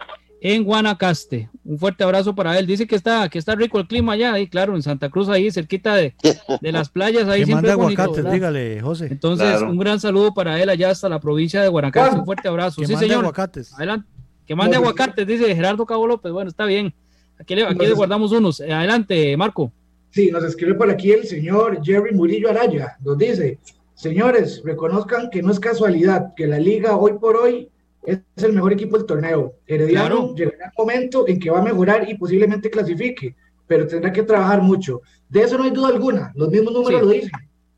en 0.41 0.63
Guanacaste. 0.63 1.49
Un 1.65 1.79
fuerte 1.79 2.03
abrazo 2.03 2.33
para 2.35 2.57
él. 2.57 2.65
Dice 2.67 2.87
que 2.87 2.95
está, 2.95 3.27
que 3.29 3.39
está 3.39 3.55
rico 3.55 3.79
el 3.79 3.87
clima 3.87 4.13
allá, 4.13 4.33
ahí, 4.33 4.47
claro, 4.47 4.75
en 4.75 4.81
Santa 4.81 5.09
Cruz, 5.09 5.29
ahí 5.29 5.51
cerquita 5.51 5.95
de, 5.95 6.15
de 6.61 6.71
las 6.71 6.89
playas. 6.89 7.27
Ahí 7.27 7.41
que 7.41 7.45
siempre 7.47 7.75
mande 7.75 7.93
aguacates, 7.93 8.31
dígale, 8.31 8.81
José. 8.81 9.07
Entonces, 9.11 9.61
un 9.61 9.77
gran 9.77 9.99
saludo 9.99 10.33
para 10.33 10.61
él 10.61 10.69
allá 10.69 10.91
hasta 10.91 11.09
la 11.09 11.19
provincia 11.19 11.61
de 11.61 11.67
Guanacaste. 11.67 12.19
Un 12.19 12.25
fuerte 12.25 12.47
abrazo. 12.47 12.81
Que 12.81 12.87
sí, 12.87 12.93
mande 12.93 13.07
señor. 13.07 13.23
aguacates. 13.23 13.73
Adelante. 13.73 14.07
Que 14.45 14.55
mande 14.55 14.77
aguacates, 14.77 15.27
dice 15.27 15.53
Gerardo 15.53 15.85
Cabo 15.85 16.07
López. 16.07 16.31
Bueno, 16.31 16.49
está 16.49 16.65
bien. 16.65 16.93
Aquí 17.39 17.53
le, 17.53 17.65
aquí 17.65 17.85
le 17.85 17.93
guardamos 17.93 18.31
unos. 18.31 18.59
Eh, 18.61 18.71
Adelante, 18.71 19.35
Marco. 19.35 19.71
Sí, 20.11 20.31
nos 20.31 20.43
escribe 20.43 20.75
por 20.75 20.89
aquí 20.89 21.11
el 21.11 21.25
señor 21.25 21.83
Jerry 21.83 22.15
Murillo 22.15 22.49
Araya. 22.49 22.95
Nos 23.03 23.17
dice, 23.17 23.59
señores, 23.93 24.61
reconozcan 24.63 25.29
que 25.29 25.43
no 25.43 25.51
es 25.51 25.59
casualidad 25.59 26.33
que 26.35 26.47
la 26.47 26.59
liga 26.59 26.95
hoy 26.95 27.13
por 27.19 27.35
hoy 27.35 27.69
es 28.13 28.43
el 28.43 28.53
mejor 28.53 28.73
equipo 28.73 28.97
del 28.97 29.05
torneo. 29.05 29.53
Herediano 29.67 30.33
llegará 30.33 30.71
un 30.77 30.85
momento 30.85 31.27
en 31.27 31.39
que 31.39 31.49
va 31.49 31.59
a 31.59 31.63
mejorar 31.63 32.09
y 32.09 32.17
posiblemente 32.17 32.69
clasifique, 32.69 33.35
pero 33.67 33.85
tendrá 33.85 34.11
que 34.13 34.23
trabajar 34.23 34.61
mucho. 34.61 35.01
De 35.29 35.41
eso 35.41 35.57
no 35.57 35.65
hay 35.65 35.71
duda 35.71 35.89
alguna, 35.89 36.31
los 36.35 36.49
mismos 36.49 36.73
números 36.73 36.99
Sí. 37.01 37.05
lo 37.05 37.11
dicen. 37.11 37.31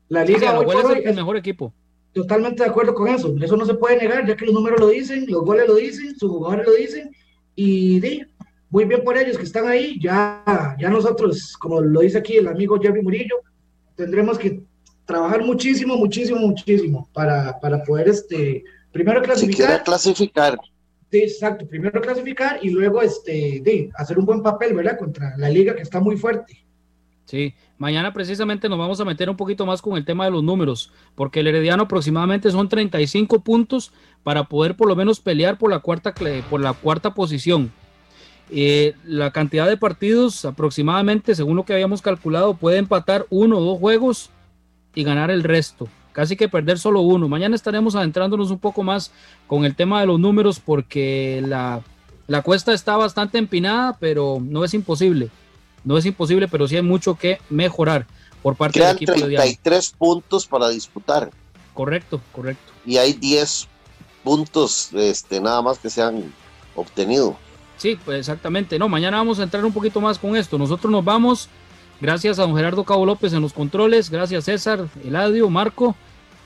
La 0.08 0.24
Sí, 0.26 0.32
liga 0.34 0.50
sí, 0.50 0.56
hoy 0.56 0.64
por 0.66 0.76
es 0.76 0.84
hoy 0.84 0.98
el 0.98 1.08
es 1.08 1.16
mejor 1.16 1.36
equipo. 1.36 1.72
totalmente 2.12 2.62
de 2.62 2.68
acuerdo 2.70 2.94
con 2.94 3.08
eso. 3.08 3.34
Eso 3.40 3.56
no 3.56 3.64
se 3.66 3.74
puede 3.74 3.96
negar, 3.96 4.26
ya 4.26 4.36
que 4.36 4.44
los 4.46 4.54
números 4.54 4.80
lo 4.80 4.88
dicen, 4.88 5.24
los 5.28 5.42
goles 5.44 5.66
lo 5.68 5.74
dicen, 5.76 6.16
sus 6.18 6.30
jugadores 6.30 6.66
lo 6.66 6.74
dicen, 6.74 7.10
y 7.56 8.00
di, 8.00 8.22
muy 8.68 8.84
bien 8.84 9.02
por 9.04 9.16
ellos 9.18 9.36
que 9.36 9.44
están 9.44 9.66
ahí. 9.68 9.98
Ya, 10.00 10.76
ya 10.80 10.88
nosotros, 10.90 11.56
como 11.58 11.80
lo 11.80 12.00
dice 12.00 12.18
aquí 12.18 12.36
el 12.36 12.48
amigo 12.48 12.78
Jerry 12.80 13.02
Murillo, 13.02 13.36
tendremos 13.96 14.38
que 14.38 14.60
trabajar 15.04 15.44
muchísimo, 15.44 15.96
muchísimo, 15.96 16.38
muchísimo 16.40 17.08
para, 17.12 17.58
para 17.60 17.82
poder, 17.82 18.08
este, 18.08 18.62
primero 18.92 19.20
Si 19.20 19.26
clasificar. 19.26 19.66
quiere 19.66 19.82
clasificar, 19.82 20.58
Sí, 21.10 21.18
exacto, 21.18 21.66
primero 21.66 22.00
clasificar 22.00 22.60
y 22.62 22.70
luego 22.70 23.02
este, 23.02 23.60
de, 23.64 23.90
hacer 23.96 24.16
un 24.18 24.24
buen 24.24 24.42
papel, 24.42 24.74
¿verdad? 24.74 24.96
Contra 24.96 25.36
la 25.36 25.50
liga 25.50 25.74
que 25.74 25.82
está 25.82 25.98
muy 25.98 26.16
fuerte. 26.16 26.64
Sí, 27.24 27.54
mañana 27.78 28.12
precisamente 28.12 28.68
nos 28.68 28.78
vamos 28.78 29.00
a 29.00 29.04
meter 29.04 29.28
un 29.28 29.36
poquito 29.36 29.66
más 29.66 29.82
con 29.82 29.96
el 29.96 30.04
tema 30.04 30.24
de 30.24 30.30
los 30.30 30.44
números, 30.44 30.92
porque 31.16 31.40
el 31.40 31.48
Herediano 31.48 31.84
aproximadamente 31.84 32.50
son 32.50 32.68
35 32.68 33.40
puntos 33.40 33.92
para 34.22 34.44
poder 34.44 34.76
por 34.76 34.86
lo 34.88 34.94
menos 34.94 35.18
pelear 35.18 35.58
por 35.58 35.70
la 35.70 35.80
cuarta, 35.80 36.14
por 36.48 36.60
la 36.60 36.72
cuarta 36.74 37.12
posición. 37.12 37.72
Eh, 38.52 38.94
la 39.04 39.32
cantidad 39.32 39.68
de 39.68 39.76
partidos 39.76 40.44
aproximadamente, 40.44 41.34
según 41.34 41.56
lo 41.56 41.64
que 41.64 41.72
habíamos 41.72 42.02
calculado, 42.02 42.54
puede 42.54 42.78
empatar 42.78 43.26
uno 43.30 43.58
o 43.58 43.64
dos 43.64 43.78
juegos 43.78 44.30
y 44.94 45.02
ganar 45.04 45.30
el 45.30 45.42
resto. 45.42 45.88
Casi 46.12 46.36
que 46.36 46.48
perder 46.48 46.78
solo 46.78 47.00
uno. 47.00 47.28
Mañana 47.28 47.54
estaremos 47.54 47.94
adentrándonos 47.94 48.50
un 48.50 48.58
poco 48.58 48.82
más 48.82 49.12
con 49.46 49.64
el 49.64 49.74
tema 49.76 50.00
de 50.00 50.06
los 50.06 50.18
números 50.18 50.60
porque 50.60 51.42
la, 51.46 51.82
la 52.26 52.42
cuesta 52.42 52.72
está 52.72 52.96
bastante 52.96 53.38
empinada, 53.38 53.96
pero 54.00 54.38
no 54.40 54.64
es 54.64 54.74
imposible. 54.74 55.30
No 55.84 55.96
es 55.96 56.04
imposible, 56.06 56.48
pero 56.48 56.68
sí 56.68 56.76
hay 56.76 56.82
mucho 56.82 57.16
que 57.16 57.38
mejorar 57.48 58.06
por 58.42 58.56
parte 58.56 58.78
del 58.78 58.86
quedan 58.86 58.96
equipo 58.96 59.12
de 59.12 59.28
Diana. 59.28 59.44
33 59.44 59.94
puntos 59.98 60.46
para 60.46 60.68
disputar 60.68 61.30
Correcto, 61.74 62.20
correcto. 62.32 62.72
y 62.84 62.96
hay 62.96 63.12
10 63.12 63.68
puntos 64.24 64.90
este, 64.92 65.40
nada 65.40 65.62
más 65.62 65.78
que 65.78 65.88
se 65.90 66.02
han 66.02 66.32
obtenido. 66.74 67.36
Sí, 67.76 67.98
pues 68.04 68.18
exactamente. 68.18 68.78
No, 68.78 68.88
mañana 68.88 69.16
vamos 69.16 69.38
a 69.38 69.42
entrar 69.42 69.64
un 69.64 69.72
poquito 69.72 70.00
más 70.00 70.18
con 70.18 70.36
esto. 70.36 70.58
Nosotros 70.58 70.90
nos 70.90 71.04
vamos. 71.04 71.48
Gracias 72.00 72.38
a 72.38 72.42
don 72.42 72.56
Gerardo 72.56 72.84
Cabo 72.84 73.04
López 73.04 73.32
en 73.32 73.42
los 73.42 73.52
controles. 73.52 74.10
Gracias 74.10 74.44
César, 74.44 74.86
Eladio, 75.04 75.50
Marco. 75.50 75.94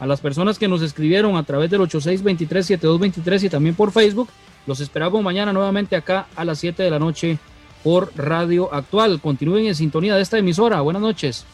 A 0.00 0.06
las 0.06 0.20
personas 0.20 0.58
que 0.58 0.66
nos 0.66 0.82
escribieron 0.82 1.36
a 1.36 1.44
través 1.44 1.70
del 1.70 1.80
8623-7223 1.82 3.44
y 3.44 3.48
también 3.48 3.74
por 3.74 3.92
Facebook. 3.92 4.28
Los 4.66 4.80
esperamos 4.80 5.22
mañana 5.22 5.52
nuevamente 5.52 5.94
acá 5.94 6.26
a 6.34 6.44
las 6.44 6.58
7 6.58 6.82
de 6.82 6.90
la 6.90 6.98
noche 6.98 7.38
por 7.84 8.10
Radio 8.16 8.72
Actual. 8.74 9.20
Continúen 9.20 9.66
en 9.66 9.74
sintonía 9.74 10.16
de 10.16 10.22
esta 10.22 10.38
emisora. 10.38 10.80
Buenas 10.80 11.02
noches. 11.02 11.44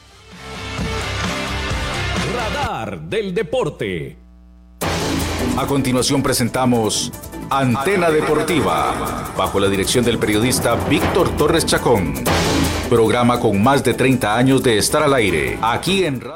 Radar 2.34 3.00
del 3.02 3.34
Deporte. 3.34 4.16
A 5.58 5.66
continuación 5.66 6.22
presentamos 6.22 7.12
Antena 7.52 8.10
Deportiva, 8.10 8.94
bajo 9.36 9.58
la 9.58 9.68
dirección 9.68 10.04
del 10.04 10.18
periodista 10.18 10.76
Víctor 10.88 11.36
Torres 11.36 11.66
Chacón. 11.66 12.14
Programa 12.88 13.40
con 13.40 13.60
más 13.60 13.82
de 13.82 13.92
30 13.92 14.36
años 14.36 14.62
de 14.62 14.78
estar 14.78 15.02
al 15.02 15.12
aire, 15.14 15.58
aquí 15.60 16.04
en 16.04 16.20
Radio. 16.20 16.28